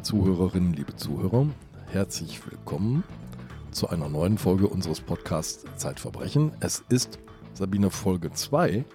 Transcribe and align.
Liebe 0.00 0.16
Zuhörerinnen, 0.16 0.72
liebe 0.72 0.96
Zuhörer, 0.96 1.46
herzlich 1.92 2.40
willkommen 2.50 3.04
zu 3.70 3.90
einer 3.90 4.08
neuen 4.08 4.38
Folge 4.38 4.66
unseres 4.66 5.02
Podcasts 5.02 5.66
Zeitverbrechen. 5.76 6.52
Es 6.60 6.82
ist 6.88 7.18
Sabine 7.52 7.90
Folge 7.90 8.32
2, 8.32 8.86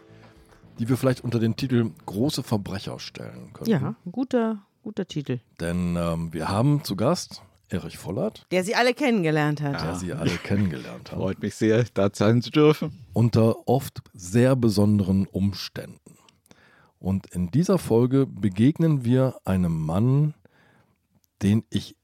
die 0.80 0.90
wir 0.90 0.98
vielleicht 0.98 1.24
unter 1.24 1.38
den 1.38 1.56
Titel 1.56 1.92
Große 2.08 2.42
Verbrecher 2.42 2.98
stellen 2.98 3.54
können. 3.54 3.70
Ja, 3.70 3.94
guter, 4.12 4.64
guter 4.82 5.08
Titel. 5.08 5.42
Denn 5.60 5.96
ähm, 5.96 6.34
wir 6.34 6.50
haben 6.50 6.84
zu 6.84 6.96
Gast 6.96 7.44
Erich 7.70 8.00
Vollert, 8.00 8.48
Der 8.50 8.64
sie 8.64 8.74
alle 8.74 8.96
kennengelernt 8.96 9.62
hat. 9.62 9.84
der 9.84 9.94
Sie 9.98 10.12
alle 10.12 10.32
kennengelernt 10.38 11.12
hat. 11.12 11.20
Freut 11.20 11.40
mich 11.40 11.54
sehr, 11.54 11.86
da 11.94 12.10
sein 12.12 12.42
zu 12.42 12.50
dürfen. 12.50 13.06
unter 13.14 13.68
oft 13.68 14.02
sehr 14.16 14.56
besonderen 14.56 15.28
Umständen. 15.28 16.18
Und 16.98 17.28
in 17.28 17.52
dieser 17.52 17.78
Folge 17.78 18.26
begegnen 18.26 19.06
wir 19.06 19.36
einem 19.46 19.86
Mann, 19.86 20.34
den 21.42 21.64
ich 21.70 21.96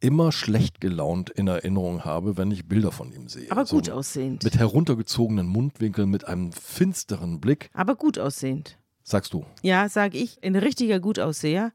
immer 0.00 0.32
schlecht 0.32 0.80
gelaunt 0.80 1.30
in 1.30 1.46
Erinnerung 1.46 2.04
habe, 2.04 2.36
wenn 2.36 2.50
ich 2.50 2.66
Bilder 2.66 2.90
von 2.90 3.12
ihm 3.12 3.28
sehe. 3.28 3.50
Aber 3.52 3.64
So 3.64 3.76
gut 3.76 3.90
aussehend. 3.90 4.42
Mit 4.42 4.58
heruntergezogenen 4.58 5.46
Mundwinkeln, 5.46 6.10
mit 6.10 6.26
einem 6.26 6.52
finsteren 6.52 7.40
Blick. 7.40 7.70
Aber 7.72 7.94
gut 7.94 8.18
aussehend. 8.18 8.78
Sagst 9.04 9.32
du, 9.32 9.44
Ja, 9.62 9.88
sag 9.88 10.14
ich, 10.14 10.42
ein 10.42 10.56
richtiger 10.56 10.98
Gutausseher. 11.00 11.72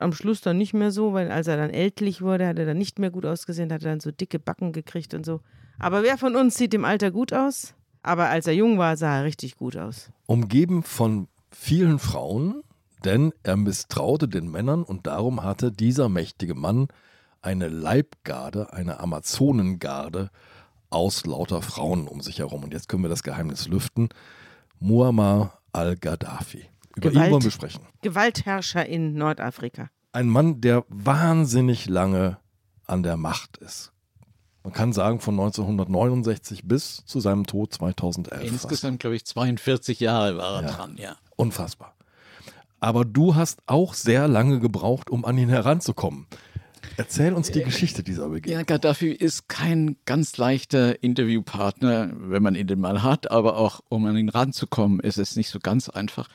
Am 0.00 0.12
Schluss 0.12 0.40
dann 0.40 0.58
nicht 0.58 0.74
mehr 0.74 0.90
so, 0.92 1.12
weil 1.12 1.30
als 1.30 1.46
er 1.48 1.56
dann 1.56 1.70
ältlich 1.70 2.22
wurde, 2.22 2.46
hat 2.46 2.58
er 2.58 2.66
dann 2.66 2.78
nicht 2.78 2.98
mehr 3.00 3.10
gut 3.10 3.26
ausgesehen, 3.26 3.72
hat 3.72 3.82
er 3.82 3.90
dann 3.90 4.00
so 4.00 4.10
dicke 4.12 4.38
Backen 4.38 4.72
gekriegt 4.72 5.12
und 5.14 5.24
so. 5.26 5.40
Aber 5.80 6.02
wer 6.02 6.18
von 6.18 6.34
uns 6.36 6.56
sieht 6.56 6.74
im 6.74 6.84
Alter 6.84 7.10
gut 7.10 7.32
aus? 7.32 7.74
Aber 8.02 8.28
als 8.28 8.46
er 8.46 8.54
jung 8.54 8.78
war, 8.78 8.96
sah 8.96 9.18
er 9.18 9.24
richtig 9.24 9.56
gut 9.56 9.76
aus. 9.76 10.10
umgeben 10.26 10.82
von 10.84 11.26
vielen 11.50 11.98
Frauen, 11.98 12.62
denn 13.04 13.32
er 13.42 13.56
misstraute 13.56 14.28
den 14.28 14.50
Männern 14.50 14.82
und 14.82 15.06
darum 15.06 15.42
hatte 15.42 15.70
dieser 15.72 16.08
mächtige 16.08 16.54
Mann 16.54 16.88
eine 17.40 17.68
Leibgarde, 17.68 18.72
eine 18.72 19.00
Amazonengarde 19.00 20.30
aus 20.90 21.26
lauter 21.26 21.62
Frauen 21.62 22.08
um 22.08 22.20
sich 22.20 22.38
herum. 22.38 22.64
Und 22.64 22.72
jetzt 22.72 22.88
können 22.88 23.02
wir 23.02 23.10
das 23.10 23.22
Geheimnis 23.22 23.68
lüften. 23.68 24.08
Muammar 24.80 25.58
al-Gaddafi. 25.72 26.64
Über 26.96 27.08
ihn 27.08 27.14
Gewalt. 27.14 27.32
wollen 27.32 27.44
wir 27.44 27.50
sprechen. 27.50 27.80
Gewaltherrscher 28.02 28.86
in 28.86 29.14
Nordafrika. 29.14 29.90
Ein 30.12 30.28
Mann, 30.28 30.60
der 30.60 30.84
wahnsinnig 30.88 31.88
lange 31.88 32.38
an 32.86 33.02
der 33.02 33.16
Macht 33.16 33.58
ist. 33.58 33.92
Man 34.64 34.72
kann 34.72 34.92
sagen, 34.92 35.20
von 35.20 35.34
1969 35.38 36.62
bis 36.66 37.04
zu 37.06 37.20
seinem 37.20 37.46
Tod 37.46 37.72
2011. 37.72 38.40
fast. 38.50 38.52
Insgesamt, 38.64 39.00
glaube 39.00 39.16
ich, 39.16 39.24
42 39.24 40.00
Jahre 40.00 40.36
war 40.36 40.56
er 40.62 40.68
Ja. 40.68 40.74
dran, 40.76 40.96
ja. 40.98 41.16
Unfassbar. 41.36 41.94
Aber 42.80 43.04
du 43.04 43.34
hast 43.34 43.60
auch 43.66 43.94
sehr 43.94 44.28
lange 44.28 44.60
gebraucht, 44.60 45.10
um 45.10 45.24
an 45.24 45.36
ihn 45.36 45.48
heranzukommen. 45.48 46.26
Erzähl 46.96 47.32
uns 47.32 47.50
die 47.50 47.62
Geschichte 47.62 48.02
dieser 48.02 48.28
Begegnung. 48.28 48.58
Ja, 48.58 48.64
Gaddafi 48.64 49.10
ist 49.10 49.48
kein 49.48 49.96
ganz 50.04 50.36
leichter 50.36 51.02
Interviewpartner, 51.02 52.10
wenn 52.14 52.42
man 52.42 52.54
ihn 52.54 52.66
denn 52.66 52.80
mal 52.80 53.02
hat, 53.02 53.30
aber 53.30 53.56
auch 53.56 53.80
um 53.88 54.06
an 54.06 54.16
ihn 54.16 54.28
ranzukommen, 54.28 55.00
ist 55.00 55.18
es 55.18 55.36
nicht 55.36 55.48
so 55.48 55.58
ganz 55.60 55.88
einfach. 55.88 56.28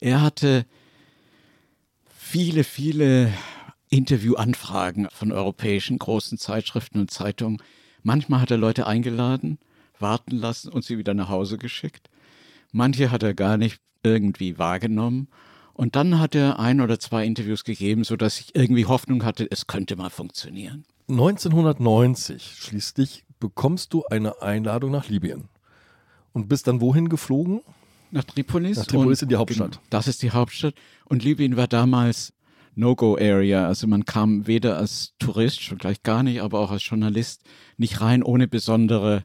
Er 0.00 0.22
hatte 0.22 0.66
viele, 2.08 2.64
viele 2.64 3.32
Interviewanfragen 3.90 5.08
von 5.10 5.32
europäischen 5.32 5.98
großen 5.98 6.38
Zeitschriften 6.38 7.00
und 7.00 7.10
Zeitungen. 7.10 7.62
Manchmal 8.02 8.40
hat 8.40 8.50
er 8.50 8.58
Leute 8.58 8.86
eingeladen, 8.86 9.58
warten 9.98 10.36
lassen 10.36 10.70
und 10.70 10.84
sie 10.84 10.98
wieder 10.98 11.14
nach 11.14 11.28
Hause 11.28 11.58
geschickt. 11.58 12.10
Manche 12.70 13.10
hat 13.10 13.22
er 13.22 13.34
gar 13.34 13.56
nicht 13.56 13.80
irgendwie 14.02 14.58
wahrgenommen. 14.58 15.28
Und 15.78 15.94
dann 15.94 16.18
hat 16.18 16.34
er 16.34 16.58
ein 16.58 16.80
oder 16.80 16.98
zwei 16.98 17.24
Interviews 17.24 17.62
gegeben, 17.62 18.02
sodass 18.02 18.40
ich 18.40 18.56
irgendwie 18.56 18.86
Hoffnung 18.86 19.24
hatte, 19.24 19.46
es 19.48 19.68
könnte 19.68 19.94
mal 19.94 20.10
funktionieren. 20.10 20.84
1990 21.08 22.56
schließlich 22.58 23.24
bekommst 23.38 23.92
du 23.92 24.04
eine 24.04 24.42
Einladung 24.42 24.90
nach 24.90 25.08
Libyen 25.08 25.48
und 26.32 26.48
bist 26.48 26.66
dann 26.66 26.80
wohin 26.80 27.08
geflogen? 27.08 27.60
Nach 28.10 28.24
Tripolis. 28.24 28.76
Nach 28.76 28.86
Tripolis 28.86 29.22
in 29.22 29.28
die 29.28 29.36
Hauptstadt. 29.36 29.70
Genau, 29.70 29.82
Das 29.90 30.08
ist 30.08 30.22
die 30.22 30.32
Hauptstadt. 30.32 30.74
Und 31.04 31.22
Libyen 31.22 31.56
war 31.56 31.68
damals 31.68 32.32
No-Go-Area. 32.74 33.68
Also 33.68 33.86
man 33.86 34.04
kam 34.04 34.48
weder 34.48 34.78
als 34.78 35.14
Tourist, 35.20 35.62
schon 35.62 35.78
gleich 35.78 36.02
gar 36.02 36.24
nicht, 36.24 36.42
aber 36.42 36.58
auch 36.58 36.72
als 36.72 36.84
Journalist 36.84 37.44
nicht 37.76 38.00
rein 38.00 38.24
ohne 38.24 38.48
besondere 38.48 39.22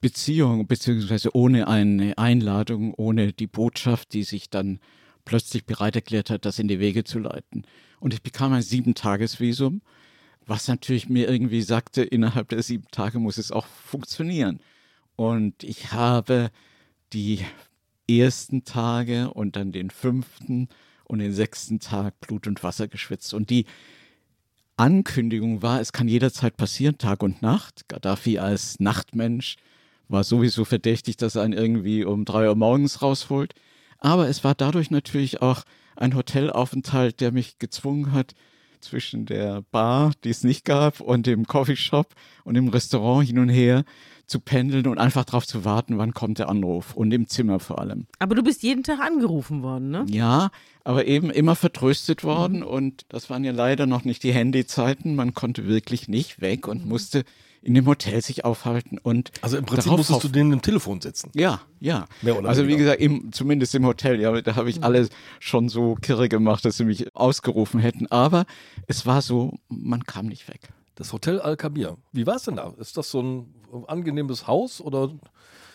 Beziehung, 0.00 0.66
beziehungsweise 0.66 1.36
ohne 1.36 1.68
eine 1.68 2.16
Einladung, 2.16 2.94
ohne 2.94 3.34
die 3.34 3.46
Botschaft, 3.46 4.14
die 4.14 4.22
sich 4.22 4.48
dann 4.48 4.80
plötzlich 5.30 5.64
bereit 5.64 5.94
erklärt 5.94 6.28
hat, 6.28 6.44
das 6.44 6.58
in 6.58 6.66
die 6.66 6.80
Wege 6.80 7.04
zu 7.04 7.20
leiten. 7.20 7.64
Und 8.00 8.12
ich 8.12 8.20
bekam 8.20 8.52
ein 8.52 8.62
Sieben-Tages-Visum, 8.62 9.80
was 10.44 10.66
natürlich 10.66 11.08
mir 11.08 11.30
irgendwie 11.30 11.62
sagte, 11.62 12.02
innerhalb 12.02 12.48
der 12.48 12.64
sieben 12.64 12.88
Tage 12.90 13.20
muss 13.20 13.38
es 13.38 13.52
auch 13.52 13.66
funktionieren. 13.66 14.58
Und 15.14 15.62
ich 15.62 15.92
habe 15.92 16.50
die 17.12 17.44
ersten 18.08 18.64
Tage 18.64 19.32
und 19.32 19.54
dann 19.54 19.70
den 19.70 19.90
fünften 19.90 20.68
und 21.04 21.20
den 21.20 21.32
sechsten 21.32 21.78
Tag 21.78 22.18
Blut 22.18 22.48
und 22.48 22.64
Wasser 22.64 22.88
geschwitzt. 22.88 23.32
Und 23.32 23.50
die 23.50 23.66
Ankündigung 24.76 25.62
war, 25.62 25.80
es 25.80 25.92
kann 25.92 26.08
jederzeit 26.08 26.56
passieren, 26.56 26.98
Tag 26.98 27.22
und 27.22 27.40
Nacht. 27.40 27.86
Gaddafi 27.86 28.40
als 28.40 28.80
Nachtmensch 28.80 29.58
war 30.08 30.24
sowieso 30.24 30.64
verdächtig, 30.64 31.18
dass 31.18 31.36
er 31.36 31.42
einen 31.42 31.52
irgendwie 31.52 32.04
um 32.04 32.24
drei 32.24 32.48
Uhr 32.48 32.56
morgens 32.56 33.00
rausholt. 33.00 33.54
Aber 34.00 34.28
es 34.28 34.42
war 34.44 34.54
dadurch 34.54 34.90
natürlich 34.90 35.42
auch 35.42 35.62
ein 35.96 36.14
Hotelaufenthalt, 36.14 37.20
der 37.20 37.32
mich 37.32 37.58
gezwungen 37.58 38.12
hat, 38.12 38.34
zwischen 38.80 39.26
der 39.26 39.62
Bar, 39.70 40.12
die 40.24 40.30
es 40.30 40.42
nicht 40.42 40.64
gab, 40.64 41.00
und 41.00 41.26
dem 41.26 41.46
Coffeeshop 41.46 42.14
und 42.44 42.54
dem 42.54 42.68
Restaurant 42.68 43.26
hin 43.26 43.38
und 43.38 43.50
her 43.50 43.84
zu 44.26 44.40
pendeln 44.40 44.86
und 44.86 44.98
einfach 44.98 45.24
darauf 45.24 45.46
zu 45.46 45.64
warten, 45.64 45.98
wann 45.98 46.14
kommt 46.14 46.38
der 46.38 46.48
Anruf. 46.48 46.94
Und 46.94 47.12
im 47.12 47.26
Zimmer 47.26 47.58
vor 47.58 47.78
allem. 47.80 48.06
Aber 48.18 48.34
du 48.34 48.42
bist 48.42 48.62
jeden 48.62 48.84
Tag 48.84 49.00
angerufen 49.00 49.62
worden, 49.62 49.90
ne? 49.90 50.06
Ja, 50.08 50.50
aber 50.84 51.06
eben 51.06 51.30
immer 51.30 51.56
vertröstet 51.56 52.24
worden 52.24 52.62
und 52.62 53.04
das 53.08 53.28
waren 53.28 53.44
ja 53.44 53.52
leider 53.52 53.86
noch 53.86 54.04
nicht 54.04 54.22
die 54.22 54.32
Handyzeiten. 54.32 55.14
Man 55.16 55.34
konnte 55.34 55.66
wirklich 55.66 56.08
nicht 56.08 56.40
weg 56.40 56.68
und 56.68 56.86
musste 56.86 57.24
in 57.62 57.74
dem 57.74 57.86
Hotel 57.86 58.22
sich 58.22 58.44
aufhalten 58.44 58.96
und 58.98 59.30
Also 59.42 59.58
im 59.58 59.66
Prinzip 59.66 59.92
musstest 59.92 60.24
du 60.24 60.28
denen 60.28 60.52
im 60.52 60.62
Telefon 60.62 61.00
sitzen. 61.00 61.30
Ja, 61.34 61.60
ja. 61.78 62.06
Mehr 62.22 62.38
oder 62.38 62.48
also 62.48 62.66
wie 62.66 62.76
gesagt, 62.76 63.00
im, 63.00 63.32
zumindest 63.32 63.74
im 63.74 63.84
Hotel, 63.84 64.18
ja, 64.20 64.40
da 64.40 64.56
habe 64.56 64.70
ich 64.70 64.82
alle 64.82 65.08
schon 65.40 65.68
so 65.68 65.94
kirre 65.96 66.28
gemacht, 66.30 66.64
dass 66.64 66.78
sie 66.78 66.84
mich 66.84 67.14
ausgerufen 67.14 67.78
hätten. 67.80 68.06
Aber 68.06 68.46
es 68.86 69.04
war 69.04 69.20
so, 69.20 69.58
man 69.68 70.04
kam 70.04 70.26
nicht 70.26 70.48
weg. 70.48 70.70
Das 70.94 71.12
Hotel 71.12 71.40
Al-Kabir. 71.40 71.96
Wie 72.12 72.26
war 72.26 72.36
es 72.36 72.44
denn 72.44 72.56
da? 72.56 72.72
Ist 72.78 72.96
das 72.96 73.10
so 73.10 73.22
ein 73.22 73.54
angenehmes 73.88 74.46
Haus 74.46 74.80
oder 74.80 75.10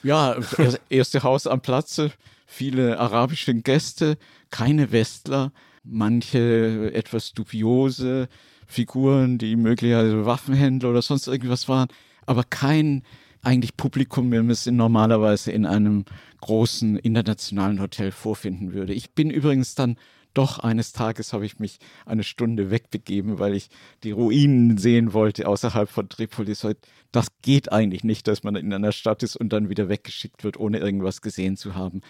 Ja, 0.04 0.36
er- 0.58 0.80
erste 0.90 1.22
Haus 1.24 1.46
am 1.48 1.62
Platze, 1.62 2.12
viele 2.48 3.00
arabische 3.00 3.54
Gäste, 3.54 4.18
keine 4.50 4.92
Westler, 4.92 5.52
manche 5.84 6.92
etwas 6.94 7.34
dubiose 7.34 8.28
Figuren, 8.66 9.38
die 9.38 9.56
möglicherweise 9.56 10.26
Waffenhändler 10.26 10.90
oder 10.90 11.02
sonst 11.02 11.28
irgendwas 11.28 11.68
waren, 11.68 11.88
aber 12.26 12.44
kein 12.44 13.04
eigentlich 13.42 13.78
Publikum, 13.78 14.32
wie 14.32 14.38
man 14.38 14.50
es 14.50 14.66
normalerweise 14.66 15.52
in 15.52 15.66
einem 15.66 16.06
großen 16.42 16.98
internationalen 16.98 17.80
Hotel 17.80 18.12
vorfinden 18.12 18.74
würde. 18.74 18.94
Ich 18.94 19.12
bin 19.12 19.30
übrigens 19.30 19.76
dann 19.76 19.98
doch 20.36 20.60
eines 20.60 20.92
Tages 20.92 21.32
habe 21.32 21.46
ich 21.46 21.60
mich 21.60 21.80
eine 22.06 22.24
Stunde 22.24 22.70
wegbegeben, 22.70 23.40
weil 23.40 23.56
ich 23.56 23.70
die 24.04 24.12
Ruinen 24.12 24.78
sehen 24.78 25.14
wollte 25.14 25.48
außerhalb 25.48 25.90
von 25.90 26.10
Tripolis. 26.10 26.68
Das 27.12 27.28
geht 27.42 27.72
eigentlich 27.72 28.04
nicht, 28.04 28.28
dass 28.28 28.44
man 28.44 28.56
in 28.56 28.74
einer 28.74 28.92
Stadt 28.92 29.24
ist 29.24 29.38
und 29.38 29.54
dann 29.54 29.70
wieder 29.70 29.88
weggeschickt 29.88 30.44
wird, 30.44 30.60
ohne 30.60 30.80
irgendwas 30.80 31.22
gesehen 31.22 31.56
zu 31.56 31.76
haben. 31.76 32.02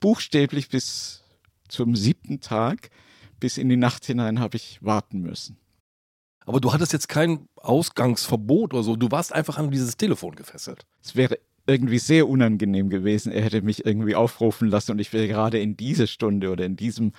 Buchstäblich 0.00 0.68
bis 0.70 1.22
zum 1.68 1.94
siebten 1.94 2.40
Tag, 2.40 2.90
bis 3.38 3.58
in 3.58 3.68
die 3.68 3.76
Nacht 3.76 4.04
hinein 4.04 4.40
habe 4.40 4.56
ich 4.56 4.78
warten 4.82 5.20
müssen. 5.20 5.56
Aber 6.48 6.60
du 6.60 6.72
hattest 6.72 6.94
jetzt 6.94 7.08
kein 7.08 7.46
Ausgangsverbot 7.56 8.72
oder 8.72 8.82
so. 8.82 8.96
Du 8.96 9.10
warst 9.10 9.34
einfach 9.34 9.58
an 9.58 9.70
dieses 9.70 9.96
Telefon 9.98 10.34
gefesselt. 10.34 10.86
Es 11.02 11.14
wäre 11.14 11.38
irgendwie 11.66 11.98
sehr 11.98 12.26
unangenehm 12.26 12.88
gewesen. 12.88 13.30
Er 13.32 13.42
hätte 13.42 13.60
mich 13.60 13.84
irgendwie 13.84 14.14
aufrufen 14.14 14.68
lassen 14.68 14.92
und 14.92 14.98
ich 14.98 15.12
wäre 15.12 15.28
gerade 15.28 15.58
in 15.58 15.76
dieser 15.76 16.06
Stunde 16.06 16.50
oder 16.50 16.64
in 16.64 16.76
diesem 16.76 17.12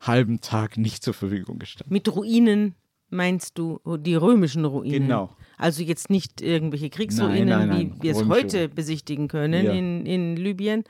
halben 0.00 0.40
Tag 0.40 0.76
nicht 0.76 1.02
zur 1.02 1.14
Verfügung 1.14 1.58
gestanden. 1.58 1.92
Mit 1.92 2.14
Ruinen 2.14 2.76
meinst 3.10 3.58
du 3.58 3.80
die 3.98 4.14
römischen 4.14 4.64
Ruinen? 4.64 4.92
Genau. 4.92 5.36
Also 5.58 5.82
jetzt 5.82 6.08
nicht 6.08 6.40
irgendwelche 6.40 6.88
Kriegsruinen, 6.90 7.48
Nein, 7.48 7.68
nein, 7.68 7.68
nein, 7.68 7.94
wie 7.96 8.02
wir 8.04 8.12
es 8.12 8.24
heute 8.26 8.68
besichtigen 8.68 9.26
können 9.26 9.64
Ja. 9.66 9.72
in, 9.72 10.06
in 10.06 10.36
Libyen, 10.36 10.84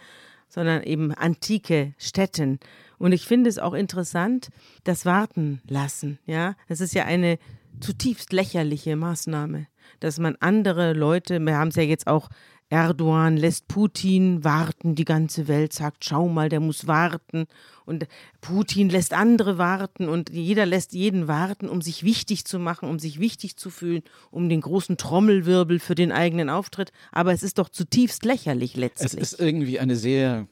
sondern 0.48 0.82
eben 0.82 1.12
antike 1.12 1.94
Städten. 1.96 2.58
Und 2.98 3.12
ich 3.12 3.24
finde 3.26 3.48
es 3.48 3.58
auch 3.58 3.74
interessant, 3.74 4.50
das 4.84 5.06
Warten 5.06 5.62
lassen. 5.66 6.18
Ja, 6.26 6.56
das 6.68 6.80
ist 6.80 6.94
ja 6.94 7.04
eine 7.04 7.38
zutiefst 7.80 8.32
lächerliche 8.32 8.96
Maßnahme, 8.96 9.66
dass 10.00 10.18
man 10.18 10.36
andere 10.40 10.92
Leute, 10.92 11.38
wir 11.40 11.56
haben 11.56 11.68
es 11.68 11.76
ja 11.76 11.82
jetzt 11.82 12.06
auch 12.06 12.28
Erdogan 12.68 13.36
lässt 13.36 13.68
Putin 13.68 14.42
warten, 14.42 14.96
die 14.96 15.04
ganze 15.04 15.46
Welt 15.46 15.72
sagt, 15.72 16.04
schau 16.04 16.28
mal, 16.28 16.48
der 16.48 16.58
muss 16.58 16.88
warten. 16.88 17.46
Und 17.84 18.08
Putin 18.40 18.90
lässt 18.90 19.14
andere 19.14 19.56
warten 19.56 20.08
und 20.08 20.30
jeder 20.30 20.66
lässt 20.66 20.92
jeden 20.92 21.28
warten, 21.28 21.68
um 21.68 21.80
sich 21.80 22.02
wichtig 22.02 22.44
zu 22.44 22.58
machen, 22.58 22.88
um 22.88 22.98
sich 22.98 23.20
wichtig 23.20 23.56
zu 23.56 23.70
fühlen, 23.70 24.02
um 24.32 24.48
den 24.48 24.60
großen 24.60 24.96
Trommelwirbel 24.96 25.78
für 25.78 25.94
den 25.94 26.10
eigenen 26.10 26.50
Auftritt. 26.50 26.90
Aber 27.12 27.32
es 27.32 27.44
ist 27.44 27.58
doch 27.58 27.68
zutiefst 27.68 28.24
lächerlich 28.24 28.76
letztlich. 28.76 29.12
Es 29.12 29.32
ist 29.32 29.40
irgendwie 29.40 29.78
eine 29.78 29.94
sehr 29.94 30.48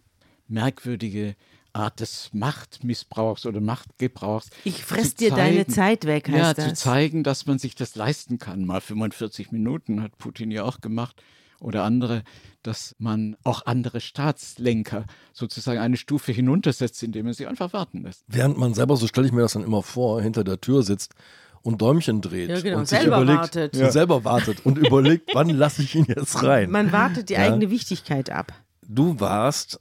merkwürdige 0.47 1.35
Art 1.75 2.00
des 2.00 2.31
Machtmissbrauchs 2.32 3.47
oder 3.47 3.61
Machtgebrauchs. 3.61 4.50
Ich 4.65 4.85
fress 4.85 5.15
dir 5.15 5.31
zeigen, 5.31 5.56
deine 5.56 5.67
Zeit 5.67 6.06
weg, 6.06 6.29
heißt 6.29 6.38
ja, 6.38 6.55
das. 6.55 6.69
zu 6.69 6.75
zeigen, 6.75 7.25
dass 7.25 7.47
man 7.47 7.59
sich 7.59 7.75
das 7.75 7.94
leisten 7.97 8.38
kann. 8.38 8.65
Mal 8.65 8.81
45 8.81 9.53
Minuten 9.53 10.03
hat 10.03 10.17
Putin 10.19 10.50
ja 10.50 10.65
auch 10.65 10.81
gemacht 10.81 11.23
oder 11.61 11.82
andere, 11.85 12.23
dass 12.62 12.94
man 12.99 13.37
auch 13.43 13.67
andere 13.67 14.00
Staatslenker 14.00 15.06
sozusagen 15.32 15.81
eine 15.81 15.97
Stufe 15.97 16.32
hinuntersetzt, 16.32 17.03
indem 17.03 17.26
man 17.26 17.35
sie 17.35 17.47
einfach 17.47 17.73
warten 17.73 18.03
lässt. 18.03 18.25
Während 18.29 18.59
man 18.59 18.75
selber, 18.75 18.97
so 18.97 19.06
stelle 19.06 19.26
ich 19.26 19.32
mir 19.32 19.43
das 19.43 19.55
dann 19.55 19.65
immer 19.65 19.82
vor, 19.82 20.23
hinter 20.23 20.44
der 20.44 20.61
Tür 20.61 20.82
sitzt 20.82 21.15
und 21.62 21.81
Däumchen 21.81 22.21
dreht 22.21 22.50
ja, 22.50 22.61
genau. 22.61 22.79
und 22.79 22.88
selber 22.88 23.17
überlegt, 23.17 23.38
wartet. 23.38 23.76
Ja. 23.76 23.91
selber 23.91 24.25
wartet 24.25 24.65
und 24.67 24.79
überlegt, 24.79 25.31
wann 25.35 25.49
lasse 25.49 25.82
ich 25.82 25.94
ihn 25.94 26.05
jetzt 26.06 26.43
rein. 26.43 26.71
Man 26.71 26.93
wartet 26.93 27.31
die 27.31 27.35
ja. 27.35 27.41
eigene 27.41 27.71
Wichtigkeit 27.71 28.31
ab. 28.31 28.53
Du 28.87 29.19
warst, 29.19 29.81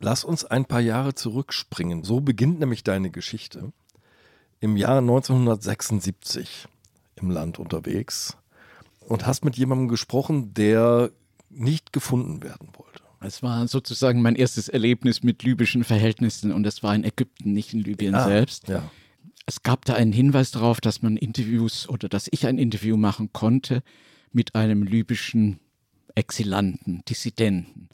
lass 0.00 0.24
uns 0.24 0.44
ein 0.44 0.64
paar 0.64 0.80
Jahre 0.80 1.14
zurückspringen. 1.14 2.02
So 2.02 2.20
beginnt 2.20 2.58
nämlich 2.58 2.82
deine 2.82 3.10
Geschichte. 3.10 3.72
Im 4.58 4.76
Jahr 4.76 4.98
1976 4.98 6.66
im 7.16 7.30
Land 7.30 7.58
unterwegs 7.58 8.36
und 9.00 9.26
hast 9.26 9.44
mit 9.44 9.56
jemandem 9.56 9.88
gesprochen, 9.88 10.52
der 10.54 11.10
nicht 11.50 11.92
gefunden 11.92 12.42
werden 12.42 12.68
wollte. 12.74 13.02
Es 13.20 13.42
war 13.42 13.68
sozusagen 13.68 14.22
mein 14.22 14.34
erstes 14.34 14.68
Erlebnis 14.68 15.22
mit 15.22 15.42
libyschen 15.42 15.84
Verhältnissen 15.84 16.52
und 16.52 16.66
es 16.66 16.82
war 16.82 16.94
in 16.94 17.04
Ägypten, 17.04 17.52
nicht 17.52 17.74
in 17.74 17.80
Libyen 17.80 18.14
ah, 18.14 18.24
selbst. 18.24 18.68
Ja. 18.68 18.90
Es 19.44 19.62
gab 19.62 19.84
da 19.84 19.94
einen 19.94 20.12
Hinweis 20.12 20.52
darauf, 20.52 20.80
dass 20.80 21.02
man 21.02 21.16
Interviews 21.16 21.88
oder 21.88 22.08
dass 22.08 22.28
ich 22.30 22.46
ein 22.46 22.56
Interview 22.56 22.96
machen 22.96 23.30
konnte 23.32 23.82
mit 24.32 24.54
einem 24.54 24.82
libyschen 24.82 25.60
Exilanten, 26.14 27.02
Dissidenten. 27.08 27.89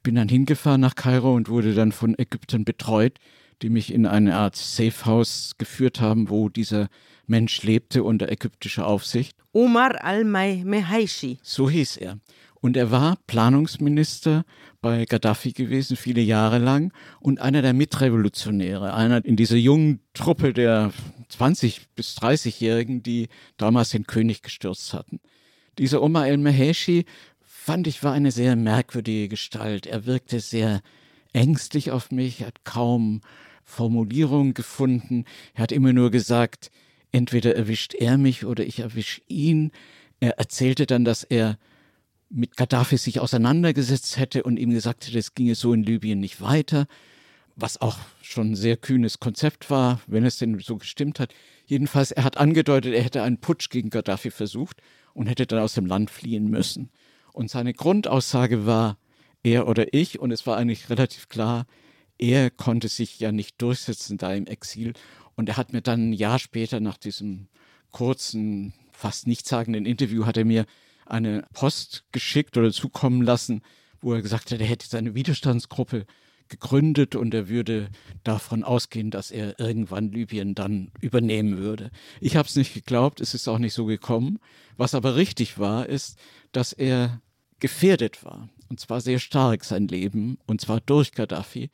Ich 0.00 0.02
bin 0.02 0.14
dann 0.14 0.30
hingefahren 0.30 0.80
nach 0.80 0.94
Kairo 0.94 1.34
und 1.34 1.50
wurde 1.50 1.74
dann 1.74 1.92
von 1.92 2.18
Ägyptern 2.18 2.64
betreut, 2.64 3.18
die 3.60 3.68
mich 3.68 3.92
in 3.92 4.06
eine 4.06 4.34
Art 4.34 4.56
Safehouse 4.56 5.56
geführt 5.58 6.00
haben, 6.00 6.30
wo 6.30 6.48
dieser 6.48 6.88
Mensch 7.26 7.62
lebte 7.64 8.02
unter 8.02 8.32
ägyptischer 8.32 8.86
Aufsicht. 8.86 9.36
Omar 9.52 10.02
al-Mehaishi. 10.02 11.36
So 11.42 11.68
hieß 11.68 11.98
er. 11.98 12.18
Und 12.62 12.78
er 12.78 12.90
war 12.90 13.18
Planungsminister 13.26 14.46
bei 14.80 15.04
Gaddafi 15.04 15.52
gewesen, 15.52 15.98
viele 15.98 16.22
Jahre 16.22 16.56
lang, 16.56 16.94
und 17.20 17.42
einer 17.42 17.60
der 17.60 17.74
Mitrevolutionäre, 17.74 18.94
einer 18.94 19.22
in 19.22 19.36
dieser 19.36 19.56
jungen 19.56 20.00
Truppe 20.14 20.54
der 20.54 20.92
20- 21.30 21.78
bis 21.94 22.16
30-Jährigen, 22.16 23.02
die 23.02 23.28
damals 23.58 23.90
den 23.90 24.06
König 24.06 24.40
gestürzt 24.40 24.94
hatten. 24.94 25.20
Dieser 25.78 26.02
Omar 26.02 26.26
el-Meheshi, 26.26 27.04
fand 27.70 27.86
ich, 27.86 28.02
war 28.02 28.12
eine 28.12 28.32
sehr 28.32 28.56
merkwürdige 28.56 29.28
Gestalt. 29.28 29.86
Er 29.86 30.04
wirkte 30.04 30.40
sehr 30.40 30.80
ängstlich 31.32 31.92
auf 31.92 32.10
mich, 32.10 32.42
hat 32.42 32.64
kaum 32.64 33.20
Formulierungen 33.62 34.54
gefunden. 34.54 35.24
Er 35.54 35.62
hat 35.62 35.70
immer 35.70 35.92
nur 35.92 36.10
gesagt, 36.10 36.72
entweder 37.12 37.54
erwischt 37.54 37.94
er 37.94 38.18
mich 38.18 38.44
oder 38.44 38.66
ich 38.66 38.80
erwische 38.80 39.22
ihn. 39.28 39.70
Er 40.18 40.36
erzählte 40.36 40.84
dann, 40.84 41.04
dass 41.04 41.22
er 41.22 41.58
mit 42.28 42.56
Gaddafi 42.56 42.96
sich 42.96 43.20
auseinandergesetzt 43.20 44.18
hätte 44.18 44.42
und 44.42 44.56
ihm 44.56 44.70
gesagt 44.70 45.06
hätte, 45.06 45.20
es 45.20 45.34
ginge 45.34 45.54
so 45.54 45.72
in 45.72 45.84
Libyen 45.84 46.18
nicht 46.18 46.40
weiter, 46.40 46.88
was 47.54 47.80
auch 47.80 47.98
schon 48.20 48.50
ein 48.50 48.56
sehr 48.56 48.78
kühnes 48.78 49.20
Konzept 49.20 49.70
war, 49.70 50.00
wenn 50.08 50.24
es 50.24 50.38
denn 50.38 50.58
so 50.58 50.76
gestimmt 50.76 51.20
hat. 51.20 51.32
Jedenfalls, 51.66 52.10
er 52.10 52.24
hat 52.24 52.36
angedeutet, 52.36 52.94
er 52.94 53.04
hätte 53.04 53.22
einen 53.22 53.38
Putsch 53.38 53.70
gegen 53.70 53.90
Gaddafi 53.90 54.32
versucht 54.32 54.82
und 55.14 55.28
hätte 55.28 55.46
dann 55.46 55.60
aus 55.60 55.74
dem 55.74 55.86
Land 55.86 56.10
fliehen 56.10 56.50
müssen. 56.50 56.90
Und 57.40 57.48
seine 57.50 57.72
Grundaussage 57.72 58.66
war, 58.66 58.98
er 59.42 59.66
oder 59.66 59.94
ich, 59.94 60.18
und 60.20 60.30
es 60.30 60.46
war 60.46 60.58
eigentlich 60.58 60.90
relativ 60.90 61.30
klar, 61.30 61.64
er 62.18 62.50
konnte 62.50 62.88
sich 62.88 63.18
ja 63.18 63.32
nicht 63.32 63.62
durchsetzen 63.62 64.18
da 64.18 64.34
im 64.34 64.46
Exil. 64.46 64.92
Und 65.36 65.48
er 65.48 65.56
hat 65.56 65.72
mir 65.72 65.80
dann 65.80 66.10
ein 66.10 66.12
Jahr 66.12 66.38
später 66.38 66.80
nach 66.80 66.98
diesem 66.98 67.48
kurzen, 67.92 68.74
fast 68.92 69.26
nichtssagenden 69.26 69.86
Interview, 69.86 70.26
hat 70.26 70.36
er 70.36 70.44
mir 70.44 70.66
eine 71.06 71.46
Post 71.54 72.04
geschickt 72.12 72.58
oder 72.58 72.72
zukommen 72.72 73.22
lassen, 73.22 73.62
wo 74.02 74.12
er 74.12 74.20
gesagt 74.20 74.52
hat, 74.52 74.60
er 74.60 74.66
hätte 74.66 74.86
seine 74.86 75.14
Widerstandsgruppe 75.14 76.04
gegründet 76.50 77.16
und 77.16 77.32
er 77.32 77.48
würde 77.48 77.88
davon 78.22 78.64
ausgehen, 78.64 79.10
dass 79.10 79.30
er 79.30 79.58
irgendwann 79.58 80.12
Libyen 80.12 80.54
dann 80.54 80.90
übernehmen 81.00 81.56
würde. 81.56 81.90
Ich 82.20 82.36
habe 82.36 82.46
es 82.46 82.56
nicht 82.56 82.74
geglaubt, 82.74 83.22
es 83.22 83.32
ist 83.32 83.48
auch 83.48 83.58
nicht 83.58 83.72
so 83.72 83.86
gekommen. 83.86 84.40
Was 84.76 84.94
aber 84.94 85.16
richtig 85.16 85.58
war, 85.58 85.86
ist, 85.86 86.18
dass 86.52 86.74
er 86.74 87.22
gefährdet 87.60 88.24
war. 88.24 88.48
Und 88.68 88.80
zwar 88.80 89.00
sehr 89.00 89.18
stark 89.18 89.64
sein 89.64 89.88
Leben, 89.88 90.38
und 90.46 90.60
zwar 90.60 90.80
durch 90.80 91.12
Gaddafi. 91.12 91.70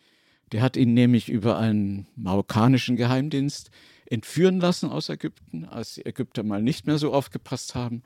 Der 0.53 0.63
hat 0.63 0.77
ihn 0.77 0.95
nämlich 0.95 1.29
über 1.29 1.59
einen 1.59 2.07
marokkanischen 2.17 2.97
Geheimdienst 2.97 3.71
entführen 4.07 4.61
lassen 4.61 4.91
aus 4.91 5.09
Ägypten, 5.09 5.65
als 5.65 5.95
die 5.95 6.07
Ägypter 6.07 6.43
mal 6.43 6.63
nicht 6.63 6.87
mehr 6.87 6.99
so 6.99 7.13
aufgepasst 7.13 7.75
haben 7.75 8.03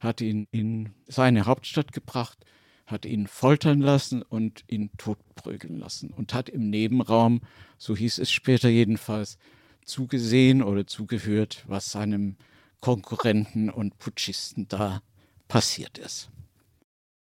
hat 0.00 0.22
ihn 0.22 0.48
in 0.50 0.94
seine 1.06 1.46
Hauptstadt 1.46 1.92
gebracht, 1.92 2.44
hat 2.86 3.04
ihn 3.04 3.28
foltern 3.28 3.80
lassen 3.80 4.22
und 4.22 4.64
ihn 4.66 4.90
totprügeln 4.96 5.78
lassen 5.78 6.10
und 6.10 6.34
hat 6.34 6.48
im 6.48 6.70
Nebenraum, 6.70 7.42
so 7.78 7.94
hieß 7.94 8.18
es 8.18 8.32
später 8.32 8.68
jedenfalls, 8.68 9.38
zugesehen 9.84 10.62
oder 10.62 10.86
zugehört, 10.86 11.64
was 11.68 11.92
seinem 11.92 12.36
Konkurrenten 12.80 13.70
und 13.70 13.98
Putschisten 13.98 14.66
da 14.68 15.02
passiert 15.46 15.98
ist. 15.98 16.30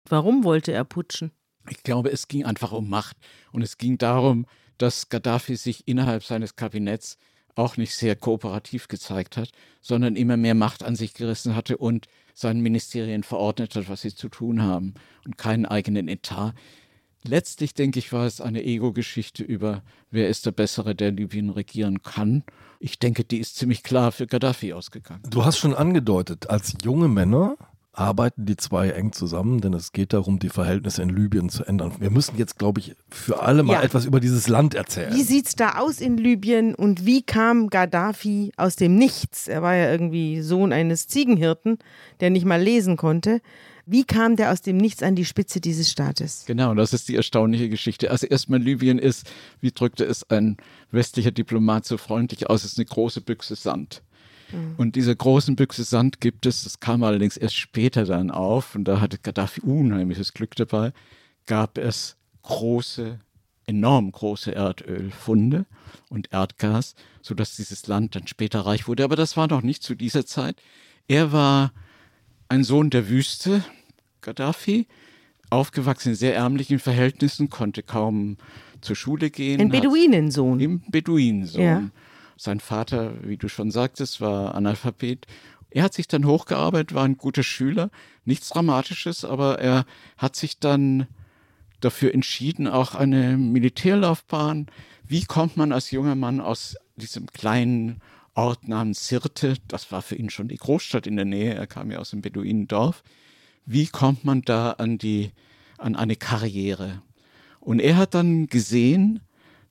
Warum 0.09 0.43
wollte 0.43 0.71
er 0.71 0.83
putschen? 0.83 1.31
Ich 1.69 1.83
glaube, 1.83 2.11
es 2.11 2.27
ging 2.27 2.45
einfach 2.45 2.71
um 2.71 2.89
Macht 2.89 3.17
und 3.51 3.61
es 3.61 3.77
ging 3.77 3.97
darum, 3.97 4.45
dass 4.77 5.09
Gaddafi 5.09 5.55
sich 5.55 5.87
innerhalb 5.87 6.23
seines 6.23 6.55
Kabinetts 6.55 7.17
auch 7.55 7.77
nicht 7.77 7.95
sehr 7.95 8.15
kooperativ 8.15 8.87
gezeigt 8.87 9.35
hat, 9.35 9.49
sondern 9.81 10.15
immer 10.15 10.37
mehr 10.37 10.53
Macht 10.53 10.83
an 10.83 10.95
sich 10.95 11.13
gerissen 11.13 11.55
hatte 11.55 11.77
und 11.77 12.07
seinen 12.33 12.61
Ministerien 12.61 13.23
verordnet 13.23 13.75
hat, 13.75 13.89
was 13.89 14.01
sie 14.01 14.13
zu 14.13 14.29
tun 14.29 14.61
haben 14.61 14.93
und 15.25 15.37
keinen 15.37 15.65
eigenen 15.65 16.07
Etat. 16.07 16.53
Letztlich, 17.23 17.73
denke 17.73 17.97
ich, 17.97 18.13
war 18.13 18.25
es 18.25 18.39
eine 18.39 18.63
Ego-Geschichte 18.63 19.43
über, 19.43 19.81
wer 20.11 20.29
ist 20.29 20.45
der 20.45 20.51
Bessere, 20.51 20.95
der 20.95 21.11
Libyen 21.11 21.49
regieren 21.49 22.03
kann. 22.03 22.43
Ich 22.79 22.99
denke, 22.99 23.23
die 23.23 23.39
ist 23.39 23.55
ziemlich 23.55 23.81
klar 23.81 24.11
für 24.11 24.27
Gaddafi 24.27 24.73
ausgegangen. 24.73 25.23
Du 25.27 25.43
hast 25.43 25.57
schon 25.57 25.73
angedeutet, 25.73 26.49
als 26.49 26.75
junge 26.83 27.07
Männer 27.07 27.57
arbeiten 27.97 28.45
die 28.45 28.55
zwei 28.55 28.89
eng 28.89 29.11
zusammen, 29.11 29.59
denn 29.59 29.73
es 29.73 29.91
geht 29.91 30.13
darum, 30.13 30.39
die 30.39 30.49
Verhältnisse 30.49 31.01
in 31.01 31.09
Libyen 31.09 31.49
zu 31.49 31.63
ändern. 31.65 31.93
Wir 31.99 32.11
müssen 32.11 32.37
jetzt, 32.37 32.59
glaube 32.59 32.79
ich, 32.79 32.95
für 33.09 33.41
alle 33.41 33.63
mal 33.63 33.73
ja. 33.73 33.81
etwas 33.81 34.05
über 34.05 34.19
dieses 34.19 34.47
Land 34.47 34.75
erzählen. 34.75 35.13
Wie 35.13 35.23
sieht 35.23 35.47
es 35.47 35.55
da 35.55 35.79
aus 35.79 35.99
in 35.99 36.17
Libyen 36.17 36.75
und 36.75 37.05
wie 37.05 37.23
kam 37.23 37.69
Gaddafi 37.69 38.51
aus 38.55 38.75
dem 38.75 38.95
Nichts? 38.95 39.47
Er 39.47 39.63
war 39.63 39.75
ja 39.75 39.91
irgendwie 39.91 40.41
Sohn 40.41 40.73
eines 40.73 41.07
Ziegenhirten, 41.07 41.79
der 42.19 42.29
nicht 42.29 42.45
mal 42.45 42.61
lesen 42.61 42.97
konnte. 42.97 43.41
Wie 43.89 44.03
kam 44.03 44.35
der 44.35 44.51
aus 44.51 44.61
dem 44.61 44.77
Nichts 44.77 45.01
an 45.01 45.15
die 45.15 45.25
Spitze 45.25 45.61
dieses 45.61 45.89
Staates? 45.89 46.43
Genau, 46.45 46.75
das 46.75 46.93
ist 46.93 47.07
die 47.07 47.15
erstaunliche 47.15 47.69
Geschichte. 47.69 48.11
Also 48.11 48.27
erstmal 48.27 48.59
Libyen 48.59 48.99
ist, 48.99 49.25
wie 49.61 49.71
drückte 49.71 50.03
es 50.03 50.29
ein 50.29 50.57
westlicher 50.91 51.31
Diplomat 51.31 51.85
so 51.85 51.97
freundlich 51.97 52.49
aus, 52.49 52.65
ist 52.65 52.77
eine 52.77 52.85
große 52.85 53.21
Büchse 53.21 53.55
Sand. 53.55 54.03
Mhm. 54.51 54.75
Und 54.77 54.95
diese 54.95 55.15
großen 55.15 55.55
Büchse 55.55 55.83
Sand 55.83 56.21
gibt 56.21 56.45
es, 56.45 56.63
das 56.63 56.79
kam 56.79 57.03
allerdings 57.03 57.37
erst 57.37 57.55
später 57.55 58.05
dann 58.05 58.31
auf, 58.31 58.75
und 58.75 58.85
da 58.85 59.01
hatte 59.01 59.17
Gaddafi 59.17 59.61
unheimliches 59.61 60.33
Glück 60.33 60.55
dabei, 60.55 60.93
gab 61.45 61.77
es 61.77 62.17
große, 62.43 63.19
enorm 63.65 64.11
große 64.11 64.51
Erdölfunde 64.51 65.65
und 66.09 66.31
Erdgas, 66.31 66.95
sodass 67.21 67.55
dieses 67.55 67.87
Land 67.87 68.15
dann 68.15 68.27
später 68.27 68.61
reich 68.61 68.87
wurde. 68.87 69.03
Aber 69.03 69.15
das 69.15 69.35
war 69.35 69.47
noch 69.47 69.61
nicht 69.61 69.83
zu 69.83 69.95
dieser 69.95 70.25
Zeit. 70.25 70.55
Er 71.07 71.31
war 71.31 71.73
ein 72.49 72.63
Sohn 72.63 72.89
der 72.89 73.09
Wüste, 73.09 73.63
Gaddafi, 74.21 74.87
aufgewachsen 75.49 76.09
in 76.09 76.15
sehr 76.15 76.35
ärmlichen 76.35 76.79
Verhältnissen, 76.79 77.49
konnte 77.49 77.83
kaum 77.83 78.37
zur 78.81 78.95
Schule 78.95 79.29
gehen. 79.29 79.59
Ein 79.59 79.69
Beduinensohn. 79.69 80.59
Im 80.59 80.81
Beduinensohn. 80.89 81.61
Ja. 81.61 81.89
Sein 82.37 82.59
Vater, 82.59 83.13
wie 83.23 83.37
du 83.37 83.49
schon 83.49 83.71
sagtest, 83.71 84.21
war 84.21 84.55
Analphabet. 84.55 85.25
Er 85.69 85.83
hat 85.83 85.93
sich 85.93 86.07
dann 86.07 86.25
hochgearbeitet, 86.25 86.93
war 86.93 87.03
ein 87.03 87.17
guter 87.17 87.43
Schüler, 87.43 87.89
nichts 88.25 88.49
Dramatisches, 88.49 89.25
aber 89.25 89.59
er 89.59 89.85
hat 90.17 90.35
sich 90.35 90.59
dann 90.59 91.07
dafür 91.79 92.13
entschieden, 92.13 92.67
auch 92.67 92.95
eine 92.95 93.37
Militärlaufbahn. 93.37 94.67
Wie 95.03 95.25
kommt 95.25 95.57
man 95.57 95.71
als 95.71 95.91
junger 95.91 96.15
Mann 96.15 96.39
aus 96.39 96.75
diesem 96.95 97.27
kleinen 97.27 98.01
Ort 98.33 98.67
namens 98.67 99.07
Sirte, 99.07 99.55
das 99.67 99.91
war 99.91 100.03
für 100.03 100.15
ihn 100.15 100.29
schon 100.29 100.47
die 100.47 100.57
Großstadt 100.57 101.07
in 101.07 101.15
der 101.15 101.25
Nähe, 101.25 101.55
er 101.55 101.67
kam 101.67 101.89
ja 101.89 101.97
aus 101.97 102.11
dem 102.11 102.21
Beduinendorf, 102.21 103.03
wie 103.65 103.87
kommt 103.87 104.25
man 104.25 104.43
da 104.43 104.71
an 104.71 104.97
die 104.97 105.31
an 105.77 105.95
eine 105.95 106.15
Karriere. 106.15 107.01
Und 107.59 107.79
er 107.79 107.97
hat 107.97 108.13
dann 108.13 108.47
gesehen, 108.47 109.21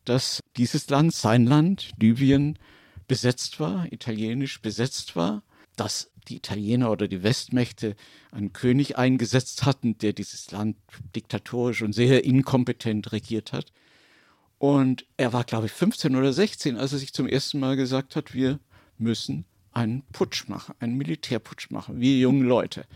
dass 0.04 0.40
dieses 0.56 0.88
Land, 0.88 1.14
sein 1.14 1.46
Land, 1.46 1.90
Libyen, 1.98 2.58
besetzt 3.08 3.60
war, 3.60 3.90
italienisch 3.92 4.60
besetzt 4.60 5.16
war, 5.16 5.42
dass 5.76 6.10
die 6.28 6.36
Italiener 6.36 6.90
oder 6.90 7.06
die 7.06 7.22
Westmächte 7.22 7.94
einen 8.32 8.52
König 8.52 8.98
eingesetzt 8.98 9.64
hatten, 9.64 9.98
der 9.98 10.12
dieses 10.12 10.50
Land 10.50 10.76
diktatorisch 11.14 11.82
und 11.82 11.92
sehr 11.92 12.24
inkompetent 12.24 13.12
regiert 13.12 13.52
hat. 13.52 13.72
Und 14.58 15.06
er 15.16 15.32
war, 15.32 15.44
glaube 15.44 15.66
ich, 15.66 15.72
15 15.72 16.16
oder 16.16 16.32
16, 16.32 16.76
als 16.76 16.92
er 16.92 16.98
sich 16.98 17.12
zum 17.12 17.28
ersten 17.28 17.60
Mal 17.60 17.76
gesagt 17.76 18.16
hat, 18.16 18.34
wir 18.34 18.58
müssen 18.98 19.44
einen 19.72 20.02
Putsch 20.12 20.48
machen, 20.48 20.74
einen 20.80 20.96
Militärputsch 20.96 21.70
machen, 21.70 22.00
wir 22.00 22.18
jungen 22.18 22.42
Leute. 22.42 22.86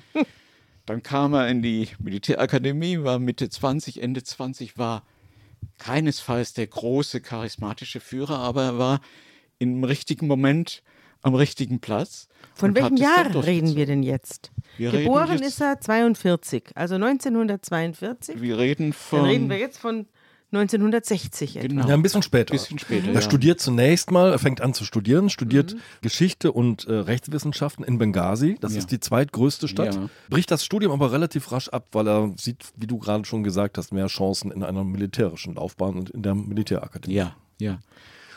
Dann 0.87 1.03
kam 1.03 1.35
er 1.35 1.49
in 1.49 1.63
die 1.63 1.89
Militärakademie, 1.99 3.03
war 3.03 3.19
Mitte 3.19 3.49
20, 3.49 4.03
Ende 4.03 4.25
20, 4.25 4.79
war 4.79 5.05
keinesfalls 5.79 6.53
der 6.53 6.67
große 6.67 7.21
charismatische 7.21 8.01
Führer, 8.01 8.39
aber 8.39 8.63
er 8.65 8.79
war 8.79 9.01
im 9.59 9.85
richtigen 9.85 10.27
Moment 10.27 10.83
am 11.23 11.35
richtigen 11.35 11.81
Platz. 11.81 12.29
Von 12.55 12.75
welchem 12.75 12.97
Jahr 12.97 13.45
reden 13.45 13.77
wir 13.77 13.87
denn 13.87 14.03
jetzt? 14.03 14.51
Wir 14.79 14.91
Geboren 14.91 15.33
jetzt- 15.39 15.47
ist 15.49 15.61
er 15.61 15.81
42, 15.81 16.71
also 16.75 16.95
1942. 16.97 18.41
Wir 18.41 18.59
reden 18.59 18.93
von. 18.93 19.21
Dann 19.21 19.29
reden 19.29 19.51
wir 19.51 19.59
jetzt 19.59 19.79
von 19.79 20.07
1960 20.53 21.57
etwa. 21.57 21.69
Genau. 21.69 21.89
Ja, 21.89 21.95
ein 21.95 22.03
bisschen 22.03 22.23
später. 22.23 22.53
Bisschen 22.53 22.79
später, 22.79 23.09
Er 23.09 23.15
ja. 23.15 23.21
studiert 23.21 23.61
zunächst 23.61 24.11
mal, 24.11 24.33
er 24.33 24.39
fängt 24.39 24.61
an 24.61 24.75
zu 24.75 24.85
studieren, 24.85 25.31
studiert 25.31 25.75
Mhm. 25.75 25.81
Geschichte 26.03 26.53
und 26.53 26.87
äh, 26.87 26.93
Rechtswissenschaften 26.95 27.85
in 27.85 27.99
Benghazi. 27.99 28.57
Das 28.61 28.73
Ja. 28.73 28.79
ist 28.79 28.91
die 28.91 29.01
zweitgrößte 29.01 29.69
Stadt. 29.69 29.95
Ja. 29.95 30.09
Bricht 30.29 30.51
das 30.51 30.65
Studium 30.65 30.93
aber 30.93 31.13
relativ 31.13 31.53
rasch 31.53 31.69
ab, 31.69 31.87
weil 31.93 32.09
er 32.09 32.33
sieht, 32.37 32.65
wie 32.77 32.87
du 32.87 32.99
gerade 32.99 33.25
schon 33.25 33.43
gesagt 33.45 33.79
hast, 33.79 33.93
mehr 33.93 34.07
Chancen 34.09 34.51
in 34.51 34.63
einer 34.65 34.85
militärischen 34.85 35.55
Laufbahn 35.55 35.95
und 35.97 36.11
in 36.11 36.23
der 36.23 36.35
Militärakademie. 36.35 37.15
Ja, 37.15 37.37
ja. 37.61 37.79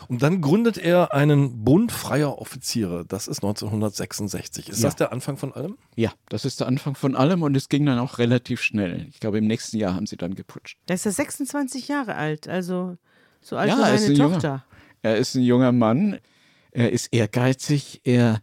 Und 0.08 0.22
dann 0.24 0.42
gründet 0.42 0.78
er 0.78 1.14
einen 1.14 1.64
Bund 1.64 1.92
freier 1.92 2.38
Offiziere. 2.40 3.06
Das 3.08 3.28
ist 3.28 3.38
1966. 3.44 4.70
Ist 4.70 4.82
Ja. 4.82 4.88
das 4.90 4.96
der 4.96 5.12
Anfang 5.12 5.38
von 5.38 5.54
allem? 5.54 5.78
Ja, 5.96 6.12
das 6.30 6.46
ist 6.46 6.60
der 6.60 6.68
Anfang 6.68 6.96
von 6.96 7.16
allem 7.16 7.42
und 7.44 7.56
es 7.56 7.70
ging 7.70 7.86
dann 7.86 8.00
auch 8.00 8.18
relativ 8.18 8.62
schnell. 8.62 9.08
Ich 9.10 9.20
glaube, 9.20 9.38
im 9.38 9.48
nächsten 9.48 9.78
Jahr 9.78 9.96
haben 9.96 10.06
sie 10.06 10.18
dann 10.18 10.36
geputscht. 10.36 10.78
Da 10.86 10.94
ist 10.94 11.06
er 11.06 11.12
26 11.12 11.88
Jahre 11.88 12.16
alt, 12.16 12.48
also 12.48 12.98
so 13.42 13.58
alt 13.58 13.70
Ja, 13.70 13.78
wie 13.78 13.82
er 13.82 13.94
ist 13.96 14.02
meine 14.02 14.14
ein 14.14 14.18
junger- 14.20 14.34
Tochter. 14.34 14.66
Er 15.02 15.18
ist 15.18 15.36
ein 15.36 15.44
junger 15.44 15.72
Mann, 15.72 16.20
er 16.72 16.92
ist 16.92 17.14
ehrgeizig, 17.14 18.02
er 18.04 18.40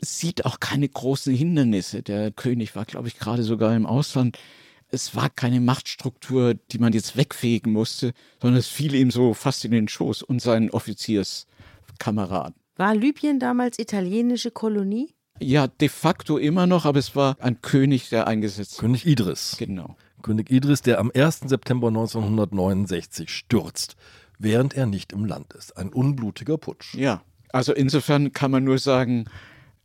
sieht 0.00 0.44
auch 0.44 0.60
keine 0.60 0.88
großen 0.88 1.34
Hindernisse. 1.34 2.02
Der 2.02 2.30
König 2.30 2.76
war, 2.76 2.84
glaube 2.84 3.08
ich, 3.08 3.18
gerade 3.18 3.42
sogar 3.42 3.74
im 3.74 3.86
Ausland. 3.86 4.38
Es 4.88 5.16
war 5.16 5.30
keine 5.30 5.60
Machtstruktur, 5.60 6.54
die 6.54 6.78
man 6.78 6.92
jetzt 6.92 7.16
wegfegen 7.16 7.72
musste, 7.72 8.12
sondern 8.40 8.58
es 8.58 8.68
fiel 8.68 8.94
ihm 8.94 9.10
so 9.10 9.34
fast 9.34 9.64
in 9.64 9.72
den 9.72 9.88
Schoß 9.88 10.22
und 10.22 10.40
seinen 10.40 10.70
Offizierskameraden. 10.70 12.54
War 12.76 12.94
Libyen 12.94 13.40
damals 13.40 13.78
italienische 13.78 14.50
Kolonie? 14.50 15.14
Ja, 15.40 15.66
de 15.66 15.88
facto 15.88 16.38
immer 16.38 16.66
noch, 16.66 16.84
aber 16.84 16.98
es 16.98 17.16
war 17.16 17.36
ein 17.40 17.60
König, 17.60 18.08
der 18.08 18.26
eingesetzt 18.26 18.74
wurde. 18.74 18.86
König 18.86 19.06
Idris. 19.06 19.56
Genau. 19.58 19.96
König 20.22 20.50
Idris, 20.50 20.82
der 20.82 20.98
am 20.98 21.10
1. 21.14 21.40
September 21.46 21.88
1969 21.88 23.30
stürzt, 23.30 23.96
während 24.38 24.74
er 24.74 24.86
nicht 24.86 25.12
im 25.12 25.24
Land 25.24 25.52
ist. 25.52 25.76
Ein 25.76 25.92
unblutiger 25.92 26.58
Putsch. 26.58 26.94
Ja, 26.94 27.22
also 27.52 27.72
insofern 27.72 28.32
kann 28.32 28.50
man 28.50 28.64
nur 28.64 28.78
sagen, 28.78 29.26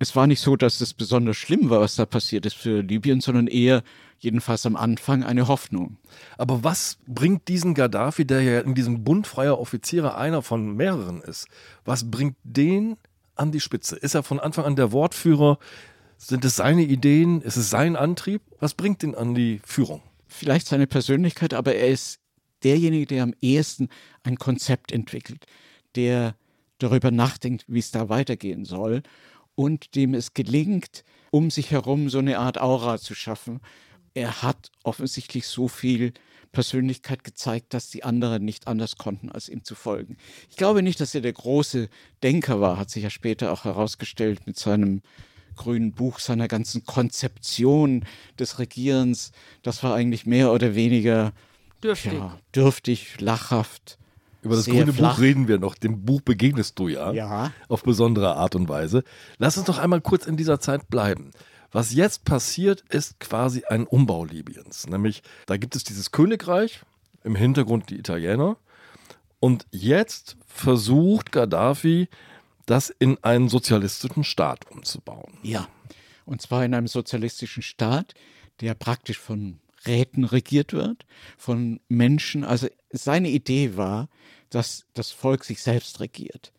es 0.01 0.15
war 0.15 0.25
nicht 0.25 0.41
so, 0.41 0.55
dass 0.55 0.81
es 0.81 0.95
besonders 0.95 1.37
schlimm 1.37 1.69
war, 1.69 1.79
was 1.79 1.95
da 1.95 2.07
passiert 2.07 2.47
ist 2.47 2.55
für 2.55 2.81
Libyen, 2.81 3.21
sondern 3.21 3.45
eher, 3.45 3.83
jedenfalls 4.17 4.65
am 4.65 4.75
Anfang, 4.75 5.23
eine 5.23 5.47
Hoffnung. 5.47 5.97
Aber 6.39 6.63
was 6.63 6.97
bringt 7.07 7.47
diesen 7.47 7.75
Gaddafi, 7.75 8.25
der 8.25 8.41
ja 8.41 8.61
in 8.61 8.73
diesem 8.73 9.03
Bund 9.03 9.27
freier 9.27 9.59
Offiziere 9.59 10.15
einer 10.15 10.41
von 10.41 10.75
mehreren 10.75 11.21
ist, 11.21 11.47
was 11.85 12.09
bringt 12.09 12.35
den 12.43 12.97
an 13.35 13.51
die 13.51 13.59
Spitze? 13.59 13.95
Ist 13.95 14.15
er 14.15 14.23
von 14.23 14.39
Anfang 14.39 14.65
an 14.65 14.75
der 14.75 14.91
Wortführer? 14.91 15.59
Sind 16.17 16.45
es 16.45 16.55
seine 16.55 16.81
Ideen? 16.81 17.41
Ist 17.41 17.57
es 17.57 17.69
sein 17.69 17.95
Antrieb? 17.95 18.41
Was 18.59 18.73
bringt 18.73 19.03
ihn 19.03 19.13
an 19.13 19.35
die 19.35 19.61
Führung? 19.63 20.01
Vielleicht 20.25 20.65
seine 20.65 20.87
Persönlichkeit, 20.87 21.53
aber 21.53 21.75
er 21.75 21.89
ist 21.89 22.19
derjenige, 22.63 23.05
der 23.05 23.21
am 23.21 23.35
ehesten 23.39 23.89
ein 24.23 24.37
Konzept 24.37 24.91
entwickelt, 24.91 25.45
der 25.95 26.35
darüber 26.79 27.11
nachdenkt, 27.11 27.65
wie 27.67 27.79
es 27.79 27.91
da 27.91 28.09
weitergehen 28.09 28.65
soll 28.65 29.03
und 29.55 29.95
dem 29.95 30.13
es 30.13 30.33
gelingt, 30.33 31.03
um 31.29 31.49
sich 31.49 31.71
herum 31.71 32.09
so 32.09 32.19
eine 32.19 32.39
Art 32.39 32.59
Aura 32.59 32.99
zu 32.99 33.15
schaffen. 33.15 33.59
Er 34.13 34.41
hat 34.41 34.71
offensichtlich 34.83 35.47
so 35.47 35.67
viel 35.67 36.13
Persönlichkeit 36.51 37.23
gezeigt, 37.23 37.73
dass 37.73 37.89
die 37.89 38.03
anderen 38.03 38.43
nicht 38.43 38.67
anders 38.67 38.97
konnten, 38.97 39.31
als 39.31 39.47
ihm 39.47 39.63
zu 39.63 39.75
folgen. 39.75 40.17
Ich 40.49 40.57
glaube 40.57 40.83
nicht, 40.83 40.99
dass 40.99 41.15
er 41.15 41.21
der 41.21 41.33
große 41.33 41.89
Denker 42.23 42.59
war, 42.59 42.77
hat 42.77 42.89
sich 42.89 43.03
ja 43.03 43.09
später 43.09 43.53
auch 43.53 43.63
herausgestellt 43.63 44.45
mit 44.45 44.59
seinem 44.59 45.01
grünen 45.55 45.93
Buch, 45.93 46.19
seiner 46.19 46.47
ganzen 46.47 46.85
Konzeption 46.85 48.05
des 48.39 48.59
Regierens. 48.59 49.31
Das 49.63 49.83
war 49.83 49.95
eigentlich 49.95 50.25
mehr 50.25 50.51
oder 50.51 50.75
weniger 50.75 51.33
Dürftig. 51.83 52.13
ja, 52.13 52.37
dürftig, 52.55 53.19
lachhaft. 53.19 53.97
Über 54.41 54.55
das 54.55 54.65
sehr 54.65 54.75
grüne 54.75 54.93
flach. 54.93 55.15
Buch 55.15 55.21
reden 55.21 55.47
wir 55.47 55.59
noch. 55.59 55.75
Dem 55.75 56.03
Buch 56.03 56.21
begegnest 56.21 56.77
du 56.79 56.87
ja. 56.87 57.11
Ja. 57.11 57.51
Auf 57.67 57.83
besondere 57.83 58.35
Art 58.35 58.55
und 58.55 58.67
Weise. 58.69 59.03
Lass 59.37 59.57
uns 59.57 59.67
doch 59.67 59.77
einmal 59.77 60.01
kurz 60.01 60.25
in 60.25 60.37
dieser 60.37 60.59
Zeit 60.59 60.89
bleiben. 60.89 61.31
Was 61.71 61.93
jetzt 61.93 62.25
passiert, 62.25 62.83
ist 62.89 63.19
quasi 63.19 63.63
ein 63.65 63.87
Umbau 63.87 64.25
Libyens. 64.25 64.87
Nämlich, 64.87 65.23
da 65.45 65.57
gibt 65.57 65.75
es 65.75 65.83
dieses 65.83 66.11
Königreich, 66.11 66.81
im 67.23 67.35
Hintergrund 67.35 67.89
die 67.89 67.97
Italiener. 67.97 68.57
Und 69.39 69.65
jetzt 69.71 70.35
versucht 70.45 71.31
Gaddafi, 71.31 72.09
das 72.65 72.89
in 72.89 73.17
einen 73.23 73.47
sozialistischen 73.47 74.23
Staat 74.23 74.69
umzubauen. 74.69 75.37
Ja. 75.43 75.67
Und 76.25 76.41
zwar 76.41 76.65
in 76.65 76.73
einem 76.73 76.87
sozialistischen 76.87 77.63
Staat, 77.63 78.15
der 78.59 78.73
praktisch 78.73 79.19
von 79.19 79.60
Räten 79.85 80.23
regiert 80.23 80.73
wird, 80.73 81.05
von 81.37 81.79
Menschen. 81.87 82.43
Also 82.43 82.67
seine 82.91 83.29
Idee 83.29 83.77
war, 83.77 84.09
dass 84.49 84.85
das 84.93 85.11
Volk 85.11 85.43
sich 85.43 85.61
selbst 85.61 85.99
regiert. 85.99 86.51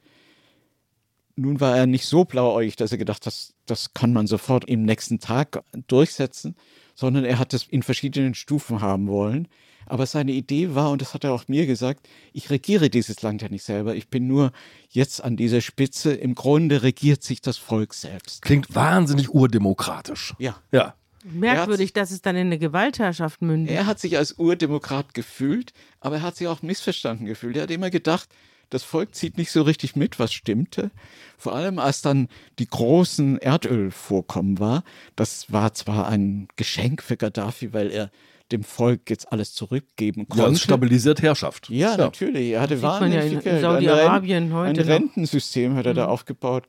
Nun 1.36 1.60
war 1.60 1.76
er 1.76 1.86
nicht 1.86 2.06
so 2.06 2.24
blauäugig, 2.24 2.76
dass 2.76 2.92
er 2.92 2.98
gedacht 2.98 3.22
hat, 3.22 3.26
das, 3.26 3.54
das 3.66 3.94
kann 3.94 4.12
man 4.12 4.26
sofort 4.26 4.64
im 4.68 4.82
nächsten 4.82 5.18
Tag 5.18 5.62
durchsetzen, 5.86 6.56
sondern 6.94 7.24
er 7.24 7.38
hat 7.38 7.54
es 7.54 7.64
in 7.64 7.82
verschiedenen 7.82 8.34
Stufen 8.34 8.80
haben 8.80 9.08
wollen. 9.08 9.48
Aber 9.86 10.06
seine 10.06 10.32
Idee 10.32 10.74
war, 10.74 10.90
und 10.90 11.02
das 11.02 11.14
hat 11.14 11.24
er 11.24 11.32
auch 11.32 11.48
mir 11.48 11.66
gesagt, 11.66 12.08
ich 12.32 12.50
regiere 12.50 12.88
dieses 12.88 13.22
Land 13.22 13.42
ja 13.42 13.48
nicht 13.48 13.64
selber, 13.64 13.94
ich 13.94 14.08
bin 14.08 14.26
nur 14.26 14.52
jetzt 14.88 15.22
an 15.22 15.36
dieser 15.36 15.60
Spitze. 15.60 16.14
Im 16.14 16.34
Grunde 16.34 16.82
regiert 16.82 17.22
sich 17.22 17.40
das 17.40 17.58
Volk 17.58 17.94
selbst. 17.94 18.42
Klingt 18.42 18.74
wahnsinnig 18.74 19.34
urdemokratisch. 19.34 20.34
Ja. 20.38 20.56
Ja. 20.70 20.94
Merkwürdig, 21.24 21.92
dass 21.92 22.10
es 22.10 22.22
dann 22.22 22.36
in 22.36 22.46
eine 22.48 22.58
Gewaltherrschaft 22.58 23.42
mündet. 23.42 23.74
Er 23.74 23.86
hat 23.86 24.00
sich 24.00 24.16
als 24.18 24.38
Urdemokrat 24.38 25.14
gefühlt, 25.14 25.72
aber 26.00 26.16
er 26.16 26.22
hat 26.22 26.36
sich 26.36 26.48
auch 26.48 26.62
missverstanden 26.62 27.26
gefühlt. 27.26 27.56
Er 27.56 27.64
hat 27.64 27.70
immer 27.70 27.90
gedacht, 27.90 28.28
das 28.70 28.82
Volk 28.82 29.14
zieht 29.14 29.36
nicht 29.36 29.50
so 29.52 29.62
richtig 29.62 29.96
mit, 29.96 30.18
was 30.18 30.32
stimmte. 30.32 30.90
Vor 31.36 31.54
allem 31.54 31.78
als 31.78 32.00
dann 32.02 32.28
die 32.58 32.66
großen 32.66 33.38
Erdölvorkommen 33.38 34.58
war. 34.58 34.82
Das 35.16 35.52
war 35.52 35.74
zwar 35.74 36.08
ein 36.08 36.48
Geschenk 36.56 37.02
für 37.02 37.16
Gaddafi, 37.16 37.72
weil 37.72 37.90
er 37.90 38.10
dem 38.50 38.64
Volk 38.64 39.08
jetzt 39.08 39.32
alles 39.32 39.54
zurückgeben 39.54 40.26
Ja, 40.30 40.36
es 40.36 40.44
konnte. 40.44 40.60
stabilisiert 40.60 41.22
Herrschaft. 41.22 41.68
Ja, 41.70 41.96
natürlich. 41.96 42.50
Er 42.50 42.60
hatte 42.62 42.76
Sieht 42.76 42.82
man 42.84 43.00
wahnsinnig 43.12 43.44
ja 43.44 43.52
in-. 43.52 43.60
Saudi-Arabien 43.60 44.52
heute 44.52 44.68
ein 44.70 44.76
noch. 44.76 44.84
Mhm. 44.84 44.90
Rentensystem 44.90 45.74
hat 45.74 45.86
er 45.86 45.94
da 45.94 46.06
aufgebaut, 46.06 46.68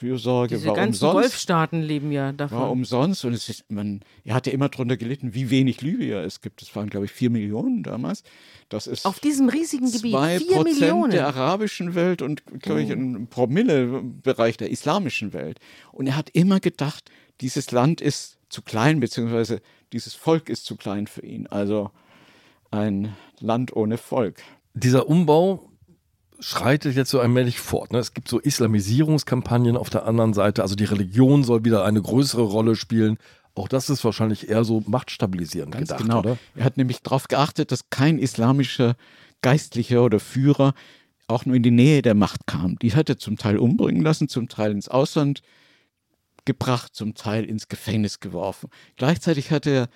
Gesundheitsfürsorge 0.00 0.56
Diese 0.56 0.68
war 0.68 0.74
ganzen 0.74 1.04
umsonst. 1.04 1.14
Golfstaaten 1.14 1.82
leben 1.82 2.12
ja 2.12 2.32
davon. 2.32 2.58
War 2.58 2.70
umsonst 2.70 3.24
und 3.24 3.32
es 3.32 3.48
ist, 3.48 3.70
man, 3.70 4.00
er 4.24 4.34
hatte 4.34 4.50
immer 4.50 4.68
darunter 4.68 4.96
gelitten, 4.96 5.34
wie 5.34 5.50
wenig 5.50 5.80
Libyer 5.80 6.24
es 6.24 6.40
gibt. 6.40 6.62
Es 6.62 6.74
waren, 6.76 6.88
glaube 6.88 7.06
ich, 7.06 7.12
vier 7.12 7.30
Millionen 7.30 7.82
damals. 7.82 8.22
Das 8.68 8.86
ist 8.86 9.06
Auf 9.06 9.20
diesem 9.20 9.48
riesigen 9.48 9.90
Gebiet. 9.90 10.12
zwei 10.12 10.38
Vier 10.38 10.56
Prozent 10.56 10.80
Millionen. 10.80 11.10
der 11.12 11.26
arabischen 11.26 11.94
Welt 11.94 12.22
und, 12.22 12.42
glaube 12.60 12.82
ich, 12.82 12.90
ein 12.90 13.28
Promille-Bereich 13.28 14.56
der 14.56 14.70
islamischen 14.70 15.32
Welt. 15.32 15.60
Und 15.92 16.06
er 16.06 16.16
hat 16.16 16.30
immer 16.30 16.60
gedacht, 16.60 17.10
dieses 17.40 17.70
Land 17.70 18.00
ist 18.00 18.38
zu 18.48 18.62
klein, 18.62 19.00
beziehungsweise 19.00 19.60
dieses 19.92 20.14
Volk 20.14 20.48
ist 20.48 20.64
zu 20.64 20.76
klein 20.76 21.06
für 21.06 21.24
ihn. 21.24 21.46
Also 21.46 21.90
ein 22.70 23.14
Land 23.40 23.74
ohne 23.74 23.98
Volk. 23.98 24.42
Dieser 24.74 25.08
Umbau 25.08 25.70
schreitet 26.40 26.96
jetzt 26.96 27.10
so 27.10 27.20
allmählich 27.20 27.58
fort. 27.60 27.92
Ne? 27.92 27.98
Es 27.98 28.14
gibt 28.14 28.28
so 28.28 28.38
Islamisierungskampagnen 28.38 29.76
auf 29.76 29.90
der 29.90 30.06
anderen 30.06 30.34
Seite. 30.34 30.62
Also 30.62 30.74
die 30.74 30.84
Religion 30.84 31.44
soll 31.44 31.64
wieder 31.64 31.84
eine 31.84 32.02
größere 32.02 32.42
Rolle 32.42 32.76
spielen. 32.76 33.18
Auch 33.54 33.68
das 33.68 33.88
ist 33.88 34.04
wahrscheinlich 34.04 34.48
eher 34.48 34.64
so 34.64 34.82
machtstabilisierend 34.86 35.72
Ganz 35.72 35.88
gedacht, 35.88 36.02
genau. 36.02 36.18
oder? 36.18 36.38
Er 36.54 36.64
hat 36.64 36.76
nämlich 36.76 37.02
darauf 37.02 37.28
geachtet, 37.28 37.72
dass 37.72 37.88
kein 37.88 38.18
islamischer 38.18 38.96
Geistlicher 39.40 40.02
oder 40.02 40.20
Führer 40.20 40.74
auch 41.26 41.46
nur 41.46 41.56
in 41.56 41.62
die 41.62 41.70
Nähe 41.70 42.02
der 42.02 42.14
Macht 42.14 42.46
kam. 42.46 42.78
Die 42.80 42.94
hat 42.94 43.08
er 43.08 43.18
zum 43.18 43.36
Teil 43.36 43.58
umbringen 43.58 44.02
lassen, 44.02 44.28
zum 44.28 44.48
Teil 44.48 44.72
ins 44.72 44.88
Ausland 44.88 45.42
gebracht, 46.44 46.94
zum 46.94 47.14
Teil 47.14 47.44
ins 47.44 47.68
Gefängnis 47.68 48.20
geworfen. 48.20 48.70
Gleichzeitig 48.96 49.50
hat 49.50 49.66
er 49.66 49.88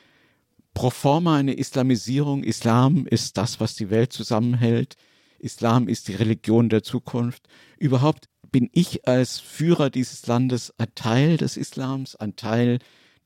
pro 0.75 0.90
forma 0.90 1.37
eine 1.37 1.54
Islamisierung. 1.54 2.42
Islam 2.42 3.06
ist 3.06 3.37
das, 3.37 3.61
was 3.61 3.75
die 3.75 3.90
Welt 3.90 4.12
zusammenhält. 4.12 4.97
Islam 5.40 5.88
ist 5.88 6.09
die 6.09 6.14
Religion 6.14 6.68
der 6.68 6.82
Zukunft. 6.82 7.49
Überhaupt 7.78 8.28
bin 8.52 8.68
ich 8.73 9.06
als 9.06 9.40
Führer 9.40 9.90
dieses 9.90 10.26
Landes 10.26 10.73
ein 10.78 10.94
Teil 10.94 11.37
des 11.37 11.56
Islams, 11.56 12.16
ein 12.16 12.37
Teil 12.37 12.78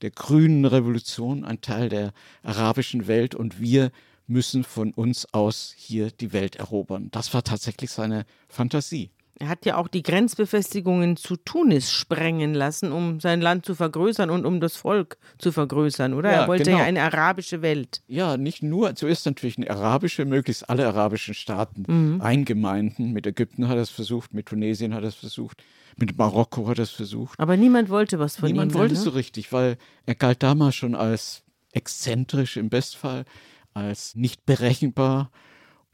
der 0.02 0.10
grünen 0.10 0.64
Revolution, 0.64 1.44
ein 1.44 1.60
Teil 1.60 1.88
der 1.88 2.12
arabischen 2.42 3.06
Welt 3.06 3.34
und 3.34 3.60
wir 3.60 3.90
müssen 4.26 4.64
von 4.64 4.92
uns 4.92 5.26
aus 5.32 5.74
hier 5.76 6.10
die 6.10 6.32
Welt 6.32 6.56
erobern. 6.56 7.08
Das 7.10 7.34
war 7.34 7.42
tatsächlich 7.42 7.90
seine 7.90 8.24
Fantasie. 8.48 9.10
Er 9.40 9.48
hat 9.48 9.66
ja 9.66 9.76
auch 9.78 9.88
die 9.88 10.02
Grenzbefestigungen 10.04 11.16
zu 11.16 11.36
Tunis 11.36 11.90
sprengen 11.90 12.54
lassen, 12.54 12.92
um 12.92 13.18
sein 13.18 13.40
Land 13.40 13.66
zu 13.66 13.74
vergrößern 13.74 14.30
und 14.30 14.46
um 14.46 14.60
das 14.60 14.76
Volk 14.76 15.16
zu 15.38 15.50
vergrößern, 15.50 16.14
oder? 16.14 16.30
Ja, 16.32 16.42
er 16.42 16.48
wollte 16.48 16.64
genau. 16.64 16.78
ja 16.78 16.84
eine 16.84 17.02
arabische 17.02 17.60
Welt. 17.60 18.02
Ja, 18.06 18.36
nicht 18.36 18.62
nur, 18.62 18.94
zuerst 18.94 19.26
natürlich 19.26 19.56
eine 19.58 19.68
arabische, 19.70 20.24
möglichst 20.24 20.70
alle 20.70 20.86
arabischen 20.86 21.34
Staaten 21.34 21.84
Mhm. 21.88 22.20
eingemeinden. 22.20 23.12
Mit 23.12 23.26
Ägypten 23.26 23.66
hat 23.68 23.76
er 23.76 23.82
es 23.82 23.90
versucht, 23.90 24.32
mit 24.34 24.46
Tunesien 24.46 24.94
hat 24.94 25.02
er 25.02 25.08
es 25.08 25.16
versucht, 25.16 25.64
mit 25.96 26.16
Marokko 26.16 26.68
hat 26.68 26.78
er 26.78 26.84
es 26.84 26.90
versucht. 26.90 27.38
Aber 27.40 27.56
niemand 27.56 27.88
wollte 27.88 28.20
was 28.20 28.36
von 28.36 28.48
Niemand 28.48 28.72
ihm. 28.72 28.78
wollte 28.78 28.94
dann, 28.94 29.02
so 29.02 29.10
ne? 29.10 29.16
richtig, 29.16 29.52
weil 29.52 29.78
er 30.06 30.14
galt 30.14 30.42
damals 30.44 30.76
schon 30.76 30.94
als 30.94 31.42
exzentrisch 31.72 32.56
im 32.56 32.68
Bestfall, 32.68 33.24
als 33.72 34.14
nicht 34.14 34.46
berechenbar. 34.46 35.30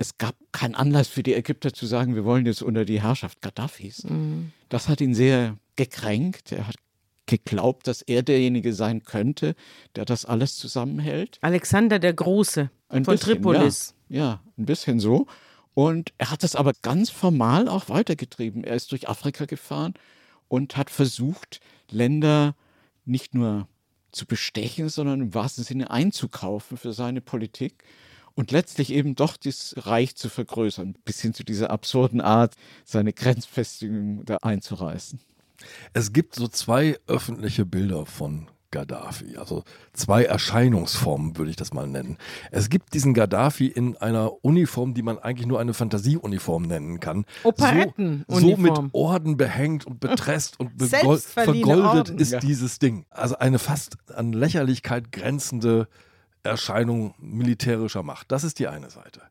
Es 0.01 0.17
gab 0.17 0.35
keinen 0.51 0.75
Anlass 0.75 1.09
für 1.09 1.23
die 1.23 1.35
Ägypter 1.35 1.75
zu 1.75 1.85
sagen, 1.85 2.15
wir 2.15 2.25
wollen 2.25 2.47
jetzt 2.47 2.63
unter 2.63 2.87
die 2.87 3.03
Herrschaft 3.03 3.43
Gaddafis. 3.43 4.05
Mhm. 4.05 4.53
Das 4.71 4.89
hat 4.89 5.03
ihn 5.03 5.15
sehr 5.15 5.59
gekränkt. 5.77 6.53
Er 6.53 6.69
hat 6.69 6.77
geglaubt, 7.27 7.87
dass 7.87 8.01
er 8.01 8.23
derjenige 8.23 8.73
sein 8.73 9.03
könnte, 9.03 9.55
der 9.97 10.07
das 10.07 10.25
alles 10.25 10.57
zusammenhält. 10.57 11.37
Alexander 11.43 11.99
der 11.99 12.15
Große 12.15 12.71
Ein 12.89 13.05
von 13.05 13.13
bisschen, 13.13 13.35
Tripolis. 13.35 13.95
Ja, 14.09 14.19
ja, 14.19 14.41
ein 14.57 14.65
bisschen 14.65 15.01
so. 15.01 15.27
Und 15.75 16.15
er 16.17 16.31
hat 16.31 16.45
das 16.45 16.57
aber 16.57 16.73
ganz 16.81 17.11
formal 17.11 17.69
auch 17.69 17.91
weitergetrieben. 17.91 18.65
Er 18.65 18.77
ist 18.77 18.93
durch 18.93 19.07
Afrika 19.07 19.45
gefahren 19.45 19.93
und 20.49 20.79
hat 20.79 20.89
versucht, 20.89 21.61
Länder 21.91 22.57
nicht 23.05 23.35
nur 23.35 23.69
zu 24.13 24.25
bestechen, 24.25 24.89
sondern 24.89 25.21
im 25.21 25.35
wahrsten 25.35 25.63
Sinne 25.63 25.91
einzukaufen 25.91 26.79
für 26.79 26.95
seine 26.95 27.21
Politik 27.21 27.85
und 28.41 28.53
letztlich 28.53 28.91
eben 28.91 29.15
doch 29.15 29.37
das 29.37 29.75
Reich 29.77 30.17
zu 30.17 30.31
vergrößern, 30.31 30.95
bis 31.05 31.21
hin 31.21 31.35
zu 31.35 31.45
dieser 31.45 31.71
absurden 31.71 32.23
Art, 32.23 32.55
seine 32.87 33.13
Grenzfestigung 33.13 34.25
da 34.25 34.39
einzureißen. 34.39 35.21
Es 35.93 36.15
gibt 36.15 36.35
so 36.35 36.49
zwei 36.49 36.99
öffentliche 37.07 37.67
Bilder 37.67 38.07
von 38.07 38.49
Gaddafi, 38.71 39.37
also 39.37 39.65
zwei 39.93 40.25
Erscheinungsformen 40.25 41.37
würde 41.37 41.51
ich 41.51 41.57
das 41.57 41.75
mal 41.75 41.87
nennen. 41.87 42.17
Es 42.51 42.71
gibt 42.71 42.95
diesen 42.95 43.13
Gaddafi 43.13 43.67
in 43.67 43.99
einer 43.99 44.43
Uniform, 44.43 44.95
die 44.95 45.03
man 45.03 45.19
eigentlich 45.19 45.47
nur 45.47 45.61
eine 45.61 45.75
Fantasieuniform 45.75 46.63
nennen 46.63 46.99
kann. 46.99 47.27
So, 47.43 47.43
so 47.43 47.49
Operettenuniform. 47.51 48.85
mit 48.85 48.95
Orden 48.95 49.37
behängt 49.37 49.87
und 49.87 50.01
betresst 50.01 50.59
und 50.59 50.71
vergoldet 50.81 51.69
Orden. 51.69 52.19
ist 52.19 52.33
Ja. 52.33 52.39
dieses 52.39 52.79
Ding. 52.79 53.05
Also 53.11 53.37
eine 53.37 53.59
fast 53.59 53.99
an 54.15 54.33
Lächerlichkeit 54.33 55.13
grenzende 55.13 55.89
Erscheinung 56.43 57.15
militärischer 57.19 58.03
Macht. 58.03 58.31
Das 58.33 58.45
ist 58.45 58.59
die 58.59 58.69
eine 58.69 58.91
Seite. 58.91 59.23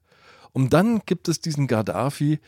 Und 0.52 0.74
dann 0.74 1.02
gibt 1.06 1.28
es 1.28 1.42
diesen 1.42 1.68
Gaddafi 1.68 2.40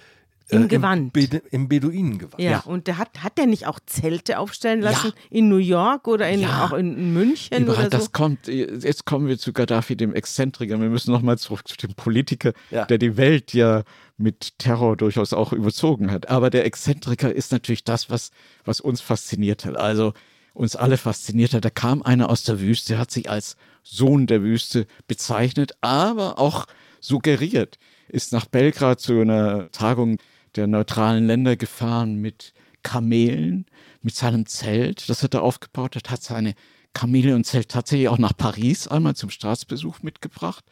äh, 0.49 0.55
Im 0.55 0.67
Gewand. 0.67 1.15
Im, 1.15 1.29
Be 1.29 1.41
im 1.51 1.69
Beduinengewand. 1.69 2.41
Ja, 2.41 2.59
und 2.61 2.87
der 2.87 2.97
hat, 2.97 3.23
hat 3.23 3.37
der 3.37 3.45
nicht 3.45 3.67
auch 3.67 3.79
Zelte 3.85 4.37
aufstellen 4.39 4.81
lassen 4.81 5.13
in 5.29 5.47
New 5.49 5.57
York 5.57 6.07
oder 6.07 6.27
in, 6.29 6.41
Ja. 6.41 6.65
auch 6.65 6.73
in 6.73 7.13
München 7.13 7.63
Überall, 7.63 7.79
oder 7.79 7.83
so? 7.85 7.89
das 7.89 8.11
kommt, 8.11 8.47
jetzt 8.47 9.05
kommen 9.05 9.27
wir 9.27 9.37
zu 9.37 9.53
Gaddafi, 9.53 9.95
dem 9.95 10.13
Exzentriker. 10.13 10.79
Wir 10.81 10.89
müssen 10.89 11.11
nochmal 11.11 11.37
zurück 11.37 11.67
zu 11.67 11.77
dem 11.77 11.93
Politiker, 11.93 12.53
Ja. 12.69 12.85
der 12.85 12.97
die 12.97 13.17
Welt 13.17 13.53
ja 13.53 13.83
mit 14.17 14.57
Terror 14.59 14.97
durchaus 14.97 15.31
auch 15.33 15.53
überzogen 15.53 16.11
hat. 16.11 16.29
Aber 16.29 16.49
der 16.49 16.65
Exzentriker 16.65 17.33
ist 17.33 17.51
natürlich 17.51 17.83
das, 17.83 18.09
was, 18.09 18.31
was 18.65 18.81
uns 18.81 18.99
fasziniert 18.99 19.65
hat. 19.65 19.77
Also 19.77 20.13
uns 20.53 20.75
alle 20.75 20.97
fasziniert 20.97 21.53
hat. 21.53 21.65
Da 21.65 21.69
kam 21.69 22.01
einer 22.01 22.29
aus 22.29 22.43
der 22.43 22.59
Wüste, 22.59 22.97
hat 22.97 23.11
sich 23.11 23.29
als 23.29 23.55
Sohn 23.83 24.27
der 24.27 24.41
Wüste 24.41 24.85
bezeichnet, 25.07 25.73
aber 25.81 26.39
auch 26.39 26.65
suggeriert. 26.99 27.77
Ist 28.07 28.33
nach 28.33 28.45
Belgrad 28.45 28.99
zu 28.99 29.21
einer 29.21 29.71
Tagung 29.71 30.17
der 30.55 30.67
neutralen 30.67 31.25
Länder 31.25 31.55
gefahren 31.55 32.15
mit 32.15 32.53
Kamelen, 32.83 33.65
mit 34.01 34.15
seinem 34.15 34.45
Zelt, 34.45 35.07
das 35.09 35.23
hat 35.23 35.33
er 35.33 35.43
aufgebaut 35.43 35.95
hat, 35.95 36.09
hat 36.09 36.23
seine 36.23 36.55
Kamele 36.93 37.35
und 37.35 37.45
Zelt 37.45 37.69
tatsächlich 37.69 38.09
auch 38.09 38.17
nach 38.17 38.35
Paris 38.35 38.87
einmal 38.87 39.15
zum 39.15 39.29
Staatsbesuch 39.29 40.01
mitgebracht. 40.01 40.65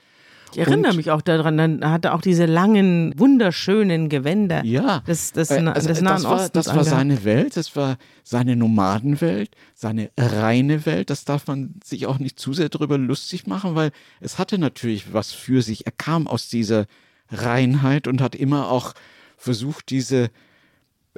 Ich 0.51 0.57
erinnere 0.59 0.91
Und- 0.91 0.97
mich 0.97 1.11
auch 1.11 1.21
daran, 1.21 1.57
dann 1.57 1.85
hat 1.89 2.05
er 2.05 2.13
auch 2.15 2.21
diese 2.21 2.45
langen, 2.45 3.13
wunderschönen 3.17 4.09
Gewänder 4.09 4.63
Ja, 4.65 4.99
des, 5.01 5.31
des, 5.31 5.51
Äh, 5.51 5.59
also, 5.65 5.87
des 5.87 6.01
Nahen 6.01 6.15
das 6.15 6.23
war, 6.23 6.35
Ostens 6.35 6.51
das 6.65 6.75
war 6.75 6.83
seine 6.83 7.23
Welt, 7.23 7.55
das 7.57 7.75
war 7.75 7.97
seine 8.23 8.55
Nomadenwelt, 8.55 9.51
seine 9.75 10.11
reine 10.17 10.85
Welt. 10.85 11.09
Das 11.09 11.25
darf 11.25 11.47
man 11.47 11.75
sich 11.83 12.05
auch 12.07 12.19
nicht 12.19 12.39
zu 12.39 12.53
sehr 12.53 12.69
darüber 12.69 12.97
lustig 12.97 13.47
machen, 13.47 13.75
weil 13.75 13.91
es 14.21 14.39
hatte 14.39 14.57
natürlich 14.57 15.13
was 15.13 15.31
für 15.31 15.61
sich. 15.61 15.85
Er 15.85 15.91
kam 15.91 16.27
aus 16.27 16.49
dieser 16.49 16.85
Reinheit 17.29 18.07
und 18.07 18.21
hat 18.21 18.35
immer 18.35 18.69
auch 18.71 18.93
versucht, 19.37 19.89
diese, 19.91 20.29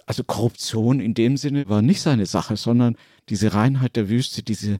also 0.05 0.23
Korruption 0.23 0.99
in 0.99 1.13
dem 1.13 1.37
Sinne 1.37 1.67
war 1.69 1.81
nicht 1.81 2.01
seine 2.01 2.25
Sache, 2.25 2.57
sondern 2.57 2.95
diese 3.29 3.53
Reinheit 3.53 3.95
der 3.95 4.09
Wüste, 4.09 4.43
diese 4.43 4.77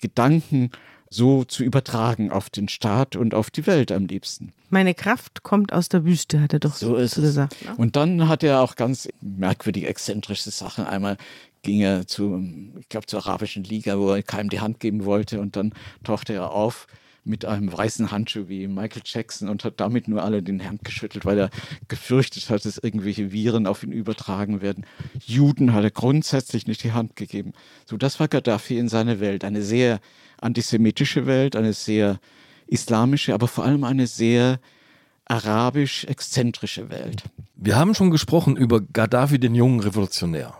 Gedanken 0.00 0.70
so 1.10 1.44
zu 1.44 1.64
übertragen 1.64 2.30
auf 2.30 2.50
den 2.50 2.68
Staat 2.68 3.16
und 3.16 3.34
auf 3.34 3.50
die 3.50 3.66
Welt 3.66 3.90
am 3.90 4.06
liebsten. 4.06 4.52
Meine 4.68 4.94
Kraft 4.94 5.42
kommt 5.42 5.72
aus 5.72 5.88
der 5.88 6.04
Wüste, 6.04 6.40
hat 6.40 6.52
er 6.52 6.60
doch 6.60 6.74
So 6.74 6.90
so 6.90 6.96
es. 6.96 7.14
gesagt. 7.16 7.64
ne? 7.64 7.74
Und 7.76 7.96
dann 7.96 8.28
hat 8.28 8.44
er 8.44 8.60
auch 8.60 8.76
ganz 8.76 9.08
merkwürdige, 9.20 9.88
exzentrische 9.88 10.50
Sachen. 10.52 10.84
Einmal 10.84 11.16
ging 11.62 11.80
er 11.80 12.06
zu, 12.06 12.40
ich 12.78 12.88
glaube, 12.88 13.06
zur 13.06 13.26
Arabischen 13.26 13.64
Liga, 13.64 13.98
wo 13.98 14.12
er 14.12 14.22
keinem 14.22 14.48
die 14.50 14.60
Hand 14.60 14.78
geben 14.78 15.04
wollte. 15.04 15.40
Und 15.40 15.56
dann 15.56 15.72
tauchte 16.04 16.32
er 16.32 16.52
auf 16.52 16.86
mit 17.22 17.44
einem 17.44 17.70
weißen 17.70 18.10
Handschuh 18.10 18.48
wie 18.48 18.66
Michael 18.66 19.02
Jackson 19.04 19.48
und 19.50 19.62
hat 19.64 19.74
damit 19.78 20.08
nur 20.08 20.22
alle 20.22 20.42
den 20.42 20.64
Hand 20.64 20.84
geschüttelt, 20.84 21.26
weil 21.26 21.38
er 21.38 21.50
gefürchtet 21.88 22.48
hat, 22.48 22.64
dass 22.64 22.78
irgendwelche 22.78 23.30
Viren 23.30 23.66
auf 23.66 23.82
ihn 23.82 23.92
übertragen 23.92 24.62
werden. 24.62 24.86
Juden 25.26 25.74
hat 25.74 25.84
er 25.84 25.90
grundsätzlich 25.90 26.66
nicht 26.66 26.82
die 26.82 26.92
Hand 26.92 27.16
gegeben. 27.16 27.52
So, 27.84 27.96
das 27.98 28.20
war 28.20 28.28
Gaddafi 28.28 28.78
in 28.78 28.88
seiner 28.88 29.20
Welt. 29.20 29.44
Eine 29.44 29.62
sehr 29.62 30.00
antisemitische 30.40 31.26
Welt, 31.26 31.56
eine 31.56 31.72
sehr 31.72 32.18
islamische, 32.66 33.34
aber 33.34 33.48
vor 33.48 33.64
allem 33.64 33.84
eine 33.84 34.06
sehr 34.06 34.60
arabisch-exzentrische 35.26 36.90
Welt. 36.90 37.22
Wir 37.54 37.76
haben 37.76 37.94
schon 37.94 38.10
gesprochen 38.10 38.56
über 38.56 38.80
Gaddafi, 38.80 39.38
den 39.38 39.54
jungen 39.54 39.80
Revolutionär. 39.80 40.54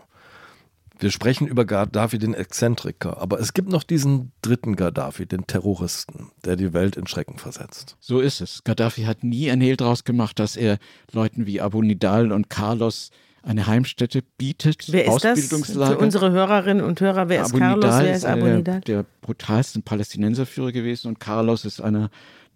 Wir 1.01 1.09
sprechen 1.09 1.47
über 1.47 1.65
Gaddafi, 1.65 2.19
den 2.19 2.35
Exzentriker. 2.35 3.17
Aber 3.17 3.39
es 3.39 3.53
gibt 3.53 3.69
noch 3.69 3.83
diesen 3.83 4.31
dritten 4.43 4.75
Gaddafi, 4.75 5.25
den 5.25 5.47
Terroristen, 5.47 6.29
der 6.45 6.55
die 6.55 6.73
Welt 6.73 6.95
in 6.95 7.07
Schrecken 7.07 7.39
versetzt. 7.39 7.97
So 7.99 8.19
ist 8.19 8.39
es. 8.39 8.63
Gaddafi 8.63 9.03
hat 9.03 9.23
nie 9.23 9.49
ein 9.49 9.61
Hehl 9.61 9.77
draus 9.77 10.03
gemacht, 10.03 10.37
dass 10.37 10.55
er 10.55 10.77
Leuten 11.11 11.47
wie 11.47 11.59
Abu 11.59 11.81
Nidal 11.81 12.31
und 12.31 12.51
Carlos 12.51 13.09
eine 13.43 13.67
Heimstätte 13.67 14.21
bietet. 14.37 14.91
Wer 14.91 15.05
ist 15.05 15.23
das? 15.23 15.39
Ausbildungslager. 15.39 15.97
Für 15.97 16.03
unsere 16.03 16.31
Hörerinnen 16.31 16.83
und 16.83 16.99
Hörer, 17.01 17.29
wer 17.29 17.41
ist 17.41 17.49
Abu 17.49 17.59
Carlos, 17.59 17.85
Nidal 17.85 18.05
wer 18.05 18.15
ist 18.15 18.25
Abu 18.25 18.45
einer 18.45 18.57
Nidal? 18.57 18.81
der 18.81 19.05
brutalsten 19.21 19.83
Palästinenserführer 19.83 20.71
gewesen 20.71 21.07
und 21.07 21.19
Carlos 21.19 21.65
ist 21.65 21.81
einer 21.81 22.09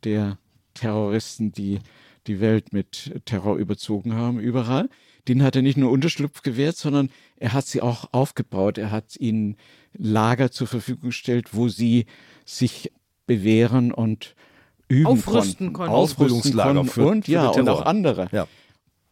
der 0.04 0.38
Terroristen, 0.74 1.52
die 1.52 1.80
die 2.28 2.39
Welt 2.39 2.74
mit 2.74 3.21
Terror 3.26 3.58
überzogen 3.58 4.13
haben, 4.13 4.39
überall. 4.39 4.89
Den 5.28 5.41
hat 5.43 5.56
er 5.56 5.62
nicht 5.62 5.78
nur 5.78 5.91
Unterschlupf 5.91 6.41
gewährt, 6.43 6.76
sondern 6.76 7.10
er 7.38 7.54
hat 7.54 7.65
sie 7.65 7.82
auch 7.82 8.10
aufgebaut. 8.12 8.78
Er 8.78 8.91
hat 8.91 9.15
ihnen 9.17 9.58
Lager 9.93 10.52
zur 10.52 10.67
Verfügung 10.67 11.10
gestellt, 11.10 11.50
wo 11.54 11.67
sie 11.67 12.06
sich 12.45 12.91
bewähren 13.26 13.91
und 13.91 14.36
üben 14.88 15.08
Aufrüsten 15.08 15.67
konnten. 15.67 15.74
konnten. 15.74 15.93
Ausbildungslager 15.93 16.74
konnten 16.74 16.91
für- 16.91 17.08
und 17.08 17.26
für 17.26 17.32
ja, 17.32 17.48
und 17.48 17.69
auch 17.69 17.86
andere. 17.86 18.28
Ja. 18.32 18.48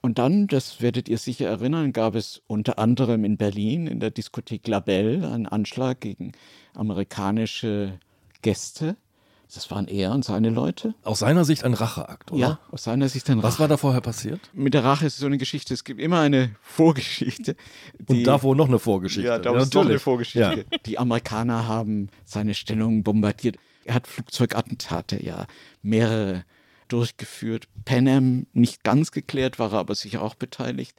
Und 0.05 0.19
dann, 0.19 0.47
das 0.47 0.81
werdet 0.81 1.07
ihr 1.07 1.17
sicher 1.17 1.47
erinnern, 1.47 1.93
gab 1.93 2.13
es 2.15 2.41
unter 2.47 2.77
anderem 2.77 3.23
in 3.23 3.37
Berlin 3.37 3.87
in 3.87 4.01
der 4.01 4.11
Diskothek 4.11 4.67
Labelle 4.67 5.31
einen 5.31 5.47
Anschlag 5.47 6.01
gegen 6.01 6.33
amerikanische 6.73 7.99
Gäste. 8.41 8.97
Das 9.53 9.71
waren 9.71 9.87
er 9.87 10.11
und 10.11 10.25
seine 10.25 10.49
Leute. 10.49 10.93
Aus 11.03 11.19
seiner 11.19 11.45
Sicht 11.45 11.63
ein 11.63 11.73
Racheakt, 11.73 12.31
oder? 12.33 12.39
Ja, 12.41 12.59
aus 12.71 12.83
seiner 12.83 13.07
Sicht 13.07 13.29
ein 13.29 13.41
Was 13.43 13.53
Rache. 13.53 13.59
war 13.61 13.67
da 13.69 13.77
vorher 13.77 14.01
passiert? 14.01 14.41
Mit 14.51 14.73
der 14.73 14.83
Rache 14.83 15.05
ist 15.05 15.17
so 15.19 15.25
eine 15.27 15.37
Geschichte. 15.37 15.73
Es 15.73 15.85
gibt 15.85 16.01
immer 16.01 16.19
eine 16.19 16.53
Vorgeschichte. 16.61 17.55
Und 18.07 18.17
die- 18.17 18.23
da 18.23 18.41
wohl 18.43 18.57
noch 18.57 18.67
eine 18.67 18.79
Vorgeschichte. 18.79 19.27
ja, 19.29 19.39
da 19.39 19.55
ist 19.57 19.73
noch 19.73 19.85
eine. 19.85 19.99
Vorgeschichte. 19.99 20.65
Die 20.85 20.97
Amerikaner 20.99 21.65
haben 21.67 22.09
seine 22.25 22.55
Stellungen 22.55 23.03
bombardiert. 23.03 23.55
Er 23.85 23.93
hat 23.95 24.07
Flugzeugattentate, 24.07 25.23
ja, 25.23 25.45
mehrere 25.81 26.43
durchgeführt. 26.93 27.67
Pan 27.85 28.07
Am 28.07 28.47
nicht 28.53 28.83
ganz 28.83 29.11
geklärt, 29.11 29.57
war 29.59 29.73
er 29.73 29.79
aber 29.79 29.95
sicher 29.95 30.21
auch 30.21 30.35
beteiligt. 30.35 30.95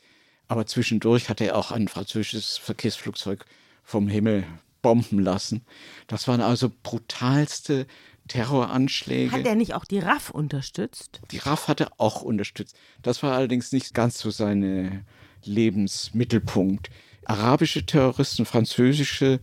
Aber 0.48 0.66
zwischendurch 0.66 1.28
hat 1.28 1.40
er 1.40 1.56
auch 1.56 1.70
ein 1.70 1.88
französisches 1.88 2.58
Verkehrsflugzeug 2.58 3.46
vom 3.82 4.08
Himmel 4.08 4.44
bomben 4.82 5.20
lassen. 5.20 5.64
Das 6.08 6.28
waren 6.28 6.40
also 6.40 6.70
brutalste 6.82 7.86
Terroranschläge. 8.28 9.32
Hat 9.32 9.46
er 9.46 9.54
nicht 9.54 9.74
auch 9.74 9.84
die 9.84 10.00
RAF 10.00 10.30
unterstützt? 10.30 11.20
Die 11.30 11.38
RAF 11.38 11.68
hat 11.68 11.80
er 11.80 11.92
auch 11.98 12.22
unterstützt. 12.22 12.76
Das 13.02 13.22
war 13.22 13.34
allerdings 13.34 13.72
nicht 13.72 13.94
ganz 13.94 14.18
so 14.18 14.30
sein 14.30 15.06
Lebensmittelpunkt. 15.44 16.90
Arabische 17.24 17.86
Terroristen, 17.86 18.44
französische, 18.44 19.40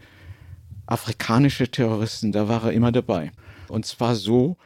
afrikanische 0.85 1.71
Terroristen, 1.71 2.31
da 2.31 2.47
war 2.47 2.65
er 2.65 2.73
immer 2.73 2.91
dabei. 2.91 3.31
Und 3.69 3.85
zwar 3.85 4.15
so, 4.15 4.57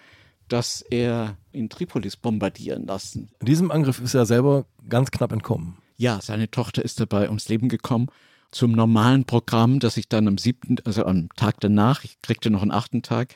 dass 0.48 0.82
er 0.82 1.38
in 1.56 1.70
Tripolis 1.70 2.18
bombardieren 2.18 2.86
lassen. 2.86 3.30
In 3.40 3.46
diesem 3.46 3.72
Angriff 3.72 4.00
ist 4.02 4.14
er 4.14 4.26
selber 4.26 4.66
ganz 4.88 5.12
knapp 5.12 5.32
entkommen. 5.32 5.78
Ja, 5.98 6.20
seine 6.22 6.52
Tochter 6.52 6.84
ist 6.84 7.00
dabei 7.00 7.28
ums 7.28 7.48
Leben 7.50 7.70
gekommen. 7.70 8.08
Zum 8.52 8.72
normalen 8.72 9.26
Programm, 9.26 9.80
das 9.80 9.98
ich 9.98 10.08
dann 10.08 10.28
am 10.28 10.38
siebten, 10.38 10.78
also 10.86 11.06
am 11.06 11.30
Tag 11.36 11.60
danach, 11.60 12.04
ich 12.04 12.22
kriegte 12.22 12.50
noch 12.50 12.62
einen 12.62 12.72
achten 12.72 13.02
Tag, 13.02 13.36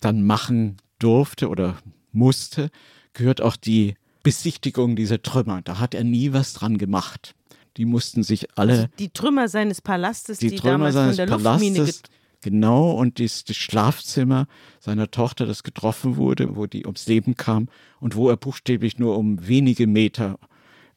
dann 0.00 0.24
machen 0.24 0.76
durfte 0.98 1.48
oder 1.48 1.76
musste, 2.12 2.70
gehört 3.12 3.40
auch 3.40 3.56
die 3.56 3.94
Besichtigung 4.22 4.96
dieser 4.96 5.22
Trümmer. 5.22 5.62
Da 5.62 5.78
hat 5.78 5.94
er 5.94 6.04
nie 6.04 6.32
was 6.32 6.54
dran 6.54 6.78
gemacht. 6.78 7.34
Die 7.76 7.84
mussten 7.84 8.22
sich 8.22 8.48
alle. 8.56 8.72
Also 8.72 8.86
die 8.98 9.10
Trümmer 9.10 9.48
seines 9.48 9.80
Palastes, 9.80 10.38
die, 10.38 10.50
die 10.50 10.56
Trümmer 10.56 10.92
seines 10.92 11.16
von 11.16 11.26
der 11.26 11.36
Palastes, 11.36 12.02
Genau, 12.40 12.92
und 12.92 13.18
das, 13.18 13.44
das 13.44 13.56
Schlafzimmer 13.56 14.46
seiner 14.78 15.10
Tochter, 15.10 15.44
das 15.44 15.64
getroffen 15.64 16.16
wurde, 16.16 16.56
wo 16.56 16.66
die 16.66 16.86
ums 16.86 17.06
Leben 17.06 17.36
kam 17.36 17.68
und 18.00 18.14
wo 18.14 18.28
er 18.28 18.36
buchstäblich 18.36 18.98
nur 18.98 19.18
um 19.18 19.46
wenige 19.48 19.86
Meter 19.86 20.38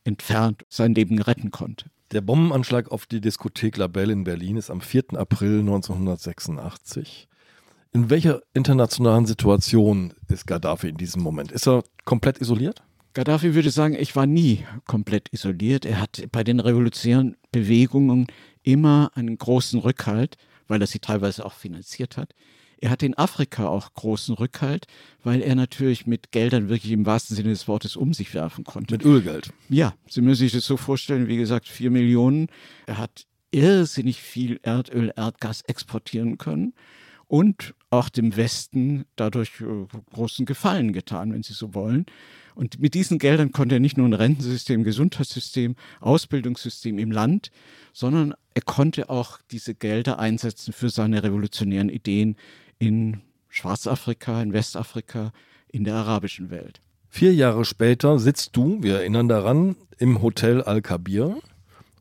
entfernt 0.04 0.65
sein 0.69 0.93
Leben 0.93 1.19
retten 1.21 1.51
konnte. 1.51 1.86
Der 2.12 2.21
Bombenanschlag 2.21 2.91
auf 2.91 3.06
die 3.06 3.21
Diskothek 3.21 3.77
La 3.77 3.88
Belle 3.88 4.13
in 4.13 4.23
Berlin 4.23 4.58
ist 4.58 4.69
am 4.69 4.82
4. 4.82 5.13
April 5.13 5.60
1986. 5.62 7.27
In 7.93 8.10
welcher 8.10 8.41
internationalen 8.54 9.25
Situation 9.25 10.13
ist 10.27 10.45
Gaddafi 10.45 10.89
in 10.89 10.97
diesem 10.97 11.21
Moment? 11.21 11.51
Ist 11.51 11.67
er 11.67 11.84
komplett 12.06 12.39
isoliert? 12.39 12.84
Gaddafi 13.13 13.56
würde 13.56 13.71
sagen, 13.71 13.95
ich 13.99 14.15
war 14.15 14.25
nie 14.25 14.65
komplett 14.88 15.27
isoliert. 15.34 15.86
Er 15.86 15.99
hat 15.99 16.23
bei 16.32 16.43
den 16.43 16.60
revolutionären 16.60 17.36
Bewegungen 17.51 18.27
immer 18.63 19.12
einen 19.15 19.38
großen 19.38 19.80
Rückhalt, 19.80 20.38
weil 20.71 20.81
er 20.81 20.88
sie 20.88 20.99
teilweise 20.99 21.45
auch 21.45 21.53
finanziert 21.53 22.17
hat. 22.17 22.34
Er 22.79 22.89
hat 22.89 23.03
in 23.03 23.15
Afrika 23.15 23.67
auch 23.67 23.93
großen 23.93 24.34
Rückhalt, 24.34 24.88
weil 25.23 25.41
er 25.41 25.53
natürlich 25.53 26.07
mit 26.07 26.31
Geldern 26.31 26.67
wirklich 26.67 26.91
im 26.91 27.05
wahrsten 27.05 27.36
Sinne 27.36 27.49
des 27.49 27.67
Wortes 27.67 27.95
um 27.95 28.13
sich 28.13 28.34
werfen 28.34 28.63
konnte. 28.63 28.95
Mit 28.95 29.05
Ölgeld. 29.05 29.53
Ja, 29.69 29.93
Sie 30.10 30.21
müssen 30.21 30.39
sich 30.39 30.53
das 30.53 30.65
so 30.65 30.77
vorstellen, 30.77 31.27
wie 31.27 31.38
gesagt, 31.38 31.67
vier 31.67 31.91
Millionen. 31.91 32.47
Er 32.88 32.97
hat 32.97 33.27
irrsinnig 33.51 34.21
viel 34.21 34.60
Erdöl, 34.63 35.13
Erdgas 35.15 35.62
exportieren 35.62 36.39
können 36.39 36.73
und 37.32 37.76
auch 37.91 38.10
dem 38.10 38.36
Westen 38.36 39.06
dadurch 39.15 39.62
äh, 39.62 39.88
großen 40.13 40.46
Gefallen 40.46 40.91
getan, 40.91 41.32
wenn 41.32 41.44
Sie 41.44 41.54
so 41.54 41.74
wollen. 41.74 42.06
Und 42.56 42.82
mit 42.82 42.94
diesen 42.94 43.20
Geldern 43.20 43.54
konnte 43.54 43.76
er 43.76 43.80
nicht 43.80 43.98
nur 43.98 44.06
ein 44.06 44.13
Rentensystem, 44.13 44.84
Gesundheitssystem, 44.84 45.78
Ausbildungssystem 46.02 47.00
im 47.00 47.10
Land, 47.10 47.50
sondern 47.94 48.34
er 48.54 48.63
konnte 48.63 49.10
auch 49.10 49.39
diese 49.50 49.74
Gelder 49.74 50.20
einsetzen 50.20 50.74
für 50.74 50.89
seine 50.89 51.24
revolutionären 51.24 51.88
Ideen 51.88 52.36
in 52.80 53.22
Schwarzafrika, 53.48 54.41
in 54.41 54.52
Westafrika, 54.52 55.32
in 55.70 55.86
der 55.86 55.96
arabischen 55.96 56.50
Welt. 56.50 56.82
Vier 57.08 57.34
Jahre 57.34 57.63
später 57.63 58.20
sitzt 58.20 58.58
du, 58.58 58.84
wir 58.84 58.96
erinnern 58.96 59.30
daran, 59.30 59.78
im 60.00 60.22
Hotel 60.22 60.62
Al-Kabir 60.62 61.38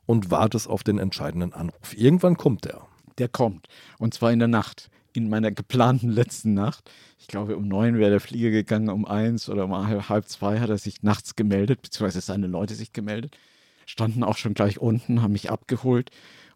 und 0.07 0.33
wartest 0.33 0.67
auf 0.67 0.83
den 0.83 0.99
entscheidenden 0.99 1.53
Anruf. 1.53 1.97
Irgendwann 1.97 2.37
kommt 2.37 2.65
der. 2.65 2.83
Der 3.19 3.29
kommt. 3.29 3.69
Und 3.99 4.13
zwar 4.13 4.33
in 4.33 4.41
der 4.41 4.49
Nacht 4.49 4.91
in 5.13 5.29
meiner 5.29 5.51
geplanten 5.51 6.11
letzten 6.11 6.55
Nacht. 6.55 6.91
Ich 7.19 7.27
glaube, 7.27 7.57
um 7.57 7.69
neun 7.69 7.99
wäre 7.99 8.11
der 8.11 8.21
Flieger 8.21 8.51
gegangen, 8.51 8.89
um 8.89 9.07
eins 9.07 9.49
oder 9.49 9.65
um 9.65 10.09
halb 10.09 10.29
zwei 10.29 10.61
hat 10.61 10.71
er 10.71 10.79
sich 10.79 11.03
nachts 11.03 11.37
gemeldet, 11.37 11.83
beziehungsweise 11.83 12.21
seine 12.21 12.47
Leute 12.47 12.75
sich 12.75 12.93
gemeldet. 12.93 13.37
Standen 13.87 14.23
auch 14.23 14.37
schon 14.37 14.55
gleich 14.55 14.79
unten, 14.79 15.23
haben 15.23 15.33
mich 15.33 15.51
abgeholt 15.51 16.11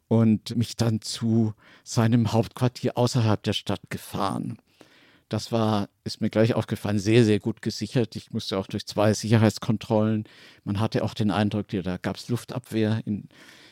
und 0.09 0.57
mich 0.57 0.77
dann 0.77 1.01
zu 1.01 1.55
seinem 1.83 2.33
Hauptquartier 2.33 2.97
außerhalb 2.97 3.43
der 3.43 3.53
Stadt 3.53 3.81
gefahren. 3.91 4.59
Das 5.29 5.51
war, 5.51 5.89
ist 6.05 6.21
mir 6.21 6.31
gleich 6.31 6.55
aufgefallen, 6.55 6.99
sehr, 6.99 7.25
sehr 7.25 7.41
gut 7.41 7.63
gesichert. 7.63 8.15
Ich 8.15 8.31
musste 8.31 8.59
auch 8.59 8.67
durch 8.67 8.87
zwei 8.87 9.15
Sicherheitskontrollen. 9.15 10.25
Man 10.65 10.79
hatte 10.79 11.03
auch 11.03 11.15
den 11.15 11.31
Eindruck, 11.31 11.67
da 11.69 11.97
gab 11.97 12.17
es 12.17 12.29
Luftabwehr 12.29 13.01
in, 13.05 13.29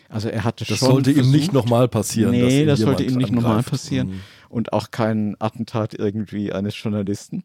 also 0.09 0.29
er 0.29 0.45
hatte 0.45 0.65
das 0.65 0.79
schon. 0.79 0.89
Das 0.89 0.95
sollte 0.95 1.15
versucht, 1.15 1.35
ihm 1.35 1.41
nicht 1.41 1.53
nochmal 1.53 1.89
passieren. 1.89 2.33
Nee, 2.33 2.67
das 2.67 2.81
sollte 2.81 3.03
ihm 3.03 3.15
nicht 3.15 3.33
nochmal 3.33 3.63
passieren. 3.63 4.09
Mhm. 4.09 4.21
Und 4.53 4.73
auch 4.73 4.91
kein 4.91 5.35
Attentat 5.41 5.95
irgendwie 5.95 6.53
eines 6.53 6.81
Journalisten. 6.81 7.45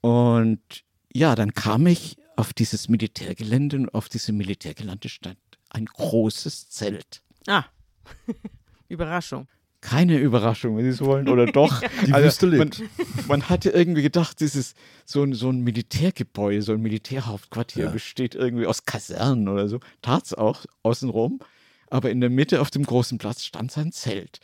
Und 0.00 0.60
ja, 1.12 1.34
dann 1.34 1.54
kam 1.54 1.86
ich 1.86 2.16
auf 2.36 2.52
dieses 2.52 2.88
Militärgelände 2.88 3.76
und 3.76 3.94
auf 3.94 4.08
diese 4.08 4.32
Militärgelände 4.32 5.08
stand 5.08 5.38
ein 5.70 5.86
großes 5.86 6.68
Zelt. 6.70 7.22
Ah, 7.46 7.64
Überraschung. 8.88 9.46
Keine 9.80 10.18
Überraschung, 10.18 10.76
wenn 10.76 10.84
Sie 10.84 10.90
es 10.90 11.00
wollen, 11.00 11.28
oder 11.28 11.46
doch. 11.46 11.80
Die 12.06 12.12
also, 12.12 12.26
Wüste 12.26 12.46
lebt. 12.46 12.80
Man, 12.80 13.28
man, 13.28 13.48
hatte 13.48 13.70
irgendwie 13.70 14.02
gedacht, 14.02 14.40
dieses 14.40 14.74
so 15.04 15.22
ein, 15.22 15.34
so 15.34 15.50
ein 15.50 15.60
Militärgebäude, 15.60 16.62
so 16.62 16.72
ein 16.72 16.80
Militärhauptquartier 16.80 17.84
ja. 17.84 17.90
besteht 17.90 18.34
irgendwie 18.34 18.66
aus 18.66 18.84
Kasernen 18.84 19.48
oder 19.48 19.68
so. 19.68 19.80
Tat 20.02 20.24
es 20.24 20.34
auch 20.34 20.64
außenrum 20.82 21.38
aber 21.94 22.10
in 22.10 22.20
der 22.20 22.30
Mitte 22.30 22.60
auf 22.60 22.72
dem 22.72 22.84
großen 22.84 23.18
Platz 23.18 23.44
stand 23.44 23.70
sein 23.70 23.92
Zelt. 23.92 24.40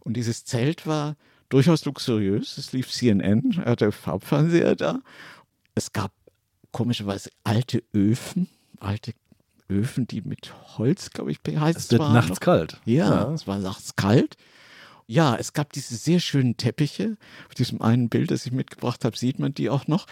Und 0.00 0.16
dieses 0.16 0.46
Zelt 0.46 0.86
war 0.86 1.16
durchaus 1.54 1.84
luxuriös. 1.84 2.58
Es 2.58 2.72
lief 2.72 2.90
CNN, 2.90 3.62
er 3.64 3.70
hatte 3.70 3.92
Farbfernseher 3.92 4.74
da. 4.74 4.98
Es 5.76 5.92
gab 5.92 6.12
komischerweise 6.72 7.30
alte 7.44 7.84
Öfen, 7.94 8.48
alte 8.80 9.12
Öfen, 9.70 10.08
die 10.08 10.20
mit 10.22 10.52
Holz, 10.76 11.10
glaube 11.10 11.30
ich, 11.30 11.42
beheizt 11.42 11.78
es 11.78 11.90
wird 11.92 12.00
waren. 12.02 12.12
nachts 12.12 12.40
kalt. 12.40 12.80
Ja, 12.84 13.08
ja, 13.08 13.32
es 13.32 13.46
war 13.46 13.60
nachts 13.60 13.94
kalt. 13.94 14.36
Ja, 15.06 15.36
es 15.36 15.52
gab 15.52 15.72
diese 15.72 15.94
sehr 15.94 16.18
schönen 16.18 16.56
Teppiche. 16.56 17.16
Auf 17.46 17.54
diesem 17.54 17.80
einen 17.80 18.08
Bild, 18.08 18.32
das 18.32 18.46
ich 18.46 18.52
mitgebracht 18.52 19.04
habe, 19.04 19.16
sieht 19.16 19.38
man 19.38 19.54
die 19.54 19.70
auch 19.70 19.86
noch. 19.86 20.06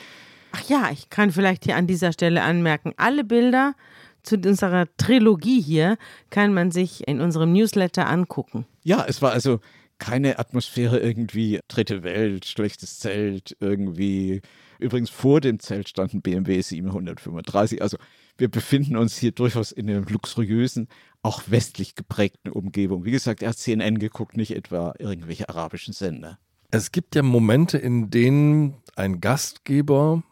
Ach 0.53 0.63
ja, 0.69 0.91
ich 0.93 1.11
kann 1.11 1.33
vielleicht 1.33 1.65
hier 1.65 1.75
an 1.75 1.89
dieser 1.89 2.13
Stelle 2.13 2.43
anmerken, 2.43 2.93
alle 2.99 3.25
Bilder 3.25 3.75
zu 4.23 4.37
unserer 4.37 4.87
Trilogie 4.97 5.61
hier 5.61 5.97
kann 6.31 6.55
man 6.55 6.71
sich 6.71 7.09
in 7.09 7.21
unserem 7.21 7.53
Newsletter 7.53 8.09
angucken. 8.09 8.65
Ja, 8.85 9.05
es 9.09 9.21
war 9.23 9.33
also 9.33 9.59
keine 10.03 10.41
Atmosphäre 10.41 10.99
irgendwie 10.99 11.61
dritte 11.69 12.03
Welt, 12.03 12.45
schlechtes 12.45 12.99
Zelt, 12.99 13.57
irgendwie. 13.61 14.43
Übrigens 14.81 15.11
vor 15.11 15.41
dem 15.41 15.61
Zelt 15.61 15.89
stand 15.89 16.13
ein 16.13 16.23
BMW 16.23 16.61
735. 16.61 17.81
Also 17.81 17.99
wir 18.37 18.51
befinden 18.51 18.97
uns 18.97 19.17
hier 19.17 19.31
durchaus 19.31 19.71
in 19.71 19.89
einer 19.89 20.01
luxuriösen, 20.01 20.89
auch 21.23 21.43
westlich 21.47 21.95
geprägten 21.95 22.51
Umgebung. 22.51 23.05
Wie 23.05 23.13
gesagt, 23.13 23.43
er 23.43 23.51
hat 23.51 23.59
CNN 23.59 24.01
geguckt, 24.01 24.37
nicht 24.37 24.57
etwa 24.57 24.95
irgendwelche 24.99 25.49
arabischen 25.49 25.95
Sender. 25.95 26.39
Es 26.73 26.91
gibt 26.91 27.15
ja 27.15 27.23
Momente, 27.23 27.79
in 27.79 28.11
denen 28.11 28.75
ein 28.97 29.21
Gastgeber 29.21 30.25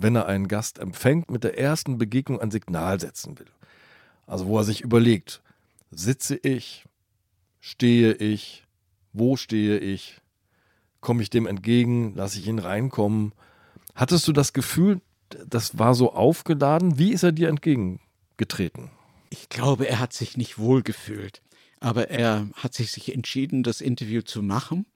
wenn 0.00 0.16
er 0.16 0.26
einen 0.26 0.48
Gast 0.48 0.78
empfängt, 0.78 1.30
mit 1.30 1.44
der 1.44 1.58
ersten 1.58 1.98
Begegnung 1.98 2.40
ein 2.40 2.50
Signal 2.50 3.00
setzen 3.00 3.38
will. 3.38 3.50
Also 4.26 4.46
wo 4.46 4.58
er 4.58 4.64
sich 4.64 4.80
überlegt, 4.80 5.42
sitze 5.90 6.36
ich, 6.36 6.84
stehe 7.60 8.14
ich, 8.14 8.66
wo 9.12 9.36
stehe 9.36 9.78
ich, 9.78 10.20
komme 11.00 11.22
ich 11.22 11.30
dem 11.30 11.46
entgegen, 11.46 12.14
lasse 12.14 12.38
ich 12.38 12.46
ihn 12.46 12.58
reinkommen. 12.58 13.32
Hattest 13.94 14.28
du 14.28 14.32
das 14.32 14.52
Gefühl, 14.52 15.00
das 15.46 15.78
war 15.78 15.94
so 15.94 16.12
aufgeladen? 16.12 16.98
Wie 16.98 17.12
ist 17.12 17.22
er 17.22 17.32
dir 17.32 17.48
entgegengetreten? 17.48 18.90
Ich 19.30 19.48
glaube, 19.48 19.88
er 19.88 19.98
hat 19.98 20.12
sich 20.12 20.36
nicht 20.36 20.58
wohl 20.58 20.82
gefühlt, 20.82 21.42
aber 21.80 22.10
er 22.10 22.48
hat 22.54 22.74
sich 22.74 23.12
entschieden, 23.14 23.62
das 23.62 23.80
Interview 23.80 24.22
zu 24.22 24.42
machen 24.42 24.86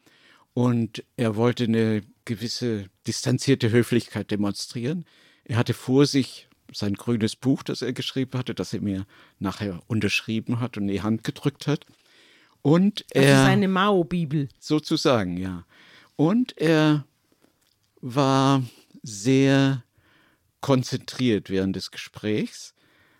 und 0.55 1.05
er 1.17 1.37
wollte 1.37 1.65
eine 1.65 2.03
gewisse 2.25 2.87
distanzierte 3.07 3.71
Höflichkeit 3.71 4.31
demonstrieren. 4.31 5.05
Er 5.45 5.57
hatte 5.57 5.75
vor 5.75 6.07
sich 6.07 6.49
sein 6.73 6.95
grünes 6.95 7.37
Buch, 7.37 7.63
das 7.63 7.83
er 7.83 7.93
geschrieben 7.93 8.39
hatte, 8.39 8.55
das 8.55 8.73
er 8.73 8.81
mir 8.81 9.07
nachher 9.39 9.83
unterschrieben 9.87 10.61
hat 10.61 10.77
und 10.77 10.85
in 10.85 10.95
die 10.95 11.03
Hand 11.03 11.25
gedrückt 11.25 11.67
hat. 11.67 11.85
Und 12.63 13.05
er, 13.11 13.23
das 13.23 13.43
ist 13.43 13.49
eine 13.49 13.69
Mao-Bibel. 13.69 14.49
Sozusagen, 14.59 15.37
ja. 15.37 15.65
Und 16.17 16.57
er 16.59 17.05
war 18.01 18.63
sehr 19.03 19.83
konzentriert 20.61 21.51
während 21.51 21.75
des 21.75 21.91
Gesprächs, 21.91 22.75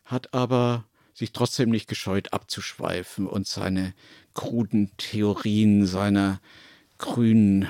hat 0.05 0.33
aber 0.33 0.85
sich 1.13 1.33
trotzdem 1.33 1.71
nicht 1.71 1.89
gescheut 1.89 2.33
abzuschweifen 2.33 3.27
und 3.27 3.47
seine 3.47 3.95
kruden 4.35 4.91
Theorien 4.97 5.87
seiner 5.87 6.41
grünen 6.99 7.67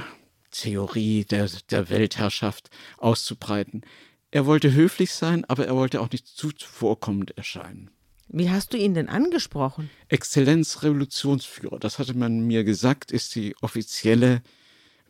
Theorie 0.50 1.24
der, 1.24 1.48
der 1.70 1.88
Weltherrschaft 1.88 2.70
auszubreiten. 2.98 3.82
Er 4.30 4.46
wollte 4.46 4.72
höflich 4.72 5.12
sein, 5.12 5.44
aber 5.46 5.66
er 5.66 5.74
wollte 5.74 6.00
auch 6.00 6.10
nicht 6.10 6.26
zu 6.26 6.50
vorkommend 6.58 7.36
erscheinen. 7.36 7.90
Wie 8.32 8.50
hast 8.50 8.72
du 8.72 8.78
ihn 8.78 8.94
denn 8.94 9.10
angesprochen? 9.10 9.90
Exzellenz 10.08 10.82
Revolutionsführer, 10.82 11.78
das 11.78 11.98
hatte 11.98 12.16
man 12.16 12.46
mir 12.46 12.64
gesagt, 12.64 13.12
ist 13.12 13.34
die 13.34 13.54
offizielle 13.60 14.40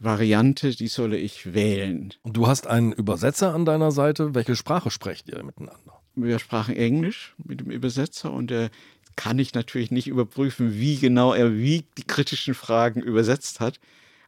Variante, 0.00 0.74
die 0.74 0.88
solle 0.88 1.16
ich 1.16 1.54
wählen. 1.54 2.12
Und 2.22 2.36
du 2.36 2.48
hast 2.48 2.66
einen 2.66 2.90
Übersetzer 2.90 3.54
an 3.54 3.64
deiner 3.64 3.92
Seite. 3.92 4.34
Welche 4.34 4.56
Sprache 4.56 4.90
sprecht 4.90 5.28
ihr 5.28 5.40
miteinander? 5.44 6.00
Wir 6.16 6.40
sprachen 6.40 6.74
Englisch 6.74 7.34
mit 7.38 7.60
dem 7.60 7.70
Übersetzer 7.70 8.32
und 8.32 8.50
er 8.50 8.70
kann 9.14 9.38
ich 9.38 9.54
natürlich 9.54 9.92
nicht 9.92 10.08
überprüfen, 10.08 10.74
wie 10.74 10.96
genau 10.96 11.32
er 11.32 11.54
wie 11.54 11.84
die 11.98 12.04
kritischen 12.04 12.54
Fragen 12.54 13.00
übersetzt 13.00 13.60
hat. 13.60 13.78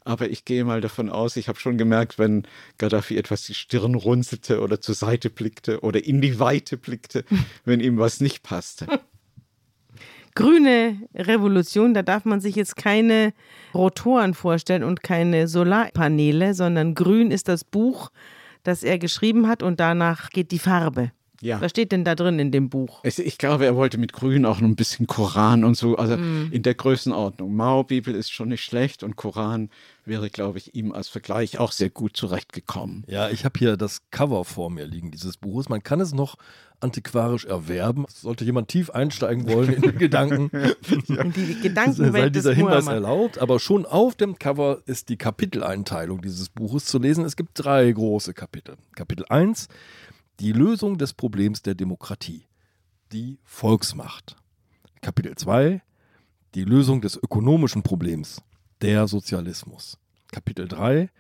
Aber 0.04 0.28
ich 0.28 0.44
gehe 0.44 0.64
mal 0.64 0.82
davon 0.82 1.08
aus, 1.08 1.36
ich 1.36 1.48
habe 1.48 1.58
schon 1.58 1.78
gemerkt, 1.78 2.18
wenn 2.18 2.46
Gaddafi 2.76 3.16
etwas 3.16 3.44
die 3.44 3.54
Stirn 3.54 3.94
runzelte 3.94 4.60
oder 4.60 4.80
zur 4.80 4.94
Seite 4.94 5.30
blickte 5.30 5.80
oder 5.80 6.04
in 6.04 6.20
die 6.20 6.38
Weite 6.38 6.76
blickte, 6.76 7.24
wenn 7.64 7.80
ihm 7.80 7.98
was 7.98 8.20
nicht 8.20 8.42
passte. 8.42 8.86
Grüne 10.34 11.00
Revolution, 11.14 11.94
da 11.94 12.02
darf 12.02 12.24
man 12.24 12.40
sich 12.40 12.56
jetzt 12.56 12.76
keine 12.76 13.32
Rotoren 13.72 14.34
vorstellen 14.34 14.82
und 14.82 15.02
keine 15.02 15.46
Solarpaneele, 15.46 16.54
sondern 16.54 16.94
grün 16.94 17.30
ist 17.30 17.46
das 17.46 17.62
Buch, 17.62 18.10
das 18.64 18.82
er 18.82 18.98
geschrieben 18.98 19.46
hat 19.46 19.62
und 19.62 19.78
danach 19.78 20.30
geht 20.30 20.50
die 20.50 20.58
Farbe. 20.58 21.12
Ja. 21.44 21.60
Was 21.60 21.72
steht 21.72 21.92
denn 21.92 22.04
da 22.04 22.14
drin 22.14 22.38
in 22.38 22.50
dem 22.50 22.70
Buch? 22.70 23.00
Ich, 23.04 23.18
ich 23.18 23.36
glaube, 23.36 23.66
er 23.66 23.76
wollte 23.76 23.98
mit 23.98 24.14
Grün 24.14 24.46
auch 24.46 24.60
noch 24.60 24.68
ein 24.68 24.76
bisschen 24.76 25.06
Koran 25.06 25.62
und 25.62 25.76
so, 25.76 25.96
also 25.96 26.16
mm. 26.16 26.52
in 26.52 26.62
der 26.62 26.74
Größenordnung. 26.74 27.54
Mao-Bibel 27.54 28.14
ist 28.14 28.32
schon 28.32 28.48
nicht 28.48 28.64
schlecht 28.64 29.02
und 29.02 29.16
Koran 29.16 29.68
wäre, 30.06 30.30
glaube 30.30 30.56
ich, 30.56 30.74
ihm 30.74 30.92
als 30.92 31.08
Vergleich 31.08 31.58
auch 31.58 31.72
sehr 31.72 31.90
gut 31.90 32.16
zurechtgekommen. 32.16 33.04
Ja, 33.08 33.28
ich 33.28 33.44
habe 33.44 33.58
hier 33.58 33.76
das 33.76 34.00
Cover 34.10 34.46
vor 34.46 34.70
mir 34.70 34.86
liegen, 34.86 35.10
dieses 35.10 35.36
Buches. 35.36 35.68
Man 35.68 35.82
kann 35.82 36.00
es 36.00 36.14
noch 36.14 36.36
antiquarisch 36.80 37.44
erwerben. 37.44 38.06
Sollte 38.08 38.46
jemand 38.46 38.68
tief 38.68 38.88
einsteigen 38.88 39.46
wollen 39.46 39.74
in 39.74 39.82
die 39.82 39.92
Gedanken, 39.98 40.48
in 40.48 41.32
die 41.32 41.60
Gedankenwelt 41.60 42.24
sei 42.24 42.30
dieser 42.30 42.54
Hinweis 42.54 42.84
Muhammad. 42.84 42.94
erlaubt. 42.94 43.38
Aber 43.38 43.60
schon 43.60 43.84
auf 43.84 44.14
dem 44.14 44.38
Cover 44.38 44.78
ist 44.86 45.10
die 45.10 45.18
Kapiteleinteilung 45.18 46.22
dieses 46.22 46.48
Buches 46.48 46.86
zu 46.86 46.98
lesen. 46.98 47.24
Es 47.26 47.36
gibt 47.36 47.50
drei 47.54 47.92
große 47.92 48.32
Kapitel. 48.32 48.76
Kapitel 48.94 49.26
1, 49.28 49.68
die 50.40 50.52
Lösung 50.52 50.98
des 50.98 51.12
Problems 51.12 51.62
der 51.62 51.74
Demokratie, 51.74 52.46
die 53.12 53.38
Volksmacht. 53.44 54.36
Kapitel 55.00 55.34
2, 55.36 55.82
die 56.54 56.64
Lösung 56.64 57.00
des 57.00 57.16
ökonomischen 57.16 57.82
Problems, 57.82 58.42
der 58.80 59.06
Sozialismus. 59.06 59.98
Kapitel 60.32 60.66
3, 60.66 61.10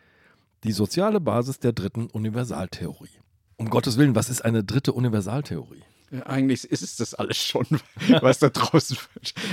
die 0.64 0.72
soziale 0.72 1.20
Basis 1.20 1.58
der 1.58 1.72
dritten 1.72 2.06
Universaltheorie. 2.06 3.20
Um 3.56 3.70
Gottes 3.70 3.98
Willen, 3.98 4.14
was 4.14 4.30
ist 4.30 4.44
eine 4.44 4.64
dritte 4.64 4.92
Universaltheorie? 4.92 5.82
Eigentlich 6.24 6.64
ist 6.64 6.82
es 6.82 6.96
das 6.96 7.14
alles 7.14 7.38
schon, 7.38 7.66
was 8.20 8.38
da 8.38 8.48
draußen 8.48 8.96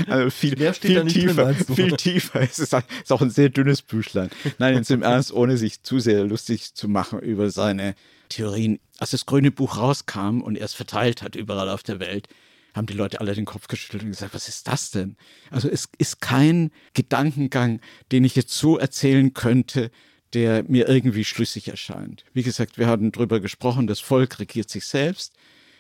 also 0.08 0.30
viel, 0.30 0.56
viel 0.74 0.96
drin, 0.96 1.08
tiefer, 1.08 1.54
du? 1.54 1.76
viel 1.76 1.92
tiefer. 1.98 2.42
Es 2.42 2.60
ist, 2.60 2.74
ist 2.74 3.12
auch 3.12 3.22
ein 3.22 3.30
sehr 3.30 3.50
dünnes 3.50 3.82
Büchlein. 3.82 4.30
Nein, 4.60 4.76
jetzt 4.76 4.92
im 4.92 5.02
Ernst, 5.04 5.32
ohne 5.32 5.58
sich 5.58 5.82
zu 5.84 6.00
sehr 6.00 6.24
lustig 6.26 6.74
zu 6.74 6.88
machen 6.88 7.20
über 7.20 7.50
seine 7.50 7.96
Theorien. 8.30 8.80
Als 9.02 9.10
das 9.10 9.26
grüne 9.26 9.50
Buch 9.50 9.78
rauskam 9.78 10.42
und 10.42 10.60
er 10.60 10.66
es 10.66 10.76
verteilt 10.76 11.24
hat 11.24 11.36
überall 11.36 11.70
auf 11.70 11.82
der 11.82 12.00
Welt, 12.00 12.28
haben 12.76 12.86
die 12.86 12.94
Leute 12.94 13.20
alle 13.20 13.34
den 13.34 13.46
Kopf 13.46 13.68
geschüttelt 13.68 14.04
und 14.04 14.12
gesagt, 14.12 14.36
was 14.36 14.48
ist 14.48 14.68
das 14.68 14.92
denn? 14.92 15.18
Also 15.50 15.70
es 15.70 15.90
ist 15.98 16.22
kein 16.22 16.70
Gedankengang, 16.94 17.82
den 18.12 18.24
ich 18.26 18.36
jetzt 18.36 18.54
so 18.54 18.78
erzählen 18.78 19.34
könnte, 19.34 19.90
der 20.34 20.66
mir 20.68 20.88
irgendwie 20.88 21.26
schlüssig 21.26 21.68
erscheint. 21.68 22.26
Wie 22.34 22.44
gesagt, 22.44 22.78
wir 22.78 22.86
hatten 22.86 23.12
darüber 23.12 23.40
gesprochen, 23.40 23.88
das 23.88 24.00
Volk 24.00 24.38
regiert 24.38 24.70
sich 24.70 24.86
selbst. 24.86 25.34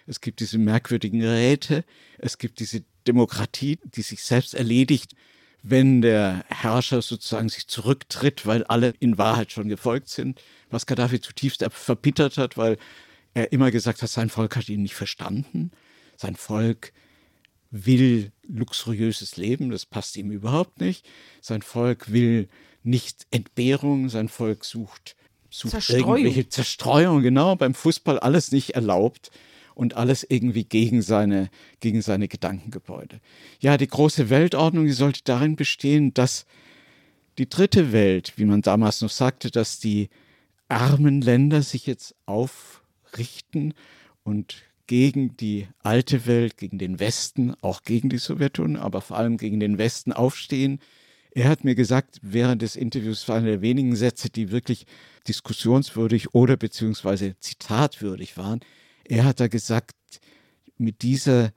Es 0.07 0.19
gibt 0.19 0.39
diese 0.39 0.57
merkwürdigen 0.57 1.23
Räte. 1.23 1.86
Es 2.17 2.39
gibt 2.39 2.60
diese 2.60 2.84
Demokratie, 3.05 3.77
die 3.84 4.01
sich 4.01 4.23
selbst 4.23 4.55
erledigt, 4.55 5.13
wenn 5.62 6.01
der 6.01 6.43
Herrscher 6.49 7.03
sozusagen 7.03 7.49
sich 7.49 7.67
zurücktritt, 7.67 8.47
weil 8.47 8.63
alle 8.63 8.95
in 8.99 9.19
Wahrheit 9.19 9.51
schon 9.51 9.69
gefolgt 9.69 10.10
sind. 10.10 10.41
Was 10.71 10.88
Gaddafi 10.88 11.21
zutiefst 11.21 11.63
verbittert 11.69 12.39
hat, 12.39 12.57
weil 12.57 12.79
er 13.34 13.52
immer 13.52 13.72
gesagt 13.72 14.02
hat, 14.02 14.10
sein 14.10 14.30
Volk 14.30 14.56
hat 14.56 14.70
ihn 14.70 14.82
nicht 14.82 14.96
verstanden. 14.96 15.72
Sein 16.17 16.36
Volk 16.36 16.91
will 17.72 18.32
luxuriöses 18.48 19.38
Leben, 19.38 19.70
das 19.70 19.86
passt 19.86 20.17
ihm 20.17 20.32
überhaupt 20.32 20.82
nicht. 20.82 21.08
Sein 21.39 21.62
Volk 21.62 22.12
will 22.12 22.50
nicht 22.84 23.26
Entbehrung, 23.32 24.10
sein 24.10 24.28
Volk 24.28 24.65
sucht, 24.65 25.15
sucht 25.50 25.72
Zerstreuung. 25.72 26.17
irgendwelche 26.17 26.50
Zerstreuung, 26.50 27.22
genau, 27.22 27.56
beim 27.56 27.74
Fußball 27.74 28.20
alles 28.20 28.52
nicht 28.52 28.72
erlaubt 28.72 29.32
und 29.74 29.96
alles 29.96 30.26
irgendwie 30.28 30.65
gegen 30.65 31.02
seine, 31.02 31.50
gegen 31.80 32.02
seine 32.02 32.28
Gedankengebäude. 32.28 33.22
Ja, 33.60 33.78
die 33.78 33.88
große 33.88 34.30
Weltordnung, 34.30 34.86
die 34.86 34.91
sollte 34.91 35.22
darin 35.24 35.56
bestehen, 35.56 36.13
dass 36.13 36.46
die 37.38 37.48
dritte 37.48 37.94
Welt, 37.94 38.34
wie 38.36 38.46
man 38.46 38.62
damals 38.62 39.02
noch 39.02 39.10
sagte, 39.10 39.50
dass 39.50 39.80
die 39.80 40.10
armen 40.67 41.22
Länder 41.22 41.62
sich 41.62 41.86
jetzt 41.86 42.15
aufrichten 43.12 43.74
und 44.24 44.63
gegen 44.88 45.38
die 45.38 45.67
alte 45.80 46.26
Welt, 46.26 46.58
gegen 46.58 46.78
den 46.78 47.00
Westen, 47.00 47.54
auch 47.62 47.84
gegen 47.84 48.10
die 48.10 48.17
Sowjetunion, 48.17 48.78
aber 48.78 49.02
vor 49.02 49.17
allem 49.17 49.38
gegen 49.38 49.60
den 49.60 49.78
Westen 49.78 50.12
aufstehen. 50.12 50.80
Er 51.34 51.47
hat 51.47 51.63
mir 51.63 51.76
gesagt, 51.76 52.19
während 52.21 52.62
des 52.62 52.76
Interviews 52.76 53.28
war 53.30 53.38
einer 53.38 53.47
der 53.47 53.62
wenigen 53.62 53.95
Sätze, 53.95 54.30
die 54.30 54.52
wirklich 54.52 54.86
diskussionswürdig 55.28 56.34
oder 56.34 56.58
beziehungsweise 56.58 57.38
zitatwürdig 57.39 58.36
waren. 58.36 58.60
Er 59.06 59.24
hat 59.24 59.39
da 59.39 59.47
gesagt, 59.47 59.95
mit 60.78 61.04
dieser 61.04 61.54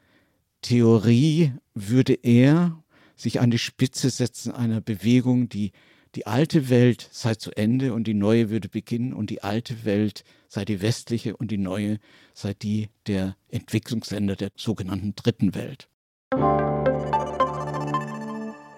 Theorie 0.62 1.53
würde 1.75 2.14
er 2.14 2.81
sich 3.17 3.40
an 3.40 3.51
die 3.51 3.59
Spitze 3.59 4.11
setzen 4.11 4.53
einer 4.53 4.81
Bewegung, 4.81 5.49
die 5.49 5.73
die 6.14 6.27
alte 6.27 6.69
Welt 6.69 7.09
sei 7.11 7.35
zu 7.35 7.51
Ende 7.57 7.93
und 7.93 8.07
die 8.07 8.14
neue 8.14 8.51
würde 8.51 8.69
beginnen 8.69 9.12
und 9.12 9.31
die 9.31 9.43
alte 9.43 9.85
Welt 9.85 10.25
sei 10.55 10.64
die 10.64 10.81
westliche 10.81 11.37
und 11.37 11.51
die 11.51 11.59
neue 11.59 11.99
sei 12.33 12.55
die 12.55 12.88
der 13.07 13.37
Entwicklungsländer 13.49 14.37
der 14.37 14.51
sogenannten 14.57 15.14
dritten 15.17 15.55
Welt. 15.55 15.88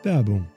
Werbung. 0.02 0.48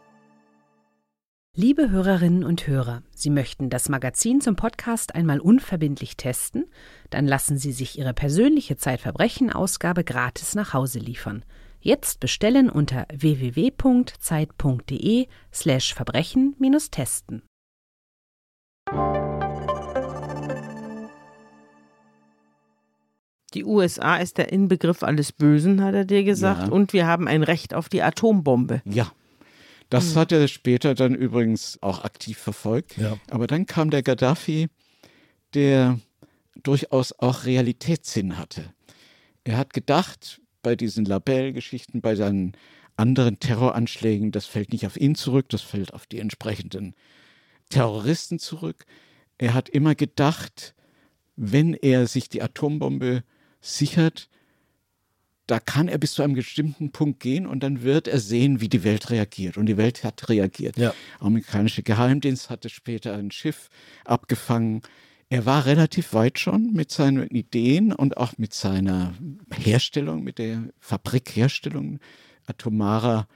Liebe 1.56 1.90
Hörerinnen 1.90 2.46
und 2.46 2.68
Hörer, 2.68 3.04
Sie 3.14 3.30
möchten 3.30 3.70
das 3.70 3.90
Magazin 3.90 4.40
zum 4.40 4.56
Podcast 4.56 5.14
einmal 5.14 5.42
unverbindlich 5.42 6.16
testen? 6.16 6.70
Dann 7.10 7.28
lassen 7.28 7.58
Sie 7.58 7.74
sich 7.74 8.00
Ihre 8.00 8.14
persönliche 8.14 8.78
Zeitverbrechen-Ausgabe 8.78 10.06
gratis 10.06 10.56
nach 10.56 10.74
Hause 10.74 11.00
liefern. 11.00 11.44
Jetzt 11.82 12.20
bestellen 12.22 12.70
unter 12.70 13.08
www.zeit.de 13.12 14.18
Die 23.52 23.66
USA 23.66 24.18
ist 24.18 24.38
der 24.38 24.52
Inbegriff 24.52 25.04
alles 25.04 25.32
Bösen, 25.32 25.84
hat 25.84 25.96
er 25.96 26.06
dir 26.06 26.24
gesagt. 26.24 26.68
Ja. 26.68 26.70
Und 26.70 26.94
wir 26.94 27.08
haben 27.08 27.28
ein 27.28 27.44
Recht 27.44 27.74
auf 27.74 27.90
die 27.90 28.02
Atombombe. 28.02 28.82
Ja. 28.86 29.12
Das 29.90 30.16
hat 30.16 30.32
er 30.32 30.48
später 30.48 30.94
dann 30.94 31.16
übrigens 31.16 31.80
auch 31.82 32.04
aktiv 32.04 32.38
verfolgt. 32.38 32.98
Ja. 32.98 33.18
Aber 33.32 33.48
dann 33.48 33.66
kam 33.66 33.90
der 33.90 34.04
Gaddafi, 34.04 34.68
der 35.56 36.00
durchaus 36.62 37.12
auch 37.18 37.46
Realitätssinn 37.46 38.38
hatte. 38.38 38.74
Er 39.44 39.58
hat 39.58 39.74
gedacht, 39.74 40.42
bei 40.62 40.76
diesen 40.76 41.06
Labelle-Geschichten, 41.06 42.02
bei 42.02 42.16
seinen 42.16 42.54
anderen 42.98 43.40
Terroranschlägen, 43.40 44.32
das 44.32 44.46
fällt 44.46 44.74
nicht 44.74 44.86
auf 44.86 44.98
ihn 44.98 45.16
zurück, 45.16 45.50
das 45.50 45.62
fällt 45.62 45.94
auf 45.94 46.06
die 46.06 46.20
entsprechenden 46.20 46.94
Terroristen 47.70 48.38
zurück. 48.40 48.86
Er 49.38 49.54
hat 49.54 49.70
immer 49.70 49.96
gedacht, 49.96 50.76
wenn 51.36 51.74
er 51.74 52.08
sich 52.08 52.30
die 52.30 52.42
Atombombe 52.42 53.24
sichert, 53.62 54.30
da 55.48 55.60
kann 55.60 55.88
er 55.88 55.98
bis 55.98 56.14
zu 56.14 56.22
einem 56.22 56.36
bestimmten 56.36 56.92
Punkt 56.92 57.20
gehen 57.20 57.48
und 57.48 57.62
dann 57.62 57.82
wird 57.82 58.08
er 58.08 58.20
sehen, 58.20 58.62
wie 58.62 58.70
die 58.70 58.84
Welt 58.84 59.10
reagiert. 59.10 59.58
Und 59.58 59.66
die 59.66 59.78
Welt 59.78 60.04
hat 60.04 60.30
reagiert. 60.30 60.78
Ja. 60.78 60.90
Der 60.90 60.96
amerikanische 61.26 61.82
Geheimdienst 61.82 62.50
hatte 62.52 62.70
später 62.70 63.16
ein 63.16 63.32
Schiff 63.32 63.70
abgefangen. 64.06 64.82
Er 65.30 65.46
war 65.46 65.66
relativ 65.66 66.14
weit 66.14 66.38
schon 66.40 66.74
mit 66.74 66.92
seinen 66.92 67.28
Ideen 67.30 67.94
und 67.94 68.18
auch 68.18 68.38
mit 68.38 68.54
seiner 68.54 69.16
Herstellung, 69.56 70.24
mit 70.24 70.38
der 70.38 70.64
Fabrikherstellung 70.80 72.00
atomarer 72.46 73.28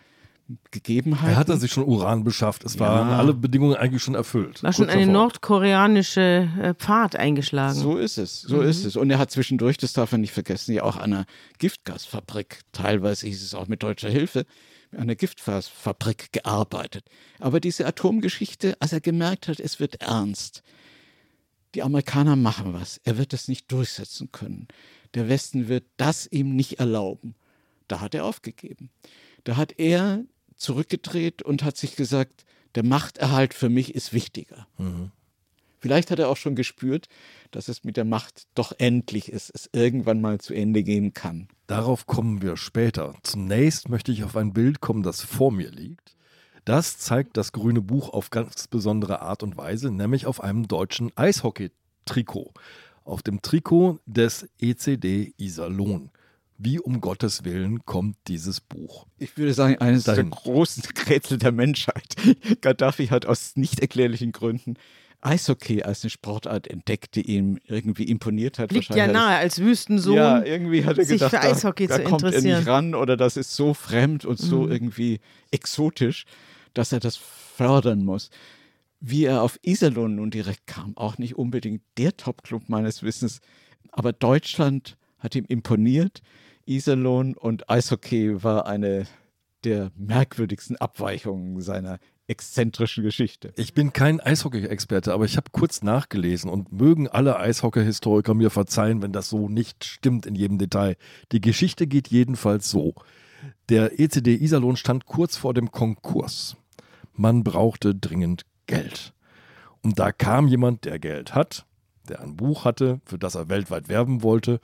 Gegebenheiten. 0.71 1.29
Er 1.33 1.37
hatte 1.37 1.57
sich 1.57 1.71
schon 1.71 1.83
Uran 1.85 2.23
beschafft. 2.23 2.63
Es 2.63 2.79
waren 2.79 3.09
Ja. 3.09 3.17
alle 3.17 3.33
Bedingungen 3.33 3.75
eigentlich 3.75 4.03
schon 4.03 4.15
erfüllt. 4.15 4.61
War 4.63 4.73
schon 4.73 4.89
eine 4.89 5.01
davor. 5.01 5.13
nordkoreanische 5.13 6.49
äh, 6.61 6.73
Pfad 6.73 7.15
eingeschlagen. 7.15 7.75
So 7.79 7.97
ist 7.97 8.17
es, 8.17 8.41
so 8.41 8.61
ist 8.61 8.85
es. 8.85 8.95
Und 8.95 9.09
er 9.09 9.19
hat 9.19 9.31
zwischendurch, 9.31 9.77
das 9.77 9.93
darf 9.93 10.11
man 10.11 10.21
nicht 10.21 10.33
vergessen, 10.33 10.73
ja 10.73 10.83
auch 10.83 10.97
an 10.97 11.13
einer 11.13 11.25
Giftgasfabrik, 11.59 12.61
teilweise 12.71 13.27
hieß 13.27 13.43
es 13.43 13.53
auch 13.53 13.67
mit 13.67 13.83
deutscher 13.83 14.09
Hilfe, 14.09 14.45
an 14.91 15.01
einer 15.01 15.15
Giftgasfabrik 15.15 16.31
gearbeitet. 16.31 17.05
Aber 17.39 17.59
diese 17.59 17.85
Atomgeschichte, 17.85 18.75
als 18.79 18.93
er 18.93 19.01
gemerkt 19.01 19.47
hat, 19.47 19.59
es 19.59 19.79
wird 19.79 20.01
ernst, 20.01 20.61
die 21.75 21.81
Amerikaner 21.83 22.35
machen 22.35 22.73
was, 22.73 22.99
er 23.03 23.17
wird 23.17 23.33
das 23.33 23.47
nicht 23.47 23.71
durchsetzen 23.71 24.31
können. 24.31 24.67
Der 25.15 25.29
Westen 25.29 25.67
wird 25.67 25.85
das 25.97 26.27
ihm 26.31 26.55
nicht 26.55 26.79
erlauben. 26.79 27.35
Da 27.87 27.99
hat 27.99 28.15
er 28.15 28.25
aufgegeben. 28.25 28.89
Da 29.43 29.57
hat 29.57 29.73
er 29.79 30.23
zurückgedreht 30.63 31.43
und 31.43 31.63
hat 31.63 31.77
sich 31.77 31.95
gesagt, 31.95 32.45
der 32.75 32.83
Machterhalt 32.83 33.53
für 33.53 33.69
mich 33.69 33.93
ist 33.93 34.13
wichtiger. 34.13 34.67
Mhm. 34.77 35.11
Vielleicht 35.79 36.11
hat 36.11 36.19
er 36.19 36.29
auch 36.29 36.37
schon 36.37 36.55
gespürt, 36.55 37.09
dass 37.51 37.67
es 37.67 37.83
mit 37.83 37.97
der 37.97 38.05
Macht 38.05 38.47
doch 38.55 38.71
endlich 38.77 39.29
ist, 39.29 39.51
es 39.53 39.69
irgendwann 39.73 40.21
mal 40.21 40.39
zu 40.39 40.53
Ende 40.53 40.81
gehen 40.81 41.13
kann. 41.13 41.49
Darauf 41.67 42.07
kommen 42.07 42.41
wir 42.41 42.55
später. 42.55 43.15
Zunächst 43.21 43.89
möchte 43.89 44.13
ich 44.13 44.23
auf 44.23 44.37
ein 44.37 44.53
Bild 44.53 44.79
kommen, 44.79 45.03
das 45.03 45.21
vor 45.21 45.51
mir 45.51 45.69
liegt. 45.69 46.15
Das 46.63 46.97
zeigt 46.97 47.35
das 47.35 47.51
grüne 47.51 47.81
Buch 47.81 48.09
auf 48.09 48.29
ganz 48.29 48.69
besondere 48.69 49.21
Art 49.21 49.43
und 49.43 49.57
Weise, 49.57 49.91
nämlich 49.91 50.25
auf 50.25 50.41
einem 50.41 50.69
deutschen 50.69 51.11
Eishockey-Trikot. 51.17 52.53
Auf 53.03 53.21
dem 53.21 53.41
Trikot 53.41 53.99
des 54.05 54.47
ECD 54.61 55.33
Iserlohn. 55.37 56.11
Wie 56.63 56.79
um 56.79 57.01
Gottes 57.01 57.43
Willen 57.43 57.85
kommt 57.85 58.15
dieses 58.27 58.61
Buch? 58.61 59.05
Ich 59.17 59.37
würde 59.37 59.53
sagen, 59.53 59.79
eines 59.79 60.05
Dahin. 60.05 60.29
der 60.29 60.39
großen 60.39 60.83
Rätsel 61.09 61.37
der 61.37 61.51
Menschheit. 61.51 62.15
Gaddafi 62.61 63.07
hat 63.07 63.25
aus 63.25 63.55
nicht 63.55 63.81
erklärlichen 63.81 64.31
Gründen 64.31 64.75
Eishockey 65.23 65.83
als 65.83 66.03
eine 66.03 66.09
Sportart 66.09 66.67
entdeckt, 66.67 67.15
die 67.15 67.21
ihm 67.21 67.57
irgendwie 67.65 68.03
imponiert 68.03 68.59
hat. 68.59 68.71
Liegt 68.71 68.93
ja 68.93 69.07
nahe, 69.07 69.37
als 69.37 69.59
Wüstensohn. 69.59 70.15
Ja, 70.15 70.43
irgendwie 70.43 70.85
hat 70.85 70.97
er 70.97 71.05
sich 71.05 71.15
gedacht, 71.15 71.31
für 71.31 71.41
Eishockey 71.41 71.87
da, 71.87 71.97
da 71.97 72.03
kommt 72.03 72.23
er 72.23 72.41
nicht 72.41 72.67
ran 72.67 72.93
oder 72.93 73.15
das 73.15 73.37
ist 73.37 73.55
so 73.55 73.73
fremd 73.73 74.25
und 74.25 74.37
so 74.37 74.63
mhm. 74.63 74.71
irgendwie 74.71 75.19
exotisch, 75.51 76.25
dass 76.73 76.91
er 76.91 76.99
das 76.99 77.15
fördern 77.17 78.03
muss. 78.03 78.29
Wie 78.99 79.25
er 79.25 79.41
auf 79.41 79.59
Iserlohn 79.63 80.15
nun 80.15 80.29
direkt 80.29 80.67
kam, 80.67 80.95
auch 80.97 81.17
nicht 81.17 81.35
unbedingt 81.35 81.81
der 81.97 82.15
Top-Club 82.15 82.63
meines 82.67 83.03
Wissens, 83.03 83.39
aber 83.91 84.13
Deutschland 84.13 84.97
hat 85.19 85.35
ihm 85.35 85.45
imponiert. 85.47 86.21
Iserlohn 86.65 87.35
und 87.35 87.69
Eishockey 87.69 88.43
war 88.43 88.65
eine 88.65 89.05
der 89.63 89.91
merkwürdigsten 89.95 90.77
Abweichungen 90.77 91.61
seiner 91.61 91.99
exzentrischen 92.27 93.03
Geschichte. 93.03 93.53
Ich 93.57 93.73
bin 93.73 93.91
kein 93.91 94.19
Eishockey-Experte, 94.19 95.13
aber 95.13 95.25
ich 95.25 95.35
habe 95.35 95.51
kurz 95.51 95.81
nachgelesen 95.81 96.49
und 96.49 96.71
mögen 96.71 97.07
alle 97.07 97.37
Eishockey-Historiker 97.37 98.33
mir 98.33 98.49
verzeihen, 98.49 99.01
wenn 99.01 99.11
das 99.11 99.29
so 99.29 99.49
nicht 99.49 99.83
stimmt 99.83 100.25
in 100.25 100.35
jedem 100.35 100.57
Detail. 100.57 100.95
Die 101.31 101.41
Geschichte 101.41 101.85
geht 101.85 102.07
jedenfalls 102.07 102.69
so. 102.69 102.93
Der 103.69 103.99
ECD 103.99 104.35
Iserlohn 104.35 104.77
stand 104.77 105.05
kurz 105.05 105.35
vor 105.35 105.53
dem 105.53 105.71
Konkurs. 105.71 106.55
Man 107.13 107.43
brauchte 107.43 107.93
dringend 107.93 108.45
Geld. 108.67 109.13
Und 109.81 109.99
da 109.99 110.13
kam 110.13 110.47
jemand, 110.47 110.85
der 110.85 110.99
Geld 110.99 111.35
hat, 111.35 111.65
der 112.07 112.21
ein 112.21 112.37
Buch 112.37 112.63
hatte, 112.63 113.01
für 113.05 113.17
das 113.17 113.35
er 113.35 113.49
weltweit 113.49 113.89
werben 113.89 114.23
wollte. 114.23 114.61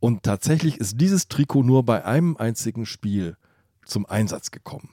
Und 0.00 0.22
tatsächlich 0.22 0.78
ist 0.78 1.00
dieses 1.00 1.28
Trikot 1.28 1.62
nur 1.62 1.84
bei 1.84 2.04
einem 2.04 2.36
einzigen 2.36 2.86
Spiel 2.86 3.36
zum 3.84 4.06
Einsatz 4.06 4.50
gekommen. 4.50 4.90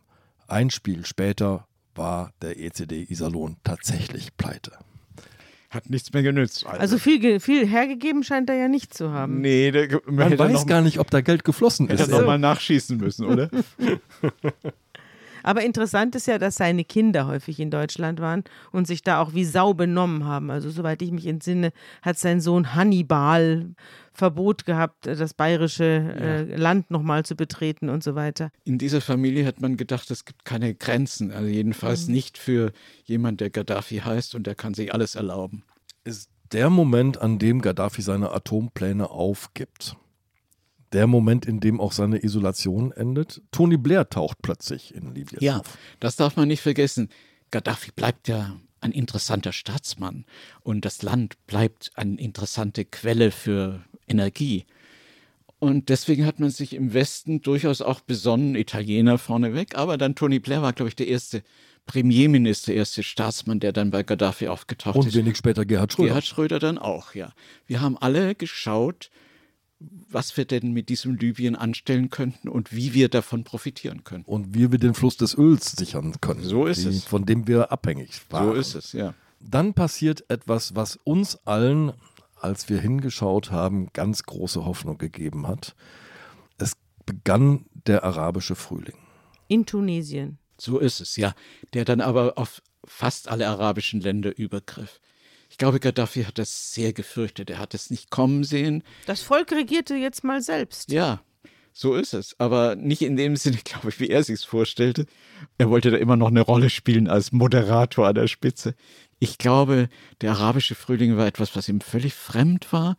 Ein 0.48 0.70
Spiel 0.70 1.06
später 1.06 1.68
war 1.94 2.32
der 2.42 2.60
ECD 2.60 3.06
Iserlohn 3.10 3.58
tatsächlich 3.64 4.36
pleite. 4.38 4.72
Hat 5.70 5.90
nichts 5.90 6.14
mehr 6.14 6.24
genützt. 6.24 6.66
Also, 6.66 6.80
also 6.80 6.98
viel, 6.98 7.40
viel 7.40 7.68
hergegeben 7.68 8.24
scheint 8.24 8.50
er 8.50 8.56
ja 8.56 8.68
nicht 8.68 8.94
zu 8.94 9.12
haben. 9.12 9.42
Nee, 9.42 9.72
der, 9.72 10.02
man, 10.06 10.30
man 10.30 10.40
weiß 10.40 10.68
gar 10.68 10.82
nicht, 10.82 11.00
ob 11.00 11.12
da 11.12 11.22
Geld 11.22 11.44
geflossen 11.44 11.90
ist. 11.90 12.00
Hätte 12.00 12.12
er 12.12 12.20
nochmal 12.20 12.40
nachschießen 12.40 12.98
müssen, 12.98 13.26
oder? 13.26 13.50
Aber 15.44 15.64
interessant 15.64 16.16
ist 16.16 16.26
ja, 16.26 16.40
dass 16.40 16.56
seine 16.56 16.84
Kinder 16.84 17.28
häufig 17.28 17.60
in 17.60 17.70
Deutschland 17.70 18.20
waren 18.20 18.44
und 18.72 18.88
sich 18.88 19.04
da 19.04 19.22
auch 19.22 19.36
wie 19.36 19.46
Sau 19.46 19.76
benommen 19.76 20.26
haben. 20.26 20.50
Also 20.50 20.72
soweit 20.72 21.04
ich 21.04 21.12
mich 21.12 21.28
entsinne, 21.28 21.72
hat 22.02 22.18
sein 22.18 22.42
Sohn 22.42 22.74
Hannibal 22.74 23.68
Verbot 24.16 24.66
gehabt, 24.66 25.06
das 25.06 25.34
bayerische 25.34 25.84
äh, 25.84 26.56
Land 26.56 26.92
nochmal 26.92 27.26
zu 27.26 27.36
betreten 27.36 27.90
und 27.90 28.04
so 28.04 28.16
weiter. 28.16 28.52
In 28.64 28.78
dieser 28.78 29.02
Familie 29.02 29.46
hat 29.46 29.62
man 29.62 29.78
gedacht, 29.78 30.10
es 30.12 30.26
gibt 30.26 30.46
keine 30.46 30.74
Grenzen. 30.74 31.32
Also 31.32 31.48
jedenfalls 31.48 32.08
mhm. 32.08 32.14
nicht 32.14 32.38
für 32.38 32.72
jemand, 33.04 33.42
der 33.42 33.50
Gaddafi 33.50 33.98
heißt 33.98 34.36
und 34.36 34.48
der 34.48 34.56
kann 34.56 34.74
sich 34.74 34.94
alles 34.94 35.16
erlauben. 35.16 35.64
Ist 36.04 36.30
der 36.52 36.70
Moment, 36.70 37.22
an 37.22 37.40
dem 37.40 37.62
Gaddafi 37.62 38.02
seine 38.02 38.32
Atompläne 38.32 39.10
aufgibt 39.10 39.98
der 40.96 41.08
Moment, 41.08 41.46
in 41.46 41.60
dem 41.60 41.82
auch 41.82 41.92
seine 41.92 42.24
Isolation 42.24 42.94
endet. 42.94 43.42
Tony 43.52 43.76
Blair 43.76 44.08
taucht 44.10 44.42
plötzlich 44.42 44.96
in 44.96 45.14
Libyen 45.14 45.44
ja, 45.44 45.58
auf. 45.58 45.78
das 46.00 46.16
darf 46.16 46.38
man 46.38 46.48
nicht 46.48 46.62
vergessen. 46.62 47.10
Gaddafi 47.52 47.92
bleibt 47.94 48.30
ja 48.30 48.56
ein 48.80 48.92
interessanter 48.92 49.52
Staatsmann 49.52 50.26
und 50.62 50.86
das 50.86 51.02
Land 51.02 51.36
bleibt 51.48 51.92
eine 51.96 52.18
interessante 52.18 52.86
Quelle 52.86 53.32
für 53.32 53.84
Energie. 54.08 54.66
Und 55.60 55.90
deswegen 55.90 56.26
hat 56.26 56.40
man 56.40 56.50
sich 56.50 56.74
im 56.74 56.94
Westen 56.94 57.42
durchaus 57.42 57.82
auch 57.82 58.02
besonnen, 58.02 58.56
Italiener 58.56 59.18
vorneweg, 59.18 59.76
aber 59.76 59.98
dann 59.98 60.16
Tony 60.16 60.40
Blair 60.40 60.62
war, 60.62 60.74
glaube 60.74 60.90
ich, 60.90 60.96
der 60.96 61.08
erste 61.08 61.44
Premierminister, 61.86 62.72
der 62.72 62.78
erste 62.78 63.04
Staatsmann, 63.04 63.60
der 63.60 63.72
dann 63.72 63.92
bei 63.92 64.04
Gaddafi 64.04 64.48
aufgetaucht 64.48 64.96
Und 64.98 65.08
ist. 65.08 65.16
Und 65.16 65.22
wenig 65.26 65.38
später 65.38 65.66
Gerhard 65.66 65.94
Schröder. 65.94 66.10
Gerhard 66.10 66.26
Schröder 66.26 66.60
dann 66.60 66.78
auch, 66.78 67.14
ja. 67.16 67.32
Wir 67.68 67.82
haben 67.82 67.98
alle 67.98 68.36
geschaut, 68.36 69.12
was 69.80 70.36
wir 70.38 70.46
denn 70.46 70.72
mit 70.72 70.90
diesem 70.90 71.16
Libyen 71.16 71.56
anstellen 71.56 72.10
könnten 72.10 72.50
und 72.50 72.74
wie 72.74 72.94
wir 72.94 73.10
davon 73.10 73.44
profitieren 73.44 74.04
können. 74.04 74.24
Und 74.26 74.56
wie 74.56 74.72
wir 74.72 74.80
den 74.80 74.94
Fluss 74.94 75.18
des 75.18 75.38
Öls 75.38 75.74
sichern 75.74 76.16
können. 76.22 76.44
So 76.44 76.66
ist 76.66 76.86
die, 76.86 76.90
es. 76.90 77.04
Von 77.04 77.26
dem 77.26 77.48
wir 77.48 77.72
abhängig 77.72 78.22
waren. 78.30 78.48
So 78.48 78.54
ist 78.54 78.76
es, 78.76 78.94
ja. 78.94 79.14
Dann 79.40 79.74
passiert 79.74 80.24
etwas, 80.30 80.76
was 80.76 80.96
uns 81.04 81.36
allen, 81.46 81.94
als 82.36 82.70
wir 82.70 82.80
hingeschaut 82.80 83.52
haben, 83.52 83.88
ganz 83.94 84.24
große 84.24 84.66
Hoffnung 84.66 84.98
gegeben 84.98 85.48
hat. 85.48 85.76
Es 86.58 86.78
begann 87.06 87.66
der 87.74 88.04
arabische 88.04 88.56
Frühling. 88.56 88.98
In 89.48 89.66
Tunesien. 89.66 90.38
So 90.58 90.80
ist 90.80 91.02
es, 91.02 91.18
ja. 91.18 91.34
Der 91.74 91.86
dann 91.86 92.02
aber 92.02 92.38
auf 92.38 92.62
fast 92.86 93.28
alle 93.30 93.48
arabischen 93.48 94.00
Länder 94.00 94.38
übergriff. 94.38 95.00
Ich 95.50 95.58
glaube, 95.58 95.80
Gaddafi 95.80 96.24
hat 96.24 96.38
das 96.38 96.74
sehr 96.74 96.94
gefürchtet. 96.94 97.50
Er 97.50 97.60
hat 97.60 97.74
es 97.74 97.90
nicht 97.90 98.10
kommen 98.10 98.44
sehen. 98.44 98.84
Das 99.06 99.22
Volk 99.22 99.52
regierte 99.52 99.96
jetzt 99.96 100.24
mal 100.24 100.42
selbst. 100.42 100.92
Ja, 100.92 101.22
so 101.78 101.94
ist 101.94 102.14
es. 102.14 102.40
Aber 102.40 102.76
nicht 102.76 103.02
in 103.02 103.18
dem 103.18 103.36
Sinne, 103.36 103.58
glaube 103.64 103.90
ich, 103.90 104.00
wie 104.00 104.10
er 104.10 104.24
sich 104.24 104.46
vorstellte. 104.46 105.06
Er 105.58 105.70
wollte 105.70 105.92
da 105.92 105.98
immer 105.98 106.16
noch 106.16 106.30
eine 106.30 106.42
Rolle 106.42 106.70
spielen 106.70 107.08
als 107.08 107.32
Moderator 107.32 108.08
an 108.08 108.16
der 108.16 108.28
Spitze. 108.28 108.76
Ich 109.20 109.38
glaube, 109.38 109.90
der 110.22 110.32
arabische 110.32 110.74
Frühling 110.74 111.18
war 111.18 111.28
etwas, 111.28 111.56
was 111.56 111.70
ihm 111.70 111.82
völlig 111.82 112.14
fremd 112.14 112.72
war. 112.72 112.98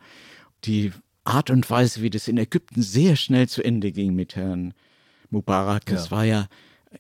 Die 0.65 0.93
Art 1.25 1.51
und 1.51 1.69
Weise, 1.71 2.03
wie 2.03 2.11
das 2.11 2.29
in 2.29 2.39
Ägypten 2.39 2.83
sehr 2.83 3.17
schnell 3.17 3.49
zu 3.49 3.65
Ende 3.65 3.93
ging 3.93 4.15
mit 4.15 4.37
Herrn 4.37 4.75
Mubarak, 5.31 5.87
das 5.87 6.07
ja. 6.07 6.11
war 6.11 6.25
ja 6.25 6.47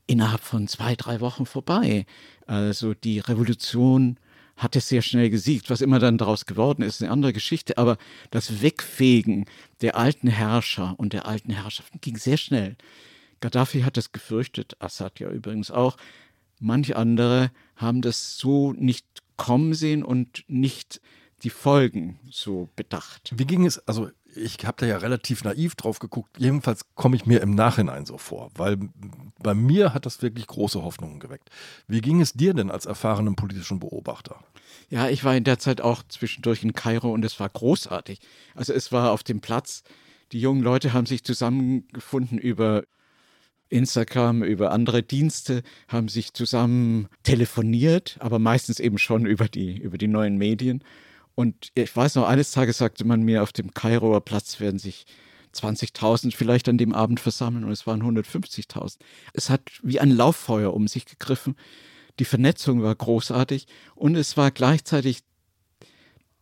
innerhalb 0.06 0.40
von 0.40 0.68
zwei, 0.68 0.96
drei 0.96 1.20
Wochen 1.20 1.46
vorbei. 1.46 2.06
Also 2.46 2.94
die 2.94 3.18
Revolution 3.18 4.18
hat 4.56 4.74
es 4.76 4.88
sehr 4.88 5.02
schnell 5.02 5.30
gesiegt. 5.30 5.70
Was 5.70 5.80
immer 5.80 5.98
dann 5.98 6.18
daraus 6.18 6.46
geworden 6.46 6.82
ist, 6.82 7.02
eine 7.02 7.10
andere 7.10 7.32
Geschichte. 7.32 7.78
Aber 7.78 7.98
das 8.30 8.62
Wegfegen 8.62 9.46
der 9.80 9.96
alten 9.96 10.28
Herrscher 10.28 10.94
und 10.96 11.12
der 11.12 11.26
alten 11.26 11.52
Herrschaften 11.52 12.00
ging 12.00 12.16
sehr 12.16 12.36
schnell. 12.36 12.76
Gaddafi 13.40 13.82
hat 13.82 13.98
es 13.98 14.12
gefürchtet, 14.12 14.76
Assad 14.78 15.20
ja 15.20 15.30
übrigens 15.30 15.70
auch. 15.70 15.96
Manche 16.58 16.96
andere 16.96 17.50
haben 17.76 18.00
das 18.00 18.38
so 18.38 18.72
nicht 18.72 19.04
kommen 19.36 19.74
sehen 19.74 20.02
und 20.02 20.44
nicht 20.48 21.00
die 21.42 21.50
Folgen 21.50 22.18
so 22.30 22.70
bedacht. 22.76 23.32
Wie 23.36 23.44
ging 23.44 23.66
es, 23.66 23.78
also 23.86 24.10
ich 24.36 24.64
habe 24.64 24.76
da 24.78 24.86
ja 24.86 24.98
relativ 24.98 25.44
naiv 25.44 25.74
drauf 25.74 25.98
geguckt. 25.98 26.36
Jedenfalls 26.38 26.84
komme 26.94 27.16
ich 27.16 27.26
mir 27.26 27.40
im 27.40 27.54
Nachhinein 27.54 28.06
so 28.06 28.18
vor, 28.18 28.50
weil 28.54 28.76
bei 29.38 29.54
mir 29.54 29.94
hat 29.94 30.06
das 30.06 30.22
wirklich 30.22 30.46
große 30.46 30.82
Hoffnungen 30.82 31.20
geweckt. 31.20 31.50
Wie 31.86 32.00
ging 32.00 32.20
es 32.20 32.32
dir 32.32 32.54
denn 32.54 32.70
als 32.70 32.86
erfahrenem 32.86 33.36
politischen 33.36 33.80
Beobachter? 33.80 34.40
Ja, 34.88 35.08
ich 35.08 35.24
war 35.24 35.36
in 35.36 35.44
der 35.44 35.58
Zeit 35.58 35.80
auch 35.80 36.02
zwischendurch 36.08 36.62
in 36.62 36.72
Kairo 36.72 37.12
und 37.12 37.24
es 37.24 37.40
war 37.40 37.48
großartig. 37.48 38.20
Also 38.54 38.72
es 38.72 38.92
war 38.92 39.12
auf 39.12 39.22
dem 39.22 39.40
Platz, 39.40 39.82
die 40.32 40.40
jungen 40.40 40.62
Leute 40.62 40.92
haben 40.92 41.06
sich 41.06 41.24
zusammengefunden 41.24 42.38
über 42.38 42.84
Instagram, 43.68 44.42
über 44.42 44.70
andere 44.70 45.02
Dienste, 45.02 45.62
haben 45.88 46.08
sich 46.08 46.34
zusammen 46.34 47.08
telefoniert, 47.24 48.16
aber 48.20 48.38
meistens 48.38 48.78
eben 48.78 48.98
schon 48.98 49.26
über 49.26 49.48
die, 49.48 49.76
über 49.76 49.98
die 49.98 50.08
neuen 50.08 50.36
Medien 50.36 50.84
und 51.36 51.70
ich 51.74 51.94
weiß 51.94 52.14
noch, 52.16 52.26
eines 52.26 52.50
Tages 52.50 52.78
sagte 52.78 53.04
man 53.04 53.22
mir, 53.22 53.42
auf 53.42 53.52
dem 53.52 53.72
Kairoer 53.74 54.24
Platz 54.24 54.58
werden 54.58 54.78
sich 54.78 55.04
20.000 55.54 56.34
vielleicht 56.34 56.68
an 56.68 56.78
dem 56.78 56.94
Abend 56.94 57.20
versammeln 57.20 57.64
und 57.64 57.70
es 57.70 57.86
waren 57.86 58.02
150.000. 58.02 58.96
Es 59.34 59.50
hat 59.50 59.70
wie 59.82 60.00
ein 60.00 60.10
Lauffeuer 60.10 60.72
um 60.72 60.88
sich 60.88 61.04
gegriffen. 61.04 61.54
Die 62.18 62.24
Vernetzung 62.24 62.82
war 62.82 62.94
großartig 62.94 63.66
und 63.94 64.16
es 64.16 64.38
war 64.38 64.50
gleichzeitig 64.50 65.24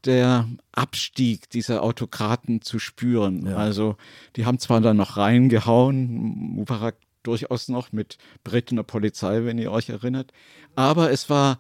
der 0.05 0.49
Abstieg 0.71 1.51
dieser 1.51 1.83
Autokraten 1.83 2.63
zu 2.63 2.79
spüren. 2.79 3.47
Ja. 3.47 3.57
Also 3.57 3.97
die 4.37 4.47
haben 4.47 4.61
zwar 4.61 4.81
dann 4.81 4.97
noch 4.97 5.17
reingehauen, 5.17 6.07
Mubarak 6.55 6.97
durchaus 7.25 7.69
noch 7.69 7.91
mit 7.91 8.19
Briten 8.45 8.79
und 8.79 8.87
Polizei, 8.87 9.45
wenn 9.45 9.59
ihr 9.59 9.73
euch 9.73 9.89
erinnert, 9.89 10.33
aber 10.77 11.11
es 11.11 11.29
war 11.31 11.59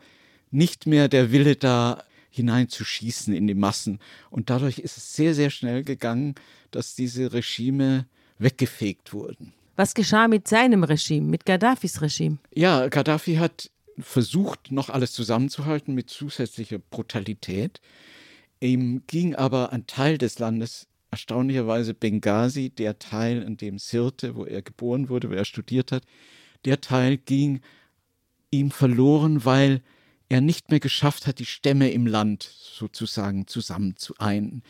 nicht 0.53 0.87
mehr 0.87 1.09
der 1.09 1.33
Wille 1.33 1.57
da, 1.57 2.05
hineinzuschießen 2.35 3.35
in 3.35 3.47
die 3.47 3.55
Massen. 3.55 3.99
Und 4.31 4.51
dadurch 4.51 4.79
ist 4.79 4.97
es 4.97 5.15
sehr, 5.15 5.35
sehr 5.35 5.51
schnell 5.51 5.85
gegangen, 5.85 6.35
dass 6.71 6.95
diese 6.95 7.33
Regime 7.33 8.07
weggefegt 8.39 9.13
wurden. 9.13 9.53
Was 9.77 9.95
geschah 9.95 10.29
mit 10.29 10.47
seinem 10.47 10.85
Regime, 10.85 11.29
mit 11.29 11.47
Gaddafis 11.47 12.01
Regime? 12.01 12.39
Ja, 12.55 12.89
Gaddafi 12.89 13.37
hat 13.37 13.71
versucht, 13.99 14.73
noch 14.73 14.91
alles 14.91 15.13
zusammenzuhalten 15.13 15.95
mit 15.95 16.11
zusätzlicher 16.11 16.79
Brutalität. 16.79 17.81
Ihm 18.61 19.03
ging 19.07 19.35
aber 19.35 19.73
ein 19.73 19.87
Teil 19.87 20.19
des 20.19 20.39
Landes, 20.39 20.87
erstaunlicherweise 21.11 21.95
Benghazi, 21.95 22.71
der 22.71 22.99
Teil, 22.99 23.43
in 23.43 23.57
dem 23.57 23.79
Sirte, 23.79 24.35
wo 24.35 24.45
er 24.45 24.63
geboren 24.63 25.09
wurde, 25.09 25.31
wo 25.31 25.35
er 25.35 25.45
studiert 25.45 25.93
hat, 25.93 26.05
der 26.65 26.81
Teil 26.81 27.19
ging 27.19 27.61
ihm 28.51 28.71
verloren, 28.71 29.45
weil 29.45 29.83
er 30.35 30.41
nicht 30.41 30.71
mehr 30.71 30.81
geschafft 30.81 31.29
hat, 31.29 31.39
die 31.39 31.47
Stämme 31.47 31.91
im 31.93 32.09
Land 32.09 32.43
sozusagen 32.43 33.47
zusammen 33.47 33.97
zu 33.97 34.19
einen. 34.19 34.65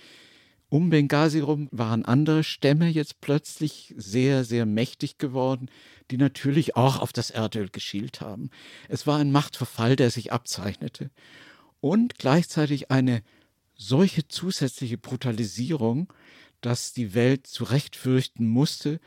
Um 0.68 0.90
Benghazi 0.90 1.40
rum 1.40 1.68
waren 1.72 2.04
andere 2.04 2.44
Stämme 2.44 2.88
jetzt 2.88 3.22
plötzlich 3.22 3.94
sehr, 3.96 4.44
sehr 4.44 4.66
mächtig 4.66 5.16
geworden, 5.16 5.70
die 6.10 6.18
natürlich 6.18 6.76
auch 6.76 6.98
auf 6.98 7.14
das 7.14 7.30
Erdöl 7.30 7.70
geschielt 7.70 8.20
haben. 8.20 8.50
Es 8.90 9.06
war 9.06 9.18
ein 9.18 9.32
Machtverfall, 9.32 9.96
der 9.96 10.10
sich 10.10 10.32
abzeichnete. 10.32 11.10
Und 11.80 12.18
gleichzeitig 12.18 12.90
eine 12.90 13.22
solche 13.74 14.28
zusätzliche 14.28 14.98
Brutalisierung, 14.98 16.12
dass 16.60 16.92
die 16.92 17.14
Welt 17.14 17.46
zu 17.46 17.64
Recht 17.64 17.96
fürchten 17.96 18.46
musste, 18.46 19.00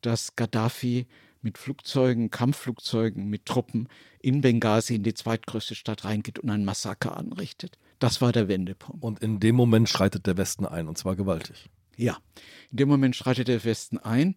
dass 0.00 0.34
Gaddafi 0.34 1.06
mit 1.42 1.58
Flugzeugen, 1.58 2.30
Kampfflugzeugen, 2.30 3.28
mit 3.28 3.46
Truppen 3.46 3.88
in 4.20 4.40
Benghazi 4.40 4.94
in 4.94 5.02
die 5.02 5.14
zweitgrößte 5.14 5.74
Stadt 5.74 6.04
reingeht 6.04 6.38
und 6.38 6.50
ein 6.50 6.64
Massaker 6.64 7.16
anrichtet. 7.16 7.78
Das 7.98 8.20
war 8.20 8.32
der 8.32 8.48
Wendepunkt. 8.48 9.02
Und 9.02 9.20
in 9.20 9.40
dem 9.40 9.56
Moment 9.56 9.88
schreitet 9.88 10.26
der 10.26 10.36
Westen 10.36 10.66
ein, 10.66 10.88
und 10.88 10.98
zwar 10.98 11.16
gewaltig. 11.16 11.68
Ja, 11.96 12.18
in 12.70 12.78
dem 12.78 12.88
Moment 12.88 13.16
schreitet 13.16 13.48
der 13.48 13.64
Westen 13.64 13.98
ein 13.98 14.34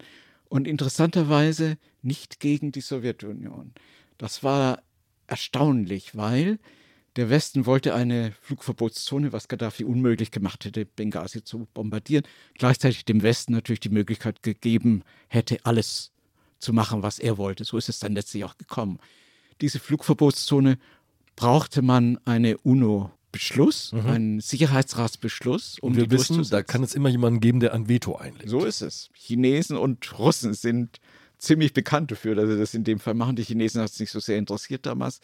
und 0.49 0.67
interessanterweise 0.67 1.77
nicht 2.01 2.39
gegen 2.39 2.71
die 2.71 2.81
Sowjetunion. 2.81 3.73
Das 4.17 4.43
war 4.43 4.81
erstaunlich, 5.27 6.15
weil 6.15 6.59
der 7.15 7.29
Westen 7.29 7.65
wollte 7.65 7.93
eine 7.93 8.31
Flugverbotszone, 8.41 9.31
was 9.31 9.47
Gaddafi 9.47 9.83
unmöglich 9.83 10.31
gemacht 10.31 10.65
hätte, 10.65 10.85
Benghazi 10.85 11.43
zu 11.43 11.67
bombardieren, 11.73 12.25
gleichzeitig 12.55 13.05
dem 13.05 13.21
Westen 13.21 13.53
natürlich 13.53 13.81
die 13.81 13.89
Möglichkeit 13.89 14.41
gegeben 14.41 15.03
hätte, 15.27 15.57
alles 15.63 16.12
zu 16.63 16.73
machen, 16.73 17.03
was 17.03 17.19
er 17.19 17.37
wollte. 17.37 17.63
So 17.63 17.77
ist 17.77 17.89
es 17.89 17.99
dann 17.99 18.13
letztlich 18.13 18.43
auch 18.45 18.57
gekommen. 18.57 18.99
Diese 19.61 19.79
Flugverbotszone 19.79 20.77
brauchte 21.35 21.81
man 21.81 22.19
eine 22.25 22.57
UNO 22.57 23.11
Beschluss, 23.31 23.91
mhm. 23.91 24.05
einen 24.05 24.39
Sicherheitsratsbeschluss. 24.39 25.79
Um 25.79 25.91
und 25.91 25.97
wir 25.97 26.11
wissen, 26.11 26.47
da 26.49 26.61
kann 26.61 26.83
es 26.83 26.93
immer 26.93 27.09
jemanden 27.09 27.39
geben, 27.39 27.59
der 27.59 27.73
ein 27.73 27.89
Veto 27.89 28.15
einlegt. 28.15 28.49
So 28.49 28.63
ist 28.63 28.81
es. 28.81 29.09
Chinesen 29.13 29.75
und 29.75 30.19
Russen 30.19 30.53
sind 30.53 30.99
ziemlich 31.39 31.73
bekannt 31.73 32.11
dafür, 32.11 32.35
dass 32.35 32.47
sie 32.47 32.57
das 32.57 32.73
in 32.75 32.83
dem 32.83 32.99
Fall 32.99 33.15
machen. 33.15 33.35
Die 33.35 33.43
Chinesen 33.43 33.81
hat 33.81 33.89
es 33.89 33.99
nicht 33.99 34.11
so 34.11 34.19
sehr 34.19 34.37
interessiert 34.37 34.85
damals. 34.85 35.19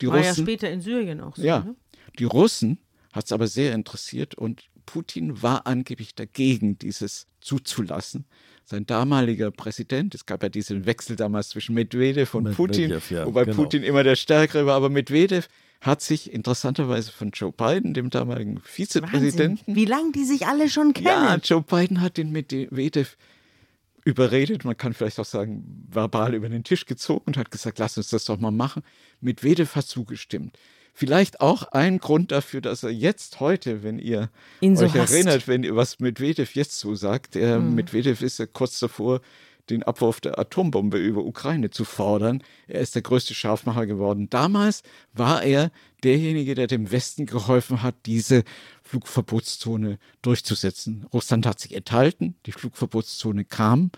Die 0.00 0.08
War 0.08 0.16
Russen, 0.16 0.26
ja 0.26 0.34
später 0.34 0.70
in 0.70 0.80
Syrien 0.80 1.20
auch 1.20 1.36
so. 1.36 1.42
Ja, 1.42 1.60
ne? 1.60 1.76
die 2.18 2.24
Russen 2.24 2.78
hat 3.12 3.26
es 3.26 3.32
aber 3.32 3.46
sehr 3.46 3.74
interessiert 3.74 4.34
und 4.34 4.64
Putin 4.84 5.40
war 5.40 5.66
angeblich 5.66 6.16
dagegen, 6.16 6.78
dieses 6.78 7.28
zuzulassen 7.40 8.24
sein 8.64 8.86
damaliger 8.86 9.50
Präsident, 9.50 10.14
es 10.14 10.26
gab 10.26 10.42
ja 10.42 10.48
diesen 10.48 10.86
Wechsel 10.86 11.16
damals 11.16 11.50
zwischen 11.50 11.74
Medvedev 11.74 12.34
und 12.34 12.54
Putin, 12.54 13.00
ja, 13.10 13.26
wobei 13.26 13.44
genau. 13.44 13.56
Putin 13.56 13.82
immer 13.82 14.02
der 14.02 14.16
Stärkere 14.16 14.66
war, 14.66 14.76
aber 14.76 14.88
Medvedev 14.88 15.48
hat 15.80 16.00
sich 16.00 16.32
interessanterweise 16.32 17.10
von 17.10 17.30
Joe 17.30 17.52
Biden, 17.52 17.92
dem 17.92 18.08
damaligen 18.08 18.60
Vizepräsidenten. 18.64 19.58
Wahnsinn. 19.58 19.74
Wie 19.74 19.84
lange 19.84 20.12
die 20.12 20.24
sich 20.24 20.46
alle 20.46 20.68
schon 20.68 20.92
kennen. 20.92 21.06
Ja, 21.06 21.36
Joe 21.42 21.62
Biden 21.62 22.00
hat 22.00 22.16
den 22.16 22.30
Medvedev 22.30 23.16
überredet, 24.04 24.64
man 24.64 24.76
kann 24.76 24.94
vielleicht 24.94 25.18
auch 25.18 25.24
sagen, 25.24 25.86
verbal 25.90 26.34
über 26.34 26.48
den 26.48 26.64
Tisch 26.64 26.86
gezogen 26.86 27.24
und 27.26 27.36
hat 27.36 27.50
gesagt, 27.50 27.78
lass 27.78 27.96
uns 27.96 28.10
das 28.10 28.24
doch 28.24 28.38
mal 28.38 28.50
machen. 28.50 28.82
Medvedev 29.20 29.74
hat 29.74 29.86
zugestimmt. 29.86 30.56
Vielleicht 30.94 31.40
auch 31.40 31.64
ein 31.72 31.98
Grund 31.98 32.32
dafür, 32.32 32.60
dass 32.60 32.82
er 32.82 32.90
jetzt 32.90 33.40
heute, 33.40 33.82
wenn 33.82 33.98
ihr 33.98 34.30
Ihn 34.60 34.76
so 34.76 34.84
euch 34.84 34.94
hasst. 34.94 35.12
erinnert, 35.12 35.48
wenn 35.48 35.62
ihr 35.62 35.74
was 35.74 36.00
Medvedev 36.00 36.54
jetzt 36.54 36.78
so 36.78 36.94
sagt, 36.94 37.34
der 37.34 37.60
mhm. 37.60 37.74
Medvedev 37.76 38.22
ist 38.22 38.38
ja 38.38 38.46
kurz 38.46 38.78
davor, 38.78 39.20
den 39.70 39.82
Abwurf 39.82 40.20
der 40.20 40.38
Atombombe 40.38 40.98
über 40.98 41.24
Ukraine 41.24 41.70
zu 41.70 41.84
fordern. 41.84 42.42
Er 42.66 42.80
ist 42.80 42.94
der 42.94 43.02
größte 43.02 43.32
Scharfmacher 43.32 43.86
geworden. 43.86 44.28
Damals 44.28 44.82
war 45.12 45.42
er 45.42 45.70
derjenige, 46.04 46.54
der 46.54 46.66
dem 46.66 46.90
Westen 46.90 47.26
geholfen 47.26 47.82
hat, 47.82 47.94
diese 48.06 48.44
Flugverbotszone 48.82 49.98
durchzusetzen. 50.20 51.06
Russland 51.12 51.46
hat 51.46 51.60
sich 51.60 51.74
enthalten, 51.74 52.34
die 52.44 52.52
Flugverbotszone 52.52 53.44
kam 53.44 53.90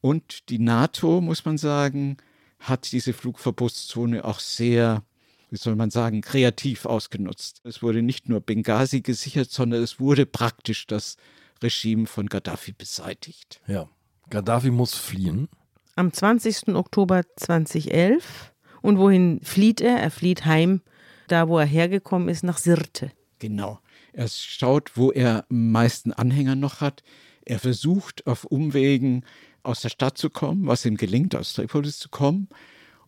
und 0.00 0.48
die 0.48 0.60
NATO, 0.60 1.20
muss 1.20 1.44
man 1.44 1.58
sagen, 1.58 2.16
hat 2.60 2.92
diese 2.92 3.12
Flugverbotszone 3.12 4.24
auch 4.24 4.40
sehr 4.40 5.02
wie 5.50 5.56
soll 5.56 5.76
man 5.76 5.90
sagen, 5.90 6.20
kreativ 6.20 6.86
ausgenutzt. 6.86 7.60
Es 7.64 7.82
wurde 7.82 8.02
nicht 8.02 8.28
nur 8.28 8.40
Benghazi 8.40 9.00
gesichert, 9.00 9.50
sondern 9.50 9.82
es 9.82 10.00
wurde 10.00 10.26
praktisch 10.26 10.86
das 10.86 11.16
Regime 11.62 12.06
von 12.06 12.26
Gaddafi 12.26 12.72
beseitigt. 12.72 13.60
Ja, 13.66 13.88
Gaddafi 14.30 14.70
muss 14.70 14.94
fliehen. 14.94 15.48
Am 15.94 16.12
20. 16.12 16.74
Oktober 16.74 17.22
2011. 17.36 18.52
Und 18.82 18.98
wohin 18.98 19.40
flieht 19.42 19.80
er? 19.80 19.96
Er 19.98 20.10
flieht 20.10 20.44
heim, 20.44 20.82
da 21.28 21.48
wo 21.48 21.58
er 21.58 21.66
hergekommen 21.66 22.28
ist, 22.28 22.44
nach 22.44 22.58
Sirte. 22.58 23.10
Genau. 23.38 23.80
Er 24.12 24.28
schaut, 24.28 24.96
wo 24.96 25.10
er 25.10 25.44
am 25.50 25.70
meisten 25.72 26.12
Anhänger 26.12 26.54
noch 26.54 26.80
hat. 26.80 27.02
Er 27.44 27.58
versucht 27.58 28.26
auf 28.26 28.44
Umwegen 28.44 29.24
aus 29.62 29.80
der 29.80 29.88
Stadt 29.88 30.18
zu 30.18 30.30
kommen, 30.30 30.66
was 30.66 30.84
ihm 30.84 30.96
gelingt, 30.96 31.34
aus 31.34 31.54
Tripolis 31.54 31.98
zu 31.98 32.08
kommen. 32.08 32.48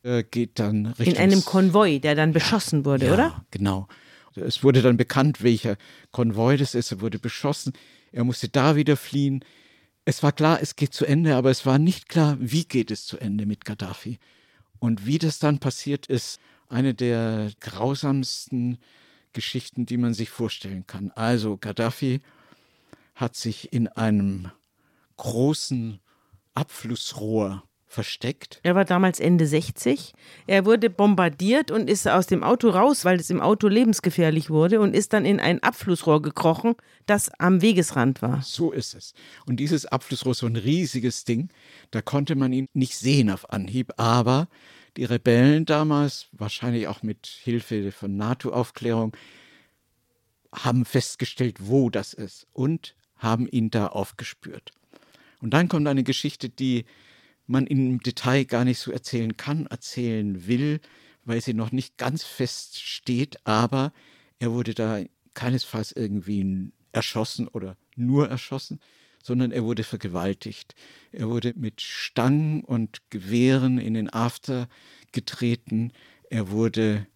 Er 0.02 0.22
geht 0.22 0.58
dann 0.58 0.86
Richtung. 0.86 1.06
In 1.06 1.16
einem 1.16 1.44
Konvoi, 1.44 1.98
der 1.98 2.14
dann 2.14 2.32
beschossen 2.32 2.84
wurde, 2.84 3.06
ja, 3.06 3.14
oder? 3.14 3.46
Genau. 3.50 3.88
Es 4.34 4.62
wurde 4.62 4.82
dann 4.82 4.96
bekannt, 4.96 5.42
welcher 5.42 5.76
Konvoi 6.12 6.56
das 6.56 6.74
ist. 6.74 6.92
Er 6.92 7.00
wurde 7.00 7.18
beschossen. 7.18 7.72
Er 8.12 8.24
musste 8.24 8.48
da 8.48 8.76
wieder 8.76 8.96
fliehen. 8.96 9.44
Es 10.04 10.22
war 10.22 10.32
klar, 10.32 10.60
es 10.62 10.76
geht 10.76 10.94
zu 10.94 11.04
Ende, 11.04 11.34
aber 11.34 11.50
es 11.50 11.66
war 11.66 11.78
nicht 11.78 12.08
klar, 12.08 12.36
wie 12.40 12.64
geht 12.64 12.90
es 12.90 13.04
zu 13.04 13.18
Ende 13.18 13.46
mit 13.46 13.64
Gaddafi. 13.64 14.18
Und 14.78 15.06
wie 15.06 15.18
das 15.18 15.38
dann 15.38 15.58
passiert 15.58 16.06
ist, 16.06 16.40
eine 16.68 16.94
der 16.94 17.50
grausamsten 17.60 18.78
Geschichten, 19.32 19.86
die 19.86 19.96
man 19.96 20.14
sich 20.14 20.30
vorstellen 20.30 20.86
kann. 20.86 21.10
Also 21.14 21.56
Gaddafi 21.56 22.20
hat 23.14 23.36
sich 23.36 23.72
in 23.72 23.88
einem 23.88 24.50
großen 25.16 25.98
Abflussrohr 26.54 27.64
versteckt. 27.88 28.60
Er 28.62 28.74
war 28.74 28.84
damals 28.84 29.18
Ende 29.18 29.46
60. 29.46 30.12
Er 30.46 30.66
wurde 30.66 30.90
bombardiert 30.90 31.70
und 31.70 31.88
ist 31.88 32.06
aus 32.06 32.26
dem 32.26 32.44
Auto 32.44 32.68
raus, 32.68 33.04
weil 33.04 33.18
es 33.18 33.30
im 33.30 33.40
Auto 33.40 33.66
lebensgefährlich 33.66 34.50
wurde 34.50 34.80
und 34.80 34.94
ist 34.94 35.14
dann 35.14 35.24
in 35.24 35.40
ein 35.40 35.62
Abflussrohr 35.62 36.20
gekrochen, 36.22 36.74
das 37.06 37.30
am 37.38 37.62
Wegesrand 37.62 38.20
war. 38.20 38.42
So 38.42 38.72
ist 38.72 38.94
es. 38.94 39.14
Und 39.46 39.56
dieses 39.56 39.86
Abflussrohr 39.86 40.32
ist 40.32 40.38
so 40.38 40.46
ein 40.46 40.56
riesiges 40.56 41.24
Ding. 41.24 41.48
Da 41.90 42.02
konnte 42.02 42.36
man 42.36 42.52
ihn 42.52 42.66
nicht 42.74 42.96
sehen 42.96 43.30
auf 43.30 43.50
Anhieb, 43.50 43.92
aber 43.96 44.48
die 44.96 45.04
Rebellen 45.04 45.64
damals, 45.64 46.26
wahrscheinlich 46.32 46.88
auch 46.88 47.02
mit 47.02 47.26
Hilfe 47.26 47.90
von 47.90 48.16
NATO-Aufklärung, 48.16 49.16
haben 50.54 50.84
festgestellt, 50.84 51.56
wo 51.60 51.88
das 51.88 52.12
ist 52.12 52.46
und 52.52 52.94
haben 53.16 53.48
ihn 53.48 53.70
da 53.70 53.86
aufgespürt. 53.86 54.72
Und 55.40 55.54
dann 55.54 55.68
kommt 55.68 55.86
eine 55.88 56.04
Geschichte, 56.04 56.48
die 56.48 56.84
man 57.48 57.66
im 57.66 58.00
Detail 58.00 58.44
gar 58.44 58.64
nicht 58.64 58.78
so 58.78 58.92
erzählen 58.92 59.36
kann, 59.36 59.66
erzählen 59.66 60.46
will, 60.46 60.80
weil 61.24 61.40
sie 61.40 61.54
noch 61.54 61.72
nicht 61.72 61.98
ganz 61.98 62.22
fest 62.22 62.80
steht, 62.80 63.44
aber 63.46 63.92
er 64.38 64.52
wurde 64.52 64.74
da 64.74 65.00
keinesfalls 65.34 65.92
irgendwie 65.92 66.72
erschossen 66.92 67.48
oder 67.48 67.76
nur 67.96 68.28
erschossen, 68.28 68.80
sondern 69.22 69.52
er 69.52 69.64
wurde 69.64 69.84
vergewaltigt. 69.84 70.74
Er 71.12 71.28
wurde 71.28 71.52
mit 71.56 71.80
Stangen 71.80 72.62
und 72.62 73.02
Gewehren 73.10 73.78
in 73.78 73.94
den 73.94 74.12
After 74.12 74.68
getreten, 75.12 75.92
er 76.30 76.50
wurde 76.50 77.06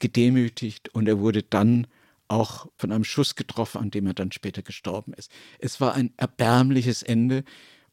gedemütigt 0.00 0.94
und 0.94 1.08
er 1.08 1.18
wurde 1.20 1.42
dann 1.42 1.86
auch 2.28 2.66
von 2.76 2.92
einem 2.92 3.04
Schuss 3.04 3.36
getroffen, 3.36 3.80
an 3.80 3.90
dem 3.90 4.06
er 4.06 4.14
dann 4.14 4.32
später 4.32 4.62
gestorben 4.62 5.12
ist. 5.14 5.30
Es 5.58 5.80
war 5.80 5.94
ein 5.94 6.12
erbärmliches 6.16 7.02
Ende. 7.02 7.44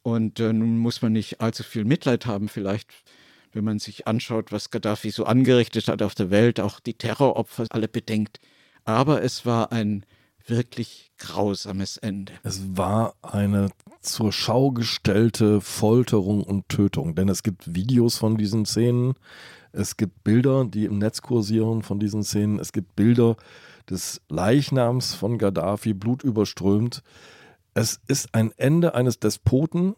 Und 0.04 0.38
äh, 0.38 0.52
nun 0.52 0.76
muss 0.76 1.00
man 1.00 1.14
nicht 1.14 1.40
allzu 1.40 1.62
viel 1.62 1.86
Mitleid 1.86 2.26
haben, 2.26 2.48
vielleicht, 2.48 2.90
wenn 3.54 3.64
man 3.64 3.78
sich 3.78 4.06
anschaut, 4.06 4.52
was 4.52 4.70
Gaddafi 4.70 5.10
so 5.10 5.24
angerichtet 5.24 5.88
hat 5.88 6.02
auf 6.02 6.14
der 6.14 6.28
Welt, 6.28 6.60
auch 6.60 6.78
die 6.78 6.92
Terroropfer 6.92 7.64
alle 7.70 7.88
bedenkt. 7.88 8.38
Aber 8.84 9.22
es 9.22 9.46
war 9.46 9.72
ein 9.72 10.04
wirklich 10.46 11.10
grausames 11.16 11.96
Ende. 11.96 12.34
Es 12.42 12.76
war 12.76 13.14
eine 13.22 13.70
zur 14.02 14.30
Schau 14.30 14.72
gestellte 14.72 15.62
Folterung 15.62 16.44
und 16.44 16.68
Tötung, 16.68 17.14
denn 17.14 17.30
es 17.30 17.42
gibt 17.42 17.74
Videos 17.74 18.18
von 18.18 18.36
diesen 18.36 18.66
Szenen, 18.66 19.14
es 19.72 19.96
gibt 19.96 20.22
Bilder, 20.22 20.66
die 20.66 20.84
im 20.84 20.98
Netz 20.98 21.22
kursieren 21.22 21.82
von 21.82 21.98
diesen 21.98 22.22
Szenen, 22.22 22.58
es 22.58 22.72
gibt 22.72 22.94
Bilder 22.94 23.36
des 23.88 24.20
Leichnams 24.28 25.14
von 25.14 25.38
Gaddafi, 25.38 25.94
blutüberströmt. 25.94 27.02
Es 27.74 28.00
ist 28.06 28.34
ein 28.34 28.52
Ende 28.56 28.94
eines 28.94 29.18
Despoten, 29.18 29.94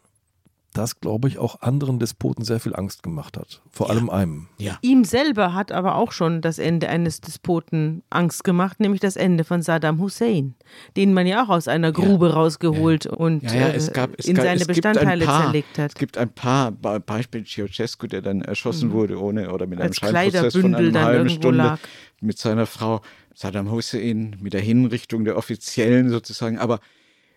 das, 0.73 1.01
glaube 1.01 1.29
ich, 1.29 1.39
auch 1.39 1.63
anderen 1.63 1.99
Despoten 1.99 2.45
sehr 2.45 2.61
viel 2.61 2.75
Angst 2.77 3.03
gemacht 3.03 3.39
hat. 3.39 3.63
Vor 3.71 3.89
allem 3.89 4.11
einem. 4.11 4.49
Ja. 4.59 4.79
Ihm 4.83 5.05
selber 5.05 5.55
hat 5.55 5.73
aber 5.73 5.95
auch 5.95 6.13
schon 6.13 6.43
das 6.43 6.59
Ende 6.59 6.91
eines 6.91 7.23
Despoten 7.23 8.03
Angst 8.11 8.45
gemacht, 8.45 8.79
nämlich 8.79 9.01
das 9.01 9.17
Ende 9.17 9.45
von 9.45 9.63
Saddam 9.63 10.01
Hussein, 10.01 10.55
den 10.99 11.15
man 11.15 11.27
ja 11.27 11.45
auch 11.45 11.49
aus 11.49 11.67
einer 11.67 11.93
Grube 11.93 12.35
rausgeholt 12.35 13.07
und 13.07 13.43
Ja, 13.43 13.55
ja, 13.55 13.67
äh, 13.69 13.77
es 13.77 13.91
gab, 13.91 14.11
es 14.19 14.27
in 14.27 14.37
gab, 14.37 14.45
seine 14.45 14.67
Bestandteile 14.67 15.25
paar, 15.25 15.45
zerlegt 15.45 15.79
hat. 15.79 15.93
Es 15.93 15.95
gibt 15.95 16.19
ein 16.19 16.29
paar 16.29 16.73
Be- 16.73 17.01
Beispiele, 17.01 17.45
Ceausescu, 17.45 18.07
der 18.07 18.21
dann 18.21 18.43
erschossen 18.43 18.91
wurde, 18.93 19.19
ohne 19.19 19.51
oder 19.53 19.67
mit 19.67 19.79
einem 19.81 19.87
Mhm. 19.87 19.89
Als 19.89 19.97
Scheinprozess 19.97 20.53
von 20.53 20.73
Kleiderbündel 20.73 20.89
einer 20.97 21.05
halben 21.07 21.31
Stunde 21.31 21.57
lag. 21.59 21.79
mit 22.21 22.37
seiner 22.39 22.67
Frau 22.67 23.01
Saddam 23.35 23.71
Hussein, 23.71 24.37
mit 24.43 24.53
der 24.53 24.61
Hinrichtung 24.61 25.25
der 25.25 25.39
Offiziellen 25.39 26.11
sozusagen. 26.11 26.59
Aber 26.59 26.81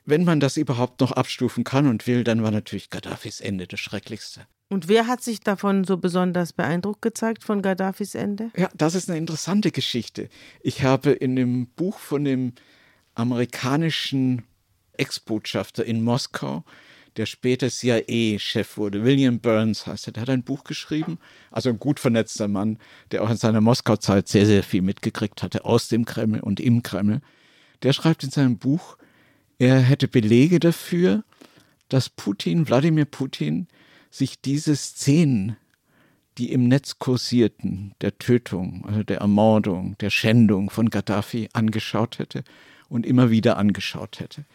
wenn 0.10 0.24
man 0.24 0.40
das 0.40 0.58
überhaupt 0.58 1.02
noch 1.02 1.12
abstufen 1.12 1.64
kann 1.64 1.88
und 1.88 2.08
will, 2.08 2.24
dann 2.24 2.44
war 2.44 2.52
natürlich 2.52 2.90
Gaddafis 2.90 3.40
Ende 3.42 3.68
das 3.68 3.80
Schrecklichste. 3.80 4.46
Und 4.70 4.88
wer 4.88 5.08
hat 5.08 5.24
sich 5.24 5.40
davon 5.40 5.84
so 5.84 5.98
besonders 5.98 6.54
beeindruckt 6.54 7.02
gezeigt 7.02 7.44
von 7.44 7.62
Gaddafis 7.62 8.14
Ende? 8.14 8.52
Ja, 8.56 8.70
das 8.76 8.94
ist 8.94 9.10
eine 9.10 9.18
interessante 9.18 9.72
Geschichte. 9.72 10.30
Ich 10.62 10.84
habe 10.84 11.12
in 11.12 11.36
dem 11.36 11.68
Buch 11.68 11.98
von 11.98 12.24
dem 12.24 12.54
amerikanischen 13.16 14.44
Ex-Botschafter 14.94 15.84
in 15.86 16.04
Moskau, 16.04 16.64
der 17.18 17.26
später 17.26 17.70
CIA-Chef 17.70 18.78
wurde, 18.78 19.04
William 19.04 19.40
Burns 19.40 19.88
heißt 19.88 20.08
er, 20.08 20.14
der 20.14 20.22
hat 20.22 20.30
ein 20.30 20.44
Buch 20.44 20.64
geschrieben, 20.64 21.18
also 21.52 21.70
ein 21.70 21.80
gut 21.80 22.00
vernetzter 22.00 22.48
Mann, 22.48 22.78
der 23.12 23.24
auch 23.24 23.30
in 23.30 23.38
seiner 23.38 23.62
Moskau-Zeit 23.62 24.28
sehr, 24.28 24.46
sehr 24.46 24.64
viel 24.64 24.84
mitgekriegt 24.84 25.42
hatte 25.42 25.66
aus 25.66 25.88
dem 25.88 26.06
Kreml 26.06 26.40
und 26.40 26.60
im 26.60 26.84
Kreml. 26.84 27.22
Der 27.82 27.94
schreibt 27.94 28.24
in 28.24 28.30
seinem 28.30 28.58
Buch, 28.58 28.98
er 29.60 29.80
hätte 29.80 30.08
Belege 30.08 30.60
dafür, 30.60 31.24
dass 31.90 32.10
Putin, 32.10 32.68
Wladimir 32.68 33.06
Putin, 33.06 33.68
sich 34.10 34.42
diese 34.42 34.76
Szenen 34.76 35.58
die 36.40 36.52
im 36.54 36.68
Netz 36.70 37.00
kursierten, 37.00 37.94
der 38.02 38.18
Tötung, 38.18 38.86
also 38.88 39.04
der 39.04 39.18
Ermordung, 39.20 39.98
der 40.00 40.10
Schändung 40.10 40.70
von 40.70 40.90
Gaddafi 40.90 41.50
angeschaut 41.54 42.18
hätte 42.18 42.46
und 42.88 43.06
immer 43.06 43.30
wieder 43.30 43.58
angeschaut 43.58 44.22
hätte. 44.22 44.46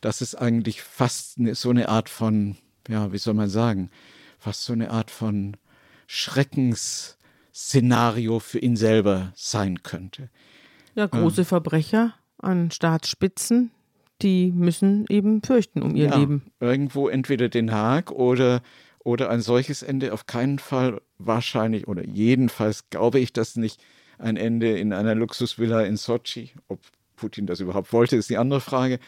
Das 0.00 0.20
ist 0.20 0.34
eigentlich 0.34 0.82
fast 0.82 1.38
eine, 1.38 1.54
so 1.54 1.70
eine 1.70 1.88
Art 1.88 2.08
von, 2.08 2.56
ja, 2.88 3.12
wie 3.12 3.18
soll 3.18 3.34
man 3.34 3.48
sagen, 3.48 3.92
fast 4.38 4.64
so 4.64 4.72
eine 4.72 4.90
Art 4.90 5.12
von 5.12 5.56
Schreckensszenario 6.08 8.40
für 8.40 8.58
ihn 8.58 8.74
selber 8.76 9.32
sein 9.36 9.84
könnte. 9.84 10.30
Ja, 10.96 11.06
große 11.06 11.44
Verbrecher 11.44 12.14
an 12.38 12.72
Staatsspitzen, 12.72 13.70
die 14.22 14.52
müssen 14.52 15.04
eben 15.08 15.42
fürchten 15.42 15.82
um 15.82 15.94
ihr 15.94 16.06
ja, 16.06 16.16
Leben. 16.16 16.46
Irgendwo 16.60 17.08
entweder 17.08 17.48
Den 17.48 17.72
Haag 17.72 18.10
oder, 18.10 18.62
oder 18.98 19.30
ein 19.30 19.40
solches 19.40 19.82
Ende, 19.82 20.12
auf 20.12 20.26
keinen 20.26 20.58
Fall 20.58 21.00
wahrscheinlich 21.18 21.88
oder 21.88 22.04
jedenfalls 22.06 22.90
glaube 22.90 23.18
ich 23.20 23.32
das 23.32 23.56
nicht, 23.56 23.80
ein 24.18 24.36
Ende 24.36 24.76
in 24.76 24.92
einer 24.92 25.14
Luxusvilla 25.14 25.82
in 25.82 25.96
Sochi. 25.96 26.52
Ob 26.68 26.80
Putin 27.16 27.46
das 27.46 27.60
überhaupt 27.60 27.92
wollte, 27.92 28.16
ist 28.16 28.30
die 28.30 28.38
andere 28.38 28.60
Frage. 28.60 28.98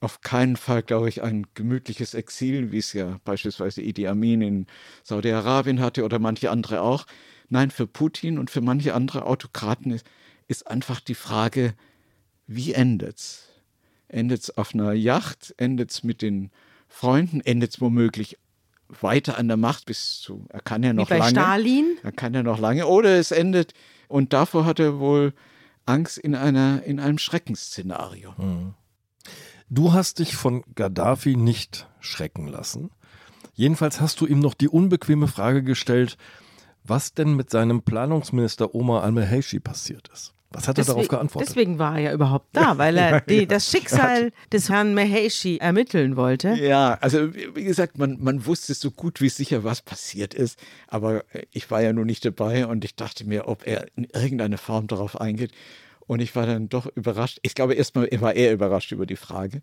Auf 0.00 0.20
keinen 0.20 0.56
Fall, 0.56 0.82
glaube 0.82 1.08
ich, 1.08 1.22
ein 1.22 1.46
gemütliches 1.54 2.14
Exil, 2.14 2.72
wie 2.72 2.78
es 2.78 2.92
ja 2.92 3.20
beispielsweise 3.24 3.82
Idi 3.82 4.08
Amin 4.08 4.42
in 4.42 4.66
Saudi-Arabien 5.04 5.80
hatte 5.80 6.04
oder 6.04 6.18
manche 6.18 6.50
andere 6.50 6.82
auch. 6.82 7.06
Nein, 7.48 7.70
für 7.70 7.86
Putin 7.86 8.38
und 8.38 8.50
für 8.50 8.62
manche 8.62 8.94
andere 8.94 9.24
Autokraten 9.24 9.92
ist, 9.92 10.06
ist 10.48 10.66
einfach 10.66 11.00
die 11.00 11.14
Frage, 11.14 11.74
wie 12.46 12.72
endet's? 12.72 13.51
Endet's 14.12 14.50
auf 14.50 14.74
einer 14.74 14.92
Yacht? 14.92 15.54
Endet's 15.56 16.04
mit 16.04 16.22
den 16.22 16.50
Freunden? 16.88 17.40
Endet's 17.40 17.80
womöglich 17.80 18.38
weiter 19.00 19.38
an 19.38 19.48
der 19.48 19.56
Macht 19.56 19.86
bis 19.86 20.20
zu, 20.20 20.44
er 20.50 20.60
kann 20.60 20.82
ja 20.82 20.90
Wie 20.90 20.96
noch 20.96 21.08
bei 21.08 21.18
lange. 21.18 21.30
Stalin. 21.30 21.96
Er 22.02 22.12
kann 22.12 22.34
ja 22.34 22.42
noch 22.42 22.58
lange. 22.58 22.86
Oder 22.86 23.18
es 23.18 23.30
endet, 23.30 23.72
und 24.08 24.32
davor 24.32 24.66
hat 24.66 24.78
er 24.78 24.98
wohl 24.98 25.32
Angst 25.86 26.18
in, 26.18 26.34
einer, 26.34 26.82
in 26.84 27.00
einem 27.00 27.18
Schreckensszenario. 27.18 28.34
Du 29.70 29.92
hast 29.92 30.18
dich 30.18 30.36
von 30.36 30.62
Gaddafi 30.74 31.36
nicht 31.36 31.88
schrecken 32.00 32.46
lassen. 32.48 32.90
Jedenfalls 33.54 34.00
hast 34.00 34.20
du 34.20 34.26
ihm 34.26 34.40
noch 34.40 34.54
die 34.54 34.68
unbequeme 34.68 35.28
Frage 35.28 35.62
gestellt, 35.62 36.16
was 36.84 37.14
denn 37.14 37.34
mit 37.34 37.50
seinem 37.50 37.82
Planungsminister 37.82 38.74
Omar 38.74 39.02
al-Meheshi 39.02 39.60
passiert 39.60 40.08
ist. 40.12 40.34
Was 40.52 40.68
hat 40.68 40.78
er 40.78 40.84
darauf 40.84 41.02
Deswegen- 41.02 41.08
geantwortet? 41.16 41.48
Deswegen 41.50 41.78
war 41.78 41.94
er 41.96 42.00
ja 42.02 42.12
überhaupt 42.12 42.48
da, 42.52 42.76
weil 42.78 42.96
er 42.96 43.20
die, 43.20 43.46
das 43.46 43.70
Schicksal 43.70 44.32
des 44.52 44.68
Herrn 44.68 44.94
Meheshi 44.94 45.58
ermitteln 45.58 46.16
wollte. 46.16 46.54
Ja, 46.54 46.98
also 47.00 47.34
wie 47.34 47.64
gesagt, 47.64 47.98
man, 47.98 48.18
man 48.20 48.46
wusste 48.46 48.74
so 48.74 48.90
gut 48.90 49.20
wie 49.20 49.28
sicher, 49.28 49.64
was 49.64 49.82
passiert 49.82 50.34
ist, 50.34 50.58
aber 50.88 51.24
ich 51.50 51.70
war 51.70 51.82
ja 51.82 51.92
nun 51.92 52.06
nicht 52.06 52.24
dabei 52.24 52.66
und 52.66 52.84
ich 52.84 52.94
dachte 52.94 53.24
mir, 53.26 53.48
ob 53.48 53.66
er 53.66 53.86
in 53.96 54.04
irgendeiner 54.12 54.58
Form 54.58 54.86
darauf 54.86 55.20
eingeht. 55.20 55.52
Und 56.06 56.20
ich 56.20 56.34
war 56.34 56.46
dann 56.46 56.68
doch 56.68 56.86
überrascht. 56.96 57.38
Ich 57.42 57.54
glaube, 57.54 57.74
erstmal 57.74 58.08
war 58.20 58.34
er 58.34 58.52
überrascht 58.52 58.90
über 58.92 59.06
die 59.06 59.16
Frage. 59.16 59.62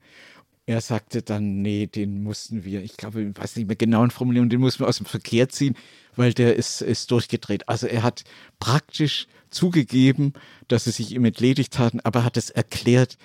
Er 0.69 0.81
sagte 0.81 1.23
dann, 1.23 1.63
nee, 1.63 1.87
den 1.87 2.21
mussten 2.21 2.63
wir, 2.63 2.83
ich 2.83 2.95
glaube, 2.95 3.23
ich 3.23 3.35
weiß 3.35 3.55
nicht 3.55 3.65
mehr 3.65 3.75
genau 3.75 4.03
in 4.03 4.11
Formulierung, 4.11 4.49
den 4.49 4.59
mussten 4.59 4.81
wir 4.81 4.87
aus 4.87 4.97
dem 4.97 5.07
Verkehr 5.07 5.49
ziehen, 5.49 5.75
weil 6.15 6.31
der 6.31 6.57
ist, 6.57 6.83
ist 6.83 7.09
durchgedreht. 7.09 7.67
Also 7.67 7.87
er 7.87 8.03
hat 8.03 8.23
praktisch 8.59 9.25
zugegeben, 9.49 10.33
dass 10.67 10.83
sie 10.83 10.91
sich 10.91 11.15
ihm 11.15 11.25
entledigt 11.25 11.79
hatten, 11.79 12.01
aber 12.01 12.23
hat 12.23 12.37
es 12.37 12.51
erklärt 12.51 13.17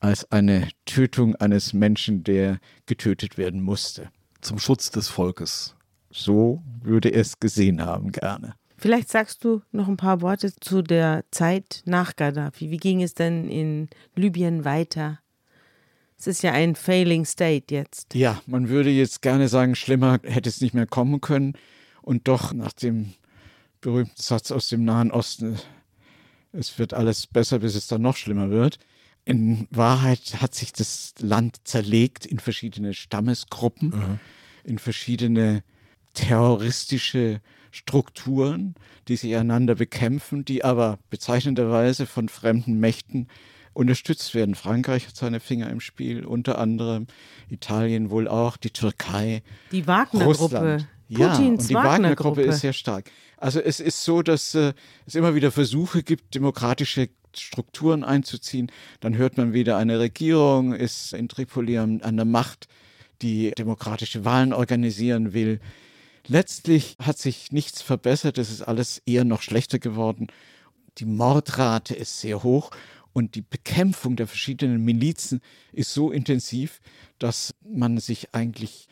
als 0.00 0.32
eine 0.32 0.70
Tötung 0.86 1.36
eines 1.36 1.72
Menschen, 1.72 2.24
der 2.24 2.58
getötet 2.86 3.38
werden 3.38 3.62
musste. 3.62 4.10
Zum 4.40 4.58
Schutz 4.58 4.90
des 4.90 5.06
Volkes. 5.06 5.76
So 6.10 6.64
würde 6.82 7.10
er 7.10 7.20
es 7.20 7.38
gesehen 7.38 7.80
haben, 7.80 8.10
gerne. 8.10 8.56
Vielleicht 8.76 9.08
sagst 9.08 9.44
du 9.44 9.62
noch 9.70 9.86
ein 9.86 9.96
paar 9.96 10.20
Worte 10.20 10.52
zu 10.52 10.82
der 10.82 11.24
Zeit 11.30 11.82
nach 11.84 12.16
Gaddafi. 12.16 12.72
Wie 12.72 12.76
ging 12.78 13.04
es 13.04 13.14
denn 13.14 13.48
in 13.48 13.88
Libyen 14.16 14.64
weiter? 14.64 15.20
Es 16.18 16.26
ist 16.26 16.42
ja 16.42 16.52
ein 16.52 16.74
failing 16.74 17.24
state 17.24 17.72
jetzt. 17.72 18.14
Ja, 18.14 18.42
man 18.46 18.68
würde 18.68 18.90
jetzt 18.90 19.22
gerne 19.22 19.48
sagen, 19.48 19.76
schlimmer 19.76 20.18
hätte 20.24 20.48
es 20.48 20.60
nicht 20.60 20.74
mehr 20.74 20.86
kommen 20.86 21.20
können. 21.20 21.52
Und 22.02 22.26
doch 22.26 22.52
nach 22.52 22.72
dem 22.72 23.14
berühmten 23.80 24.20
Satz 24.20 24.50
aus 24.50 24.68
dem 24.68 24.84
Nahen 24.84 25.12
Osten, 25.12 25.58
es 26.52 26.76
wird 26.78 26.92
alles 26.92 27.28
besser, 27.28 27.60
bis 27.60 27.76
es 27.76 27.86
dann 27.86 28.02
noch 28.02 28.16
schlimmer 28.16 28.50
wird. 28.50 28.80
In 29.24 29.68
Wahrheit 29.70 30.40
hat 30.40 30.54
sich 30.56 30.72
das 30.72 31.14
Land 31.20 31.58
zerlegt 31.64 32.26
in 32.26 32.40
verschiedene 32.40 32.94
Stammesgruppen, 32.94 34.18
in 34.64 34.78
verschiedene 34.78 35.62
terroristische 36.14 37.40
Strukturen, 37.70 38.74
die 39.06 39.16
sich 39.16 39.36
einander 39.36 39.76
bekämpfen, 39.76 40.44
die 40.44 40.64
aber 40.64 40.98
bezeichnenderweise 41.10 42.06
von 42.06 42.28
fremden 42.28 42.80
Mächten 42.80 43.28
unterstützt 43.78 44.34
werden. 44.34 44.56
Frankreich 44.56 45.06
hat 45.06 45.16
seine 45.16 45.38
Finger 45.38 45.70
im 45.70 45.80
Spiel, 45.80 46.26
unter 46.26 46.58
anderem 46.58 47.06
Italien 47.48 48.10
wohl 48.10 48.26
auch, 48.26 48.56
die 48.56 48.70
Türkei, 48.70 49.42
Die 49.70 49.86
Wagner-Gruppe. 49.86 50.88
Ja, 51.06 51.28
Putins 51.28 51.62
und 51.62 51.70
die 51.70 51.74
Wagner-Gruppe 51.74 51.88
Wagner-Gruppe. 51.88 52.42
ist 52.42 52.60
sehr 52.60 52.72
stark. 52.72 53.10
Also 53.36 53.60
es 53.60 53.78
ist 53.78 54.02
so, 54.02 54.22
dass 54.22 54.54
äh, 54.56 54.74
es 55.06 55.14
immer 55.14 55.36
wieder 55.36 55.52
Versuche 55.52 56.02
gibt, 56.02 56.34
demokratische 56.34 57.08
Strukturen 57.34 58.02
einzuziehen. 58.02 58.70
Dann 58.98 59.16
hört 59.16 59.36
man 59.36 59.52
wieder, 59.52 59.76
eine 59.76 60.00
Regierung 60.00 60.74
ist 60.74 61.12
in 61.12 61.28
Tripoli 61.28 61.78
an, 61.78 62.02
an 62.02 62.16
der 62.16 62.26
Macht, 62.26 62.66
die 63.22 63.52
demokratische 63.56 64.24
Wahlen 64.24 64.52
organisieren 64.52 65.32
will. 65.34 65.60
Letztlich 66.26 66.96
hat 67.00 67.16
sich 67.16 67.52
nichts 67.52 67.80
verbessert, 67.80 68.38
es 68.38 68.50
ist 68.50 68.62
alles 68.62 69.00
eher 69.06 69.24
noch 69.24 69.40
schlechter 69.40 69.78
geworden. 69.78 70.26
Die 70.98 71.06
Mordrate 71.06 71.94
ist 71.94 72.20
sehr 72.20 72.42
hoch 72.42 72.70
und 73.12 73.34
die 73.34 73.42
Bekämpfung 73.42 74.16
der 74.16 74.26
verschiedenen 74.26 74.84
Milizen 74.84 75.40
ist 75.72 75.92
so 75.94 76.10
intensiv, 76.12 76.80
dass 77.18 77.54
man 77.68 77.98
sich 77.98 78.34
eigentlich 78.34 78.86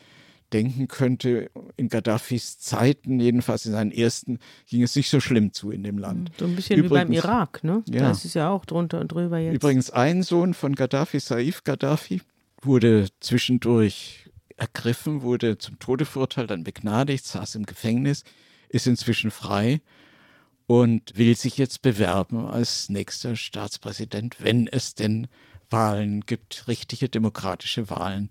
denken 0.52 0.86
könnte, 0.86 1.50
in 1.76 1.88
Gaddafis 1.88 2.58
Zeiten, 2.58 3.18
jedenfalls 3.18 3.66
in 3.66 3.72
seinen 3.72 3.90
ersten, 3.90 4.38
ging 4.68 4.82
es 4.82 4.94
nicht 4.94 5.10
so 5.10 5.18
schlimm 5.20 5.52
zu 5.52 5.70
in 5.72 5.82
dem 5.82 5.98
Land. 5.98 6.30
So 6.38 6.44
ein 6.44 6.54
bisschen 6.54 6.82
wie 6.84 6.88
beim 6.88 7.08
Übrigens- 7.08 7.24
Irak, 7.24 7.64
ne? 7.64 7.82
Da 7.86 7.98
Ja. 7.98 8.10
ist 8.12 8.24
es 8.24 8.34
ja 8.34 8.48
auch 8.50 8.64
drunter 8.64 9.00
und 9.00 9.08
drüber 9.08 9.38
jetzt. 9.38 9.54
Übrigens, 9.56 9.90
ein 9.90 10.22
Sohn 10.22 10.54
von 10.54 10.74
Gaddafi, 10.76 11.18
Saif 11.18 11.64
Gaddafi, 11.64 12.22
wurde 12.62 13.08
zwischendurch 13.20 14.30
ergriffen, 14.56 15.22
wurde 15.22 15.58
zum 15.58 15.78
Tode 15.78 16.04
verurteilt, 16.04 16.50
dann 16.50 16.64
begnadigt, 16.64 17.24
saß 17.26 17.56
im 17.56 17.66
Gefängnis, 17.66 18.22
ist 18.68 18.86
inzwischen 18.86 19.30
frei 19.30 19.80
und 20.66 21.16
will 21.16 21.36
sich 21.36 21.58
jetzt 21.58 21.82
bewerben 21.82 22.46
als 22.46 22.88
nächster 22.88 23.36
Staatspräsident, 23.36 24.36
wenn 24.40 24.66
es 24.66 24.94
denn 24.94 25.28
Wahlen 25.70 26.22
gibt, 26.22 26.68
richtige 26.68 27.08
demokratische 27.08 27.90
Wahlen. 27.90 28.28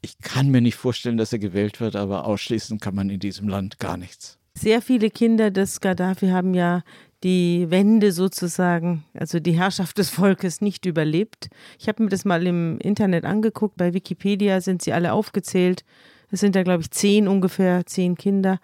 Ich 0.00 0.18
kann 0.18 0.50
mir 0.50 0.60
nicht 0.60 0.76
vorstellen, 0.76 1.16
dass 1.16 1.32
er 1.32 1.38
gewählt 1.38 1.80
wird, 1.80 1.96
aber 1.96 2.26
ausschließen 2.26 2.78
kann 2.78 2.94
man 2.94 3.10
in 3.10 3.20
diesem 3.20 3.48
Land 3.48 3.78
gar 3.78 3.96
nichts. 3.96 4.38
Sehr 4.54 4.80
viele 4.80 5.10
Kinder 5.10 5.50
des 5.50 5.80
Gaddafi 5.80 6.28
haben 6.28 6.54
ja 6.54 6.82
die 7.22 7.66
Wende 7.70 8.12
sozusagen, 8.12 9.04
also 9.14 9.40
die 9.40 9.52
Herrschaft 9.52 9.98
des 9.98 10.10
Volkes 10.10 10.60
nicht 10.60 10.86
überlebt. 10.86 11.48
Ich 11.78 11.88
habe 11.88 12.04
mir 12.04 12.08
das 12.08 12.24
mal 12.24 12.46
im 12.46 12.78
Internet 12.78 13.24
angeguckt, 13.24 13.76
bei 13.76 13.94
Wikipedia 13.94 14.60
sind 14.60 14.82
sie 14.82 14.92
alle 14.92 15.12
aufgezählt. 15.12 15.84
Es 16.30 16.40
sind 16.40 16.54
ja, 16.56 16.62
glaube 16.62 16.82
ich, 16.82 16.90
zehn 16.90 17.28
ungefähr, 17.28 17.86
zehn 17.86 18.16
Kinder. 18.16 18.60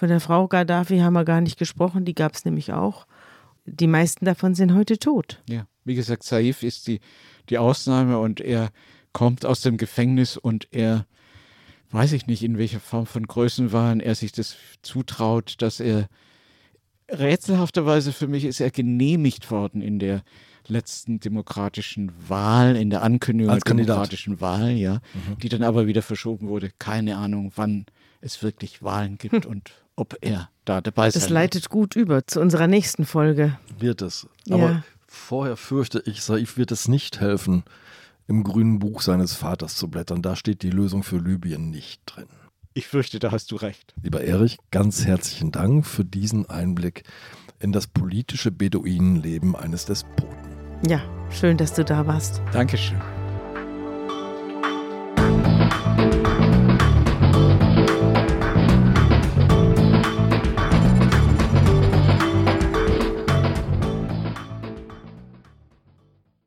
Von 0.00 0.08
der 0.08 0.20
Frau 0.20 0.48
Gaddafi 0.48 1.00
haben 1.00 1.12
wir 1.12 1.26
gar 1.26 1.42
nicht 1.42 1.58
gesprochen, 1.58 2.06
die 2.06 2.14
gab 2.14 2.34
es 2.34 2.46
nämlich 2.46 2.72
auch. 2.72 3.06
Die 3.66 3.86
meisten 3.86 4.24
davon 4.24 4.54
sind 4.54 4.72
heute 4.74 4.98
tot. 4.98 5.42
Ja, 5.46 5.66
wie 5.84 5.94
gesagt, 5.94 6.22
Saif 6.22 6.62
ist 6.62 6.86
die, 6.86 7.00
die 7.50 7.58
Ausnahme 7.58 8.18
und 8.18 8.40
er 8.40 8.70
kommt 9.12 9.44
aus 9.44 9.60
dem 9.60 9.76
Gefängnis 9.76 10.38
und 10.38 10.68
er 10.70 11.04
weiß 11.90 12.12
ich 12.12 12.26
nicht, 12.26 12.42
in 12.42 12.56
welcher 12.56 12.80
Form 12.80 13.04
von 13.04 13.26
Größenwahn 13.26 14.00
er 14.00 14.14
sich 14.14 14.32
das 14.32 14.56
zutraut, 14.80 15.56
dass 15.58 15.80
er 15.80 16.08
rätselhafterweise 17.10 18.14
für 18.14 18.26
mich 18.26 18.46
ist 18.46 18.60
er 18.60 18.70
genehmigt 18.70 19.50
worden 19.50 19.82
in 19.82 19.98
der 19.98 20.22
letzten 20.66 21.20
demokratischen 21.20 22.10
Wahl, 22.26 22.74
in 22.74 22.88
der 22.88 23.02
Ankündigung 23.02 23.52
der 23.52 23.60
demokratischen 23.60 24.40
Wahl, 24.40 24.70
ja, 24.70 24.94
Mhm. 25.12 25.38
die 25.42 25.50
dann 25.50 25.62
aber 25.62 25.86
wieder 25.86 26.00
verschoben 26.00 26.48
wurde. 26.48 26.70
Keine 26.78 27.18
Ahnung, 27.18 27.52
wann 27.56 27.84
es 28.22 28.42
wirklich 28.42 28.82
Wahlen 28.82 29.18
gibt 29.18 29.44
und 29.46 29.72
ob 30.00 30.16
er 30.20 30.48
da 30.64 30.80
dabei 30.80 31.10
sein 31.10 31.20
Das 31.20 31.22
wird. 31.24 31.34
leitet 31.34 31.68
gut 31.68 31.94
über 31.96 32.26
zu 32.26 32.40
unserer 32.40 32.66
nächsten 32.66 33.04
Folge. 33.04 33.58
Wird 33.78 34.02
es. 34.02 34.26
Ja. 34.46 34.56
Aber 34.56 34.84
vorher 35.06 35.56
fürchte 35.56 36.02
ich, 36.06 36.22
Saif 36.22 36.56
wird 36.56 36.72
es 36.72 36.88
nicht 36.88 37.20
helfen, 37.20 37.64
im 38.26 38.44
grünen 38.44 38.78
Buch 38.78 39.02
seines 39.02 39.34
Vaters 39.34 39.76
zu 39.76 39.88
blättern. 39.88 40.22
Da 40.22 40.36
steht 40.36 40.62
die 40.62 40.70
Lösung 40.70 41.02
für 41.02 41.18
Libyen 41.18 41.70
nicht 41.70 42.00
drin. 42.06 42.26
Ich 42.72 42.86
fürchte, 42.86 43.18
da 43.18 43.32
hast 43.32 43.50
du 43.50 43.56
recht. 43.56 43.94
Lieber 44.02 44.22
Erich, 44.22 44.58
ganz 44.70 45.04
herzlichen 45.04 45.50
Dank 45.50 45.84
für 45.86 46.04
diesen 46.04 46.48
Einblick 46.48 47.02
in 47.58 47.72
das 47.72 47.88
politische 47.88 48.52
Beduinenleben 48.52 49.56
eines 49.56 49.84
Despoten. 49.86 50.36
Ja, 50.86 51.02
schön, 51.30 51.56
dass 51.56 51.74
du 51.74 51.84
da 51.84 52.06
warst. 52.06 52.40
Dankeschön. 52.52 52.98